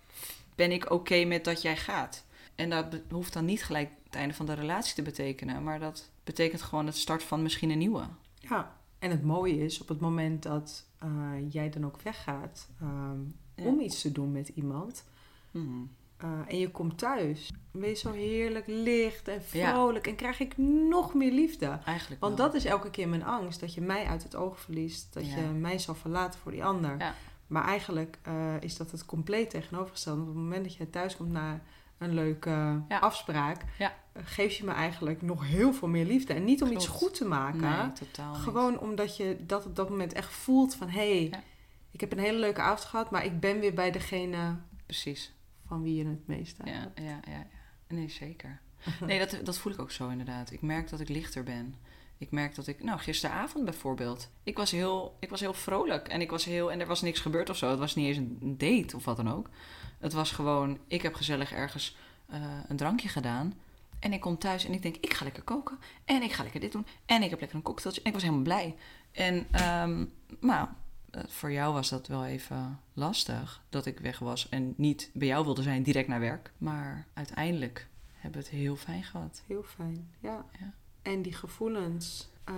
ben 0.54 0.72
ik 0.72 0.90
oké 0.90 1.24
met 1.24 1.44
dat 1.44 1.62
jij 1.62 1.76
gaat. 1.76 2.24
En 2.54 2.70
dat 2.70 2.86
hoeft 3.10 3.32
dan 3.32 3.44
niet 3.44 3.64
gelijk 3.64 3.90
het 4.04 4.14
einde 4.14 4.34
van 4.34 4.46
de 4.46 4.52
relatie 4.52 4.94
te 4.94 5.02
betekenen. 5.02 5.62
Maar 5.62 5.78
dat 5.78 6.10
betekent 6.24 6.62
gewoon 6.62 6.86
het 6.86 6.96
start 6.96 7.22
van 7.22 7.42
misschien 7.42 7.70
een 7.70 7.78
nieuwe. 7.78 8.06
Ja, 8.40 8.76
en 8.98 9.10
het 9.10 9.22
mooie 9.22 9.64
is, 9.64 9.80
op 9.80 9.88
het 9.88 10.00
moment 10.00 10.42
dat 10.42 10.86
uh, 11.04 11.08
jij 11.50 11.70
dan 11.70 11.84
ook 11.84 12.02
weggaat 12.02 12.68
um, 12.82 13.34
ja. 13.54 13.64
om 13.64 13.80
iets 13.80 14.00
te 14.00 14.12
doen 14.12 14.32
met 14.32 14.48
iemand. 14.48 15.04
Mm. 15.50 15.90
Uh, 16.24 16.30
en 16.48 16.58
je 16.58 16.70
komt 16.70 16.98
thuis. 16.98 17.52
Je 17.72 17.94
zo 17.94 18.12
heerlijk 18.12 18.66
licht 18.66 19.28
en 19.28 19.42
vrolijk. 19.42 20.04
Ja. 20.04 20.10
En 20.10 20.16
krijg 20.16 20.40
ik 20.40 20.56
nog 20.88 21.14
meer 21.14 21.32
liefde. 21.32 21.78
Eigenlijk 21.84 22.20
Want 22.20 22.36
wel. 22.36 22.46
dat 22.46 22.54
is 22.54 22.64
elke 22.64 22.90
keer 22.90 23.08
mijn 23.08 23.24
angst. 23.24 23.60
Dat 23.60 23.74
je 23.74 23.80
mij 23.80 24.06
uit 24.06 24.22
het 24.22 24.36
oog 24.36 24.60
verliest. 24.60 25.14
Dat 25.14 25.32
je 25.32 25.40
mij 25.40 25.78
zal 25.78 25.94
verlaten 25.94 26.40
voor 26.40 26.52
die 26.52 26.64
ander. 26.64 27.14
Maar 27.46 27.64
eigenlijk 27.64 28.18
eh, 28.22 28.60
is 28.60 28.76
dat 28.76 28.90
het 28.90 29.06
compleet 29.06 29.50
tegenovergestelde. 29.50 30.20
Op 30.20 30.26
het 30.26 30.36
moment 30.36 30.64
dat 30.64 30.74
je 30.74 30.90
thuis 30.90 31.16
komt 31.16 31.32
na 31.32 31.60
een 31.98 32.14
leuke 32.14 32.82
afspraak, 32.88 33.64
eh, 33.78 33.88
geef 34.24 34.56
je 34.56 34.64
me 34.64 34.72
eigenlijk 34.72 35.22
nog 35.22 35.46
heel 35.46 35.72
veel 35.72 35.88
meer 35.88 36.04
liefde. 36.04 36.34
En 36.34 36.44
niet 36.44 36.62
om 36.62 36.70
iets 36.72 36.86
goed 36.86 37.14
te 37.14 37.24
maken. 37.24 37.60
Nee, 37.60 37.92
totaal 37.92 38.32
niet. 38.32 38.42
Gewoon 38.42 38.78
omdat 38.78 39.16
je 39.16 39.36
dat 39.46 39.66
op 39.66 39.76
dat 39.76 39.88
moment 39.90 40.12
echt 40.12 40.32
voelt 40.32 40.74
van... 40.74 40.88
hé, 40.88 41.28
hey, 41.28 41.42
ik 41.90 42.00
heb 42.00 42.12
een 42.12 42.18
hele 42.18 42.38
leuke 42.38 42.60
avond 42.60 42.88
gehad... 42.88 43.10
maar 43.10 43.24
ik 43.24 43.40
ben 43.40 43.60
weer 43.60 43.74
bij 43.74 43.90
degene 43.90 44.56
Precies. 44.86 45.33
Van 45.74 45.82
wie 45.82 45.94
je 45.94 46.06
het 46.06 46.26
meest 46.26 46.60
aan 46.60 46.72
Ja, 46.72 46.92
ja, 46.94 47.20
ja. 47.28 47.46
Nee, 47.88 48.08
zeker. 48.08 48.60
Nee, 49.06 49.18
dat, 49.18 49.38
dat 49.44 49.58
voel 49.58 49.72
ik 49.72 49.80
ook 49.80 49.90
zo 49.90 50.08
inderdaad. 50.08 50.50
Ik 50.50 50.62
merk 50.62 50.90
dat 50.90 51.00
ik 51.00 51.08
lichter 51.08 51.42
ben. 51.42 51.74
Ik 52.18 52.30
merk 52.30 52.54
dat 52.54 52.66
ik, 52.66 52.82
nou, 52.82 52.98
gisteravond 52.98 53.64
bijvoorbeeld. 53.64 54.30
Ik 54.42 54.56
was 54.56 54.70
heel, 54.70 55.16
ik 55.20 55.30
was 55.30 55.40
heel 55.40 55.54
vrolijk 55.54 56.08
en 56.08 56.20
ik 56.20 56.30
was 56.30 56.44
heel, 56.44 56.72
en 56.72 56.80
er 56.80 56.86
was 56.86 57.02
niks 57.02 57.20
gebeurd 57.20 57.50
of 57.50 57.56
zo. 57.56 57.70
Het 57.70 57.78
was 57.78 57.94
niet 57.94 58.06
eens 58.06 58.16
een 58.16 58.58
date 58.58 58.96
of 58.96 59.04
wat 59.04 59.16
dan 59.16 59.30
ook. 59.30 59.50
Het 59.98 60.12
was 60.12 60.30
gewoon, 60.30 60.78
ik 60.86 61.02
heb 61.02 61.14
gezellig 61.14 61.52
ergens 61.52 61.96
eh, 62.28 62.42
een 62.68 62.76
drankje 62.76 63.08
gedaan. 63.08 63.54
En 63.98 64.12
ik 64.12 64.20
kom 64.20 64.38
thuis 64.38 64.64
en 64.64 64.72
ik 64.72 64.82
denk, 64.82 64.96
ik 64.96 65.14
ga 65.14 65.24
lekker 65.24 65.42
koken. 65.42 65.78
En 66.04 66.22
ik 66.22 66.32
ga 66.32 66.42
lekker 66.42 66.60
dit 66.60 66.72
doen. 66.72 66.86
En 67.06 67.22
ik 67.22 67.30
heb 67.30 67.40
lekker 67.40 67.58
een 67.58 67.64
cocktailtje. 67.64 68.02
En 68.02 68.06
ik 68.06 68.14
was 68.14 68.22
helemaal 68.22 68.44
blij. 68.44 68.76
En, 69.12 69.46
ehm 69.50 70.04
nou, 70.40 70.68
eh, 70.68 70.83
voor 71.26 71.52
jou 71.52 71.72
was 71.72 71.88
dat 71.88 72.06
wel 72.06 72.24
even 72.24 72.80
lastig. 72.92 73.62
Dat 73.68 73.86
ik 73.86 73.98
weg 74.00 74.18
was 74.18 74.48
en 74.48 74.74
niet 74.76 75.10
bij 75.14 75.26
jou 75.28 75.44
wilde 75.44 75.62
zijn 75.62 75.82
direct 75.82 76.08
naar 76.08 76.20
werk. 76.20 76.52
Maar 76.58 77.06
uiteindelijk 77.12 77.88
hebben 78.14 78.40
we 78.40 78.46
het 78.46 78.56
heel 78.56 78.76
fijn 78.76 79.02
gehad. 79.04 79.42
Heel 79.46 79.62
fijn, 79.62 80.08
ja. 80.18 80.44
Ja. 80.60 80.72
En 81.02 81.22
die 81.22 81.32
gevoelens 81.32 82.28
eh, 82.44 82.54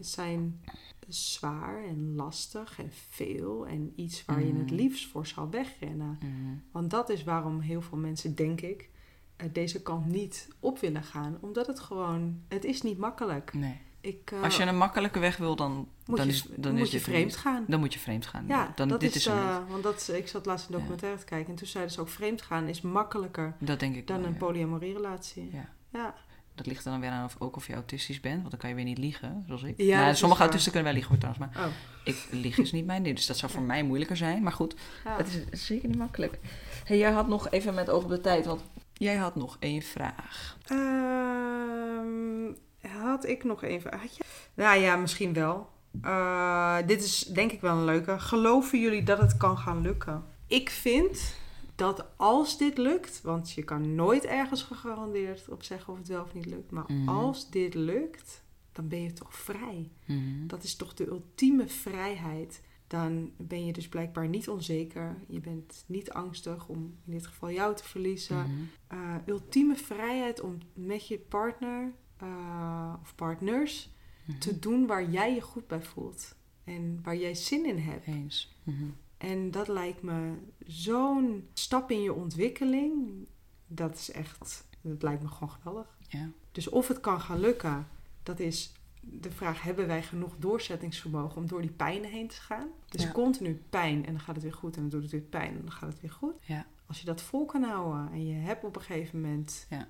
zijn 0.00 0.60
zwaar 1.08 1.84
en 1.84 2.14
lastig 2.14 2.78
en 2.78 2.90
veel. 3.10 3.66
En 3.66 3.92
iets 3.96 4.24
waar 4.24 4.40
je 4.40 4.52
het 4.54 4.66
Mhm. 4.66 4.74
liefst 4.74 5.06
voor 5.08 5.26
zou 5.26 5.50
wegrennen. 5.50 6.18
Mhm. 6.22 6.54
Want 6.70 6.90
dat 6.90 7.08
is 7.08 7.24
waarom 7.24 7.60
heel 7.60 7.82
veel 7.82 7.98
mensen, 7.98 8.34
denk 8.34 8.60
ik, 8.60 8.88
eh, 9.36 9.46
deze 9.52 9.82
kant 9.82 10.06
niet 10.06 10.48
op 10.60 10.78
willen 10.78 11.02
gaan. 11.04 11.38
Omdat 11.40 11.66
het 11.66 11.80
gewoon, 11.80 12.40
het 12.48 12.64
is 12.64 12.82
niet 12.82 12.98
makkelijk. 12.98 13.52
Nee. 13.52 13.80
Ik, 14.08 14.30
eh, 14.30 14.42
Als 14.42 14.56
je 14.56 14.62
een 14.62 14.76
makkelijke 14.76 15.18
weg 15.18 15.36
wil, 15.36 15.56
dan, 15.56 15.88
moet 16.06 16.16
dan 16.16 16.26
je, 16.26 16.32
is, 16.32 16.46
dan 16.56 16.72
moet 16.72 16.82
is 16.86 16.90
je 16.90 17.00
vreemd 17.00 17.36
gaan. 17.36 17.64
Dan 17.68 17.80
moet 17.80 17.92
je 17.92 17.98
vreemd 17.98 18.26
gaan. 18.26 18.44
Ja, 18.48 18.72
dan, 18.74 18.88
dat 18.88 19.00
dit 19.00 19.14
is, 19.14 19.26
niet. 19.26 19.34
want 19.68 19.82
dat, 19.82 20.10
ik 20.12 20.28
zat 20.28 20.46
laatst 20.46 20.66
een 20.66 20.72
Ja. 20.72 20.78
documentaire 20.78 21.18
te 21.18 21.24
kijken 21.24 21.50
en 21.50 21.56
toen 21.56 21.66
zeiden 21.66 21.92
ze 21.92 22.00
ook 22.00 22.08
vreemd 22.08 22.42
gaan 22.42 22.68
is 22.68 22.80
makkelijker 22.80 23.54
Dat 23.58 23.80
denk 23.80 23.96
ik 23.96 24.06
dan 24.06 24.16
wel, 24.16 24.26
een 24.26 24.32
ja. 24.32 24.38
polyamorie 24.38 24.92
relatie. 24.94 25.50
Ja. 25.52 25.68
Ja. 25.92 26.14
Dat 26.54 26.66
ligt 26.66 26.84
er 26.84 26.90
dan 26.90 27.00
weer 27.00 27.10
aan 27.10 27.24
of, 27.24 27.36
ook 27.38 27.56
of 27.56 27.66
je 27.66 27.74
autistisch 27.74 28.20
bent. 28.20 28.38
Want 28.38 28.50
dan 28.50 28.58
kan 28.60 28.68
je 28.68 28.74
weer 28.74 28.84
niet 28.84 28.98
liegen, 28.98 29.44
zoals 29.46 29.62
ik. 29.62 29.74
Ja, 29.76 30.00
nou, 30.00 30.14
sommige 30.14 30.40
autisten 30.42 30.72
kunnen 30.72 30.92
wel 30.92 31.00
liegen 31.00 31.18
hoor 31.18 31.30
trouwens. 31.30 31.56
Maar 31.56 31.66
Oh, 31.66 31.72
ik 32.04 32.26
lieg 32.30 32.58
is 32.58 32.72
niet 32.72 32.86
mijn 32.86 33.02
ding. 33.02 33.16
Dus 33.16 33.26
dat 33.26 33.36
zou 33.38 33.52
voor 33.52 33.62
mij 33.62 33.82
moeilijker 33.82 34.16
zijn. 34.16 34.42
Maar 34.42 34.52
goed, 34.52 34.74
het 35.04 35.46
is 35.50 35.66
zeker 35.66 35.88
niet 35.88 35.98
makkelijk. 35.98 36.38
Hey, 36.84 36.98
jij 36.98 37.10
had 37.10 37.28
nog 37.28 37.50
even 37.50 37.74
met 37.74 37.90
oog 37.90 38.02
op 38.02 38.08
de 38.10 38.20
tijd. 38.20 38.46
Want 38.46 38.60
jij 38.92 39.16
had 39.16 39.36
nog 39.36 39.56
één 39.60 39.82
vraag. 39.82 40.56
Ehm, 40.66 42.52
had 42.88 43.26
ik 43.26 43.44
nog 43.44 43.62
even. 43.62 43.98
Had 43.98 44.16
je... 44.16 44.24
Nou 44.54 44.78
ja, 44.78 44.96
misschien 44.96 45.32
wel. 45.32 45.68
Eh, 46.02 46.76
dit 46.86 47.02
is 47.02 47.18
denk 47.18 47.52
ik 47.52 47.60
wel 47.60 47.76
een 47.76 47.84
leuke. 47.84 48.18
Geloven 48.18 48.80
jullie 48.80 49.02
dat 49.02 49.18
het 49.18 49.36
kan 49.36 49.58
gaan 49.58 49.80
lukken? 49.80 50.24
Ik 50.46 50.70
vind 50.70 51.36
dat 51.74 52.04
als 52.16 52.58
dit 52.58 52.78
lukt, 52.78 53.20
want 53.22 53.52
je 53.52 53.62
kan 53.62 53.94
nooit 53.94 54.24
ergens 54.24 54.62
gegarandeerd 54.62 55.48
op 55.48 55.62
zeggen 55.62 55.92
of 55.92 55.98
het 55.98 56.08
wel 56.08 56.22
of 56.22 56.34
niet 56.34 56.46
lukt, 56.46 56.70
maar 56.70 56.84
Mhm. 56.92 57.08
als 57.08 57.50
dit 57.50 57.74
lukt, 57.74 58.42
dan 58.72 58.88
ben 58.88 59.02
je 59.02 59.12
toch 59.12 59.34
vrij. 59.34 59.90
Mhm. 60.04 60.46
Dat 60.46 60.62
is 60.62 60.76
toch 60.76 60.94
de 60.94 61.06
ultieme 61.06 61.68
vrijheid. 61.68 62.60
Dan 62.86 63.30
ben 63.36 63.66
je 63.66 63.72
dus 63.72 63.88
blijkbaar 63.88 64.28
niet 64.28 64.48
onzeker. 64.48 65.16
Je 65.26 65.40
bent 65.40 65.84
niet 65.86 66.10
angstig 66.12 66.68
om 66.68 66.76
in 67.06 67.12
dit 67.12 67.26
geval 67.26 67.50
jou 67.50 67.74
te 67.74 67.84
verliezen. 67.84 68.36
Mhm. 68.36 68.98
Uh, 69.00 69.14
ultieme 69.26 69.76
vrijheid 69.76 70.40
om 70.40 70.58
met 70.74 71.08
je 71.08 71.18
partner 71.18 71.92
uh, 72.22 72.94
of 73.02 73.14
partners 73.14 73.90
Mhm. 74.24 74.38
te 74.38 74.58
doen 74.58 74.86
waar 74.86 75.10
jij 75.10 75.34
je 75.34 75.40
goed 75.40 75.66
bij 75.66 75.82
voelt. 75.82 76.34
En 76.64 77.00
waar 77.02 77.16
jij 77.16 77.34
zin 77.34 77.66
in 77.66 77.78
hebt. 77.78 78.06
Eens. 78.06 78.56
Mhm. 78.62 78.84
En 79.18 79.50
dat 79.50 79.68
lijkt 79.68 80.02
me 80.02 80.32
zo'n 80.66 81.48
stap 81.54 81.90
in 81.90 82.02
je 82.02 82.12
ontwikkeling. 82.12 83.26
Dat 83.66 83.94
is 83.94 84.10
echt, 84.10 84.66
dat 84.80 85.02
lijkt 85.02 85.22
me 85.22 85.28
gewoon 85.28 85.50
geweldig. 85.50 85.98
Ja. 86.08 86.28
Dus 86.52 86.68
of 86.68 86.88
het 86.88 87.00
kan 87.00 87.20
gaan 87.20 87.40
lukken, 87.40 87.86
dat 88.22 88.38
is 88.40 88.72
de 89.00 89.30
vraag: 89.30 89.62
hebben 89.62 89.86
wij 89.86 90.02
genoeg 90.02 90.36
doorzettingsvermogen 90.38 91.36
om 91.36 91.46
door 91.46 91.60
die 91.60 91.70
pijn 91.70 92.04
heen 92.04 92.28
te 92.28 92.40
gaan? 92.40 92.68
Dus 92.88 93.02
Ja. 93.02 93.12
continu 93.12 93.62
pijn 93.70 94.06
en 94.06 94.12
dan 94.12 94.20
gaat 94.20 94.34
het 94.34 94.44
weer 94.44 94.54
goed 94.54 94.74
en 94.76 94.80
dan 94.80 94.90
doet 94.90 95.02
het 95.02 95.10
weer 95.10 95.20
pijn 95.20 95.54
en 95.54 95.60
dan 95.60 95.72
gaat 95.72 95.92
het 95.92 96.00
weer 96.00 96.12
goed. 96.12 96.34
Ja. 96.46 96.66
Als 96.86 96.98
je 97.00 97.04
dat 97.06 97.22
vol 97.22 97.46
kan 97.46 97.62
houden 97.62 98.12
en 98.12 98.26
je 98.26 98.34
hebt 98.34 98.64
op 98.64 98.76
een 98.76 98.82
gegeven 98.82 99.20
moment 99.20 99.66
Ja. 99.70 99.88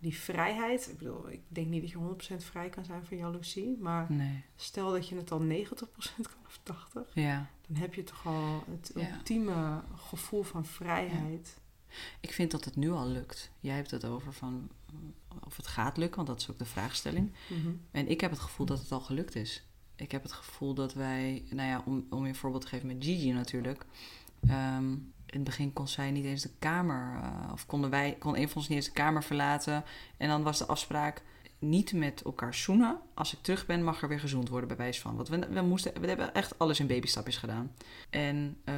Die 0.00 0.16
vrijheid. 0.18 0.88
Ik 0.90 0.98
bedoel, 0.98 1.30
ik 1.30 1.40
denk 1.48 1.66
niet 1.66 1.80
dat 1.82 1.90
je 1.90 1.96
100% 1.96 2.44
vrij 2.44 2.68
kan 2.68 2.84
zijn 2.84 3.04
van 3.04 3.16
jaloezie, 3.16 3.76
maar 3.80 4.12
Nee. 4.12 4.42
stel 4.56 4.90
dat 4.92 5.08
je 5.08 5.16
het 5.16 5.30
al 5.30 5.40
90% 5.40 6.26
kan 6.28 6.38
of 6.46 6.58
80%, 6.62 7.14
Ja. 7.14 7.50
dan 7.66 7.76
heb 7.76 7.94
je 7.94 8.04
toch 8.04 8.26
al 8.26 8.64
het 8.70 8.90
Ja. 8.94 9.14
ultieme 9.16 9.82
gevoel 9.96 10.42
van 10.42 10.66
vrijheid. 10.66 11.58
Ik 12.20 12.32
vind 12.32 12.50
dat 12.50 12.64
het 12.64 12.76
nu 12.76 12.90
al 12.90 13.08
lukt. 13.08 13.50
Jij 13.60 13.74
hebt 13.76 13.90
het 13.90 14.04
over 14.04 14.32
van 14.32 14.70
of 15.44 15.56
het 15.56 15.66
gaat 15.66 15.96
lukken, 15.96 16.16
want 16.16 16.28
dat 16.28 16.40
is 16.40 16.50
ook 16.50 16.58
de 16.58 16.64
vraagstelling. 16.64 17.32
Mhm. 17.48 17.70
En 17.90 18.08
ik 18.08 18.20
heb 18.20 18.30
het 18.30 18.40
gevoel 18.40 18.66
dat 18.66 18.78
het 18.78 18.92
al 18.92 19.00
gelukt 19.00 19.34
is. 19.34 19.64
Ik 19.96 20.10
heb 20.12 20.22
het 20.22 20.32
gevoel 20.32 20.74
dat 20.74 20.94
wij, 20.94 21.44
nou 21.50 21.68
ja, 21.68 21.82
om, 21.86 22.06
om 22.10 22.22
je 22.22 22.28
een 22.28 22.34
voorbeeld 22.34 22.62
te 22.62 22.68
geven 22.68 22.86
met 22.86 23.04
Gigi 23.04 23.32
natuurlijk. 23.32 23.86
Ehm, 24.48 24.96
in 25.30 25.40
het 25.40 25.44
begin 25.44 25.72
kon 25.72 25.88
zij 25.88 26.10
niet 26.10 26.24
eens 26.24 26.42
de 26.42 26.50
kamer, 26.58 27.20
eh, 27.22 27.52
of 27.52 27.66
konden 27.66 27.90
wij, 27.90 28.16
kon 28.18 28.36
een 28.36 28.48
van 28.48 28.56
ons 28.56 28.68
niet 28.68 28.78
eens 28.78 28.86
de 28.86 28.92
kamer 28.92 29.22
verlaten. 29.22 29.84
En 30.16 30.28
dan 30.28 30.42
was 30.42 30.58
de 30.58 30.66
afspraak 30.66 31.22
niet 31.58 31.92
met 31.92 32.22
elkaar 32.22 32.54
zoenen. 32.54 32.98
Als 33.14 33.32
ik 33.32 33.42
terug 33.42 33.66
ben, 33.66 33.84
mag 33.84 34.02
er 34.02 34.08
weer 34.08 34.20
gezoend 34.20 34.48
worden, 34.48 34.68
bij 34.68 34.76
wijze 34.76 35.00
van. 35.00 35.16
Want 35.16 35.28
we, 35.28 35.48
we, 35.50 35.60
moesten, 35.60 36.00
we 36.00 36.06
hebben 36.06 36.34
echt 36.34 36.58
alles 36.58 36.80
in 36.80 36.86
babystapjes 36.86 37.36
gedaan. 37.36 37.72
En, 38.10 38.56
eh, 38.64 38.74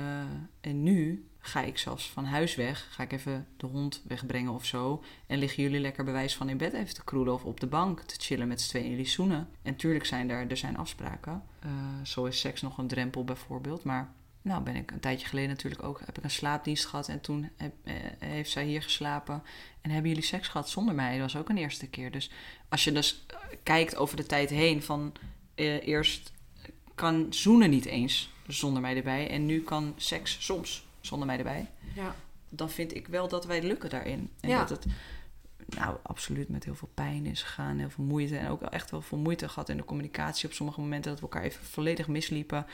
en 0.60 0.82
nu 0.82 1.26
ga 1.38 1.62
ik 1.62 1.78
zelfs 1.78 2.10
van 2.10 2.24
huis 2.24 2.54
weg. 2.54 2.86
Ga 2.90 3.02
ik 3.02 3.12
even 3.12 3.46
de 3.56 3.66
hond 3.66 4.02
wegbrengen 4.06 4.52
of 4.52 4.64
zo. 4.64 5.02
En 5.26 5.38
liggen 5.38 5.62
jullie 5.62 5.80
lekker 5.80 6.04
bij 6.04 6.12
wijze 6.12 6.36
van 6.36 6.48
in 6.48 6.56
bed 6.56 6.72
even 6.72 6.94
te 6.94 7.04
kroelen 7.04 7.34
of 7.34 7.44
op 7.44 7.60
de 7.60 7.66
bank 7.66 8.00
te 8.00 8.14
chillen 8.18 8.48
met 8.48 8.60
z'n 8.60 8.68
tweeën 8.68 8.90
jullie 8.90 9.06
zoenen. 9.06 9.48
En 9.62 9.76
tuurlijk 9.76 10.04
zijn 10.04 10.30
er, 10.30 10.50
er 10.50 10.56
zijn 10.56 10.76
afspraken. 10.76 11.42
Eh, 11.60 11.70
zo 12.02 12.24
is 12.24 12.40
seks 12.40 12.62
nog 12.62 12.78
een 12.78 12.88
drempel 12.88 13.24
bijvoorbeeld. 13.24 13.84
Maar 13.84 14.12
nou 14.42 14.62
ben 14.62 14.76
ik 14.76 14.90
een 14.90 15.00
tijdje 15.00 15.26
geleden 15.26 15.50
natuurlijk 15.50 15.82
ook, 15.82 16.00
heb 16.04 16.18
ik 16.18 16.24
een 16.24 16.30
slaapdienst 16.30 16.86
gehad. 16.86 17.08
En 17.08 17.20
toen 17.20 17.50
heb, 17.56 17.72
eh, 17.84 17.94
heeft 18.18 18.50
zij 18.50 18.64
hier 18.64 18.82
geslapen. 18.82 19.42
En 19.80 19.90
hebben 19.90 20.08
jullie 20.10 20.24
seks 20.24 20.48
gehad 20.48 20.68
zonder 20.68 20.94
mij? 20.94 21.18
Dat 21.18 21.32
was 21.32 21.42
ook 21.42 21.48
een 21.48 21.56
eerste 21.58 21.86
keer. 21.88 22.10
Dus 22.10 22.30
als 22.68 22.84
je 22.84 22.92
dus 22.92 23.24
eh, 23.26 23.36
kijkt 23.62 23.96
over 23.96 24.16
de 24.16 24.26
tijd 24.26 24.50
heen 24.50 24.82
van 24.82 25.12
eh, 25.54 25.86
eerst 25.86 26.32
kan 26.94 27.26
zoenen 27.30 27.70
niet 27.70 27.84
eens 27.84 28.30
zonder 28.46 28.82
mij 28.82 28.96
erbij. 28.96 29.30
En 29.30 29.46
nu 29.46 29.62
kan 29.62 29.94
seks 29.96 30.36
soms 30.40 30.86
zonder 31.00 31.26
mij 31.26 31.38
erbij 31.38 31.70
Ja. 31.94 32.14
dan 32.48 32.70
vind 32.70 32.94
ik 32.96 33.06
wel 33.06 33.28
dat 33.28 33.44
wij 33.46 33.62
lukken 33.62 33.90
daarin. 33.90 34.30
En 34.40 34.48
Ja. 34.48 34.58
dat 34.58 34.68
het 34.68 34.86
nou 35.76 35.96
absoluut 36.02 36.48
met 36.48 36.64
heel 36.64 36.74
veel 36.74 36.90
pijn 36.94 37.26
is 37.26 37.42
gegaan, 37.42 37.78
heel 37.78 37.90
veel 37.90 38.04
moeite. 38.04 38.36
En 38.36 38.48
ook 38.48 38.62
echt 38.62 38.90
wel 38.90 39.02
veel 39.02 39.18
moeite 39.18 39.48
gehad 39.48 39.68
in 39.68 39.76
de 39.76 39.84
communicatie 39.84 40.48
op 40.48 40.54
sommige 40.54 40.80
momenten 40.80 41.10
dat 41.10 41.20
we 41.20 41.26
elkaar 41.26 41.42
even 41.42 41.64
volledig 41.64 42.08
misliepen. 42.08 42.66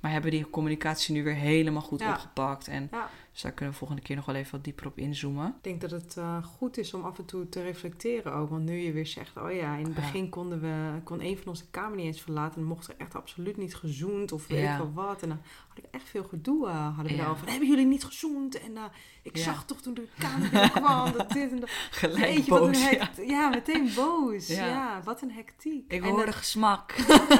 Maar 0.00 0.10
hebben 0.10 0.30
die 0.30 0.50
communicatie 0.50 1.14
nu 1.14 1.24
weer 1.24 1.34
helemaal 1.34 1.82
goed 1.82 2.00
Ja. 2.00 2.10
opgepakt. 2.12 2.68
En 2.68 2.88
Ja. 2.92 3.08
Dus 3.36 3.44
daar 3.44 3.54
kunnen 3.54 3.72
we 3.74 3.78
volgende 3.80 4.02
keer 4.02 4.16
nog 4.16 4.24
wel 4.24 4.34
even 4.34 4.52
wat 4.52 4.64
dieper 4.64 4.86
op 4.86 4.98
inzoomen. 4.98 5.46
Ik 5.46 5.64
denk 5.64 5.80
dat 5.80 5.90
het 5.90 6.16
eh, 6.16 6.44
goed 6.44 6.78
is 6.78 6.94
om 6.94 7.04
af 7.04 7.18
en 7.18 7.24
toe 7.24 7.48
te 7.48 7.62
reflecteren 7.62 8.32
ook. 8.32 8.50
Want 8.50 8.64
nu 8.64 8.78
je 8.78 8.92
weer 8.92 9.06
zegt, 9.06 9.36
oh 9.36 9.52
ja, 9.52 9.74
in 9.76 9.84
het 9.84 9.94
Ja. 9.94 10.00
begin 10.00 10.28
konden 10.28 10.60
we, 10.60 11.00
kon 11.04 11.20
een 11.20 11.36
van 11.38 11.46
ons 11.46 11.60
de 11.60 11.66
kamer 11.70 11.96
niet 11.96 12.06
eens 12.06 12.20
verlaten. 12.20 12.60
En 12.60 12.66
mocht 12.66 12.88
er 12.88 12.94
echt 12.98 13.14
absoluut 13.14 13.56
niet 13.56 13.74
gezoend 13.74 14.32
of 14.32 14.46
weet 14.46 14.58
Ja. 14.60 14.72
ik 14.72 14.78
wel 14.78 14.92
wat. 14.92 15.22
En 15.22 15.28
dan 15.28 15.38
had 15.68 15.78
ik 15.78 15.84
echt 15.90 16.08
veel 16.08 16.24
gedoe, 16.24 16.66
eh, 16.68 16.84
hadden 16.86 17.04
we 17.04 17.10
Ja. 17.10 17.16
daarover. 17.16 17.48
Hebben 17.50 17.68
jullie 17.68 17.86
niet 17.86 18.04
gezoend? 18.04 18.60
En 18.60 18.76
eh, 18.76 18.82
ik 19.22 19.36
zag 19.36 19.64
toch 19.64 19.80
toen 19.80 19.94
de 19.94 20.08
kamer 20.18 20.50
binnenkwam 20.50 21.12
dat 21.12 21.30
dit 21.30 21.50
en 21.50 21.60
dat. 21.60 21.70
Gelijk 21.90 22.34
Jeetje, 22.34 22.50
wat 22.50 22.60
een 22.60 22.66
boos, 22.72 22.80
ja. 22.82 22.88
hect- 22.98 23.28
ja. 23.28 23.48
meteen 23.48 23.90
boos. 23.94 24.46
Ja. 24.46 25.00
Wat 25.04 25.22
een 25.22 25.32
hectiek. 25.32 25.92
Ik 25.92 26.02
En 26.02 26.08
hoorde 26.08 26.24
dat- 26.24 26.34
gesmak. 26.34 26.92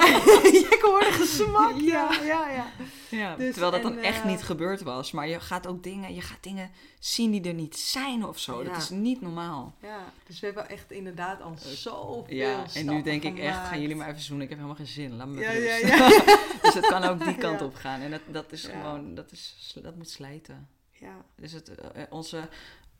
ik 0.74 0.78
hoorde 0.82 1.12
gesmak, 1.12 1.74
ja, 1.94 2.10
ja, 2.24 2.48
ja. 2.50 2.66
Ja, 3.10 3.36
Dus, 3.36 3.50
terwijl 3.52 3.72
dat 3.72 3.82
dan 3.82 3.96
echt 3.98 4.24
niet 4.24 4.42
gebeurd 4.42 4.82
was. 4.82 5.12
Maar 5.12 5.28
je 5.28 5.40
gaat 5.40 5.66
ook 5.66 5.82
dingen, 5.86 6.14
je 6.14 6.20
gaat 6.20 6.42
dingen 6.42 6.70
zien 6.98 7.30
die 7.30 7.42
er 7.42 7.54
niet 7.54 7.76
zijn 7.76 8.24
of 8.24 8.38
zo. 8.38 8.64
Dat 8.64 8.76
is 8.76 8.90
niet 8.90 9.20
normaal. 9.20 9.74
Ja, 9.82 10.12
dus 10.26 10.40
we 10.40 10.46
hebben 10.46 10.68
echt 10.68 10.90
inderdaad 10.90 11.42
al 11.42 11.54
zoveel 11.58 12.34
Ja, 12.34 12.64
en 12.74 12.86
nu 12.86 13.02
denk 13.02 13.22
ik 13.22 13.38
echt, 13.38 13.66
gaan 13.66 13.80
jullie 13.80 13.96
maar 13.96 14.08
even 14.08 14.20
zoenen. 14.20 14.44
Ik 14.44 14.50
heb 14.50 14.58
helemaal 14.58 14.78
geen 14.78 14.94
zin. 14.94 15.16
Laat 15.16 15.28
me 15.28 15.40
Ja, 15.40 15.50
ja, 15.50 15.76
ja. 15.76 16.08
dus 16.62 16.74
het 16.74 16.86
kan 16.86 17.04
ook 17.04 17.24
die 17.24 17.36
kant 17.46 17.62
op 17.62 17.74
gaan. 17.74 18.00
En 18.00 18.10
dat, 18.10 18.20
dat 18.26 18.52
is 18.52 18.64
gewoon, 18.64 19.14
dat, 19.14 19.32
is, 19.32 19.76
dat 19.82 19.96
moet 19.96 20.10
slijten. 20.10 20.68
ja. 20.92 21.24
Dus 21.36 21.52
het, 21.52 21.68
eh, 21.68 22.02
onze, 22.10 22.48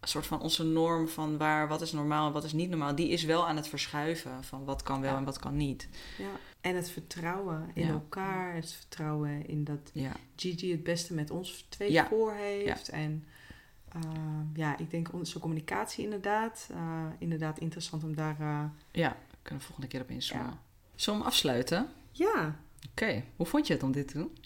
soort 0.03 0.26
van 0.26 0.41
onze 0.41 0.64
norm 0.64 1.09
van 1.09 1.39
waar, 1.39 1.68
wat 1.68 1.80
is 1.80 1.93
normaal 1.93 2.26
en 2.26 2.32
wat 2.32 2.45
is 2.45 2.53
niet 2.53 2.68
normaal, 2.70 2.95
die 2.95 3.09
is 3.09 3.24
wel 3.24 3.49
aan 3.49 3.57
het 3.57 3.68
verschuiven 3.68 4.45
van 4.45 4.64
wat 4.64 4.82
kan 4.82 5.01
wel 5.01 5.16
en 5.16 5.24
wat 5.24 5.39
kan 5.39 5.57
niet. 5.57 5.89
Ja. 6.18 6.24
En 6.66 6.76
het 6.76 6.90
vertrouwen 6.90 7.70
in 7.74 7.86
Ja. 7.86 7.92
elkaar, 7.92 8.54
het 8.54 8.72
vertrouwen 8.72 9.46
in 9.48 9.64
dat 9.64 9.90
Ja, 9.92 10.12
Gigi 10.36 10.70
het 10.70 10.82
beste 10.82 11.14
met 11.14 11.30
ons 11.30 11.66
twee 11.68 11.92
Ja. 11.92 12.06
voor 12.06 12.32
heeft. 12.32 12.88
En 12.88 13.24
eh, 13.88 14.00
ja, 14.54 14.78
ik 14.78 14.90
denk 14.90 15.12
onze 15.12 15.38
communicatie 15.38 16.04
inderdaad. 16.04 16.68
eh, 16.72 17.04
inderdaad 17.18 17.58
interessant 17.58 18.04
om 18.04 18.14
daar... 18.16 18.40
eh, 18.40 18.64
ja. 18.92 19.16
Kunnen 19.42 19.60
we 19.60 19.66
volgende 19.66 19.88
keer 19.90 20.00
op 20.00 20.10
inzoomen. 20.10 20.58
Zullen 20.94 21.18
we 21.18 21.24
hem 21.24 21.32
afsluiten? 21.34 21.88
ja, 22.10 22.56
Oké, 22.90 23.24
hoe 23.36 23.46
vond 23.46 23.66
je 23.66 23.72
het 23.72 23.82
om 23.82 23.92
dit 23.92 24.08
te 24.08 24.18
doen? 24.18 24.36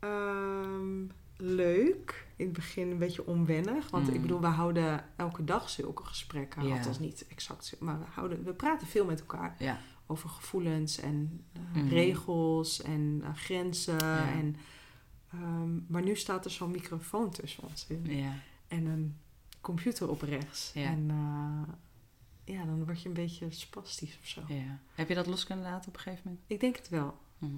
ehm, 0.00 1.04
leuk. 1.36 2.26
In 2.36 2.44
het 2.44 2.54
begin 2.54 2.90
een 2.90 2.98
beetje 2.98 3.26
onwennig. 3.26 3.90
Want 3.90 4.08
Mm. 4.08 4.14
ik 4.14 4.20
bedoel, 4.20 4.40
we 4.40 4.46
houden 4.46 5.04
elke 5.16 5.44
dag 5.44 5.70
zulke 5.70 6.04
gesprekken. 6.04 6.66
Ja. 6.66 6.72
Althans 6.76 6.98
niet 6.98 7.26
exact, 7.28 7.76
maar 7.78 7.98
we, 7.98 8.04
houden, 8.14 8.44
we 8.44 8.52
praten 8.52 8.86
veel 8.86 9.04
met 9.04 9.20
elkaar. 9.20 9.54
Ja, 9.58 9.78
Over 10.06 10.28
gevoelens 10.28 10.98
en 11.00 11.44
eh, 11.52 11.60
Mhm. 11.82 11.88
regels 11.88 12.82
en 12.82 13.20
eh, 13.24 13.34
grenzen. 13.34 13.98
Ja. 13.98 14.32
En, 14.32 14.56
ehm, 15.32 15.70
maar 15.86 16.02
nu 16.02 16.16
staat 16.16 16.44
er 16.44 16.50
zo'n 16.50 16.70
microfoon 16.70 17.30
tussen 17.30 17.62
ons 17.62 17.86
in. 17.88 18.04
ja, 18.16 18.32
en 18.68 18.86
een 18.86 19.16
computer 19.60 20.08
op 20.10 20.22
rechts. 20.22 20.70
Ja. 20.74 20.84
En 20.84 21.06
eh, 21.10 22.54
ja, 22.54 22.64
dan 22.64 22.84
word 22.84 23.02
je 23.02 23.08
een 23.08 23.14
beetje 23.14 23.50
spastisch 23.50 24.18
of 24.20 24.26
zo. 24.28 24.42
ja. 24.48 24.78
Heb 24.94 25.08
je 25.08 25.14
dat 25.14 25.26
los 25.26 25.44
kunnen 25.44 25.64
laten 25.64 25.88
op 25.88 25.94
een 25.94 26.00
gegeven 26.02 26.22
moment? 26.24 26.44
Ik 26.46 26.60
denk 26.60 26.76
het 26.76 26.88
wel. 26.88 27.18
Mhm. 27.38 27.52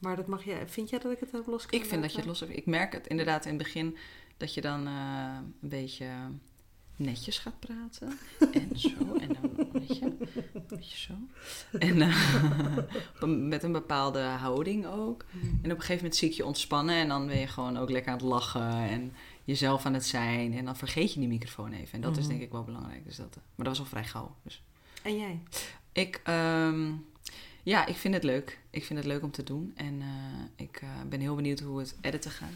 Maar 0.00 0.16
dat 0.16 0.26
mag 0.26 0.44
jij. 0.44 0.68
Vind 0.68 0.90
jij 0.90 0.98
dat 0.98 1.12
ik 1.12 1.20
het 1.20 1.32
heb 1.32 1.46
los 1.46 1.66
Ik 1.66 1.84
vind 1.84 2.02
dat 2.02 2.10
je 2.12 2.16
het 2.18 2.26
los 2.26 2.40
hebt. 2.40 2.56
Ik 2.56 2.66
merk 2.66 2.92
het 2.92 3.06
inderdaad 3.06 3.44
in 3.44 3.54
het 3.54 3.62
begin 3.62 3.96
dat 4.36 4.54
je 4.54 4.60
dan 4.60 4.86
een 4.86 5.54
beetje 5.60 6.06
netjes 6.96 7.38
gaat 7.38 7.58
praten. 7.58 8.18
En 8.52 8.78
zo. 8.78 9.14
En 9.20 9.28
dan, 9.40 9.68
weet 9.72 9.98
je, 9.98 10.96
zo. 10.96 11.12
En 11.78 12.00
eh, 12.02 13.28
met 13.52 13.62
een 13.62 13.72
bepaalde 13.72 14.20
houding 14.20 14.86
ook. 14.86 15.24
En 15.40 15.48
op 15.56 15.64
een 15.64 15.70
gegeven 15.70 15.96
moment 15.96 16.16
zie 16.16 16.28
ik 16.28 16.34
je 16.34 16.44
ontspannen. 16.44 16.94
En 16.96 17.08
dan 17.08 17.26
ben 17.26 17.38
je 17.38 17.46
gewoon 17.46 17.76
ook 17.76 17.90
lekker 17.90 18.12
aan 18.12 18.18
het 18.18 18.26
lachen. 18.26 18.70
En 18.72 19.12
jezelf 19.44 19.86
aan 19.86 19.94
het 19.94 20.06
zijn. 20.06 20.52
En 20.54 20.64
dan 20.64 20.76
vergeet 20.76 21.12
je 21.12 21.18
die 21.20 21.28
microfoon 21.28 21.72
even. 21.72 21.92
En 21.92 22.00
dat 22.00 22.16
is 22.16 22.22
Mhm. 22.22 22.28
denk 22.32 22.42
ik 22.42 22.52
wel 22.52 22.64
belangrijk. 22.64 23.04
Dus 23.04 23.16
dat, 23.16 23.26
eh, 23.36 23.42
maar 23.54 23.66
dat 23.66 23.76
was 23.76 23.78
al 23.78 23.84
vrij 23.90 24.04
gauw. 24.04 24.36
Dus. 24.42 24.62
En 25.02 25.16
jij? 25.18 25.38
Ik, 25.92 26.20
ehm, 26.24 26.90
ja, 27.62 27.86
ik 27.86 27.96
vind 27.96 28.14
het 28.14 28.24
leuk. 28.24 28.58
Ik 28.70 28.84
vind 28.84 28.98
het 28.98 29.08
leuk 29.08 29.22
om 29.22 29.30
te 29.30 29.42
doen. 29.42 29.72
En 29.76 30.00
eh, 30.02 30.64
ik 30.64 30.82
ben 31.08 31.20
heel 31.20 31.34
benieuwd 31.34 31.60
hoe 31.60 31.78
het 31.78 31.96
editen 32.00 32.30
gaat. 32.30 32.48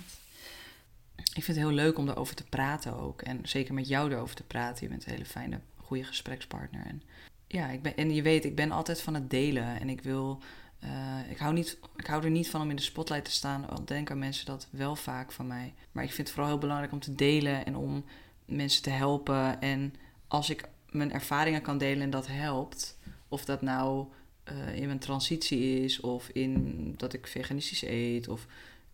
Ik 1.19 1.45
vind 1.45 1.47
het 1.47 1.57
heel 1.57 1.71
leuk 1.71 1.99
om 1.99 2.09
erover 2.09 2.35
te 2.35 2.45
praten 2.45 3.01
ook. 3.01 3.23
En 3.23 3.41
zeker 3.43 3.75
met 3.75 3.89
jou 3.89 4.13
erover 4.13 4.37
te 4.37 4.43
praten. 4.43 4.85
Je 4.85 4.91
bent 4.91 5.07
een 5.07 5.13
hele 5.13 5.25
fijne, 5.25 5.61
goede 5.77 6.05
gesprekspartner. 6.05 6.87
En, 6.87 7.03
ja, 7.47 7.69
ik 7.69 7.83
ben, 7.83 7.97
en 7.97 8.15
je 8.15 8.23
weet, 8.23 8.45
ik 8.45 8.57
ben 8.57 8.71
altijd 8.71 9.01
van 9.01 9.15
het 9.15 9.31
delen. 9.31 9.81
En 9.81 9.89
ik 9.89 10.01
wil... 10.01 10.43
eh, 10.79 11.31
ik, 11.31 11.39
hou 11.39 11.55
niet, 11.55 11.79
ik 11.97 12.07
hou 12.07 12.25
er 12.25 12.31
niet 12.31 12.51
van 12.51 12.61
om 12.61 12.71
in 12.71 12.77
de 12.77 12.83
spotlight 12.83 13.25
te 13.25 13.31
staan. 13.31 13.69
Al 13.69 13.85
denken 13.85 14.19
mensen 14.19 14.47
dat 14.47 14.69
wel 14.71 14.97
vaak 14.97 15.33
van 15.33 15.47
mij. 15.47 15.75
Maar 15.93 16.05
ik 16.05 16.13
vind 16.13 16.27
het 16.27 16.37
vooral 16.37 16.53
heel 16.53 16.61
belangrijk 16.61 16.93
om 16.93 17.01
te 17.01 17.15
delen. 17.15 17.67
En 17.67 17.77
om 17.77 18.05
mensen 18.45 18.83
te 18.83 18.91
helpen. 18.91 19.61
En 19.61 19.95
als 20.29 20.51
ik 20.51 20.69
mijn 20.91 21.13
ervaringen 21.13 21.63
kan 21.63 21.79
delen 21.79 22.03
en 22.03 22.11
dat 22.11 22.27
helpt... 22.27 22.97
Of 23.31 23.45
dat 23.45 23.63
nou 23.63 24.07
eh, 24.45 24.75
in 24.75 24.87
mijn 24.87 24.99
transitie 24.99 25.85
is, 25.85 26.01
of 26.01 26.29
in 26.29 26.95
dat 26.97 27.13
ik 27.13 27.27
veganistisch 27.27 27.83
eet, 27.83 28.29
of 28.29 28.47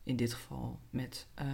in 0.03 0.17
dit 0.17 0.35
geval 0.35 0.79
met 0.91 1.27
eh, 1.35 1.47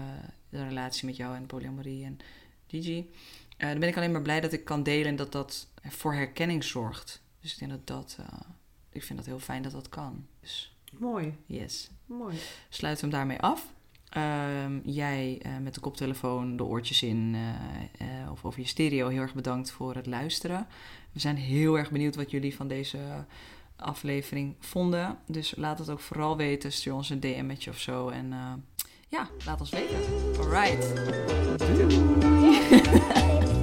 de 0.51 0.69
relatie 0.69 1.07
met 1.07 1.17
jou 1.17 1.37
en 1.37 1.47
polyamorie 1.47 2.05
en 2.05 2.19
Gigi. 2.67 3.11
Eh, 3.57 3.69
dan 3.69 3.79
ben 3.79 3.89
ik 3.89 3.97
alleen 3.97 4.13
maar 4.13 4.23
blij 4.23 4.41
dat 4.41 4.53
ik 4.53 4.65
kan 4.65 4.83
delen 4.83 5.07
en 5.07 5.17
dat 5.17 5.33
dat 5.33 5.69
voor 5.83 6.15
herkenning 6.15 6.65
zorgt. 6.65 7.23
Dus 7.41 7.53
ik 7.53 7.59
denk 7.59 7.71
dat 7.71 7.87
dat, 7.87 8.17
eh, 8.21 8.41
ik 8.93 9.03
vind 9.03 9.19
dat 9.19 9.29
heel 9.29 9.39
fijn 9.39 9.63
dat 9.63 9.73
dat 9.73 9.89
kan. 9.89 10.27
Dus 10.41 10.77
Mooi. 10.99 11.37
yes, 11.47 11.91
Mooi. 12.07 12.37
sluiten 12.69 13.05
we 13.11 13.17
hem 13.17 13.19
daarmee 13.19 13.41
af. 13.41 13.73
Ehm, 14.09 14.79
jij 14.85 15.39
eh, 15.43 15.57
met 15.57 15.75
de 15.75 15.81
koptelefoon, 15.81 16.57
de 16.57 16.65
oortjes 16.65 17.03
in 17.03 17.37
eh, 17.99 18.31
of 18.31 18.45
over 18.45 18.61
je 18.61 18.67
stereo, 18.67 19.09
heel 19.09 19.21
erg 19.21 19.35
bedankt 19.35 19.71
voor 19.71 19.95
het 19.95 20.07
luisteren. 20.07 20.67
We 21.13 21.21
zijn 21.21 21.37
heel 21.37 21.79
erg 21.79 21.91
benieuwd 21.91 22.17
wat 22.17 22.31
jullie 22.31 22.57
van 22.57 22.69
deze 22.69 22.99
aflevering 23.77 24.55
vonden. 24.59 25.19
Dus 25.27 25.55
laat 25.57 25.79
het 25.79 25.91
ook 25.91 26.01
vooral 26.01 26.37
weten. 26.37 26.73
Stuur 26.73 26.95
ons 26.95 27.11
een 27.11 27.21
DM'tje 27.21 27.71
of 27.71 27.79
zo. 27.79 28.09
En 28.09 28.33
ja, 29.11 29.29
laat 29.45 29.61
ons 29.61 29.71
weten. 29.71 29.99
Alright. 30.39 30.95
Doei. 31.59 31.99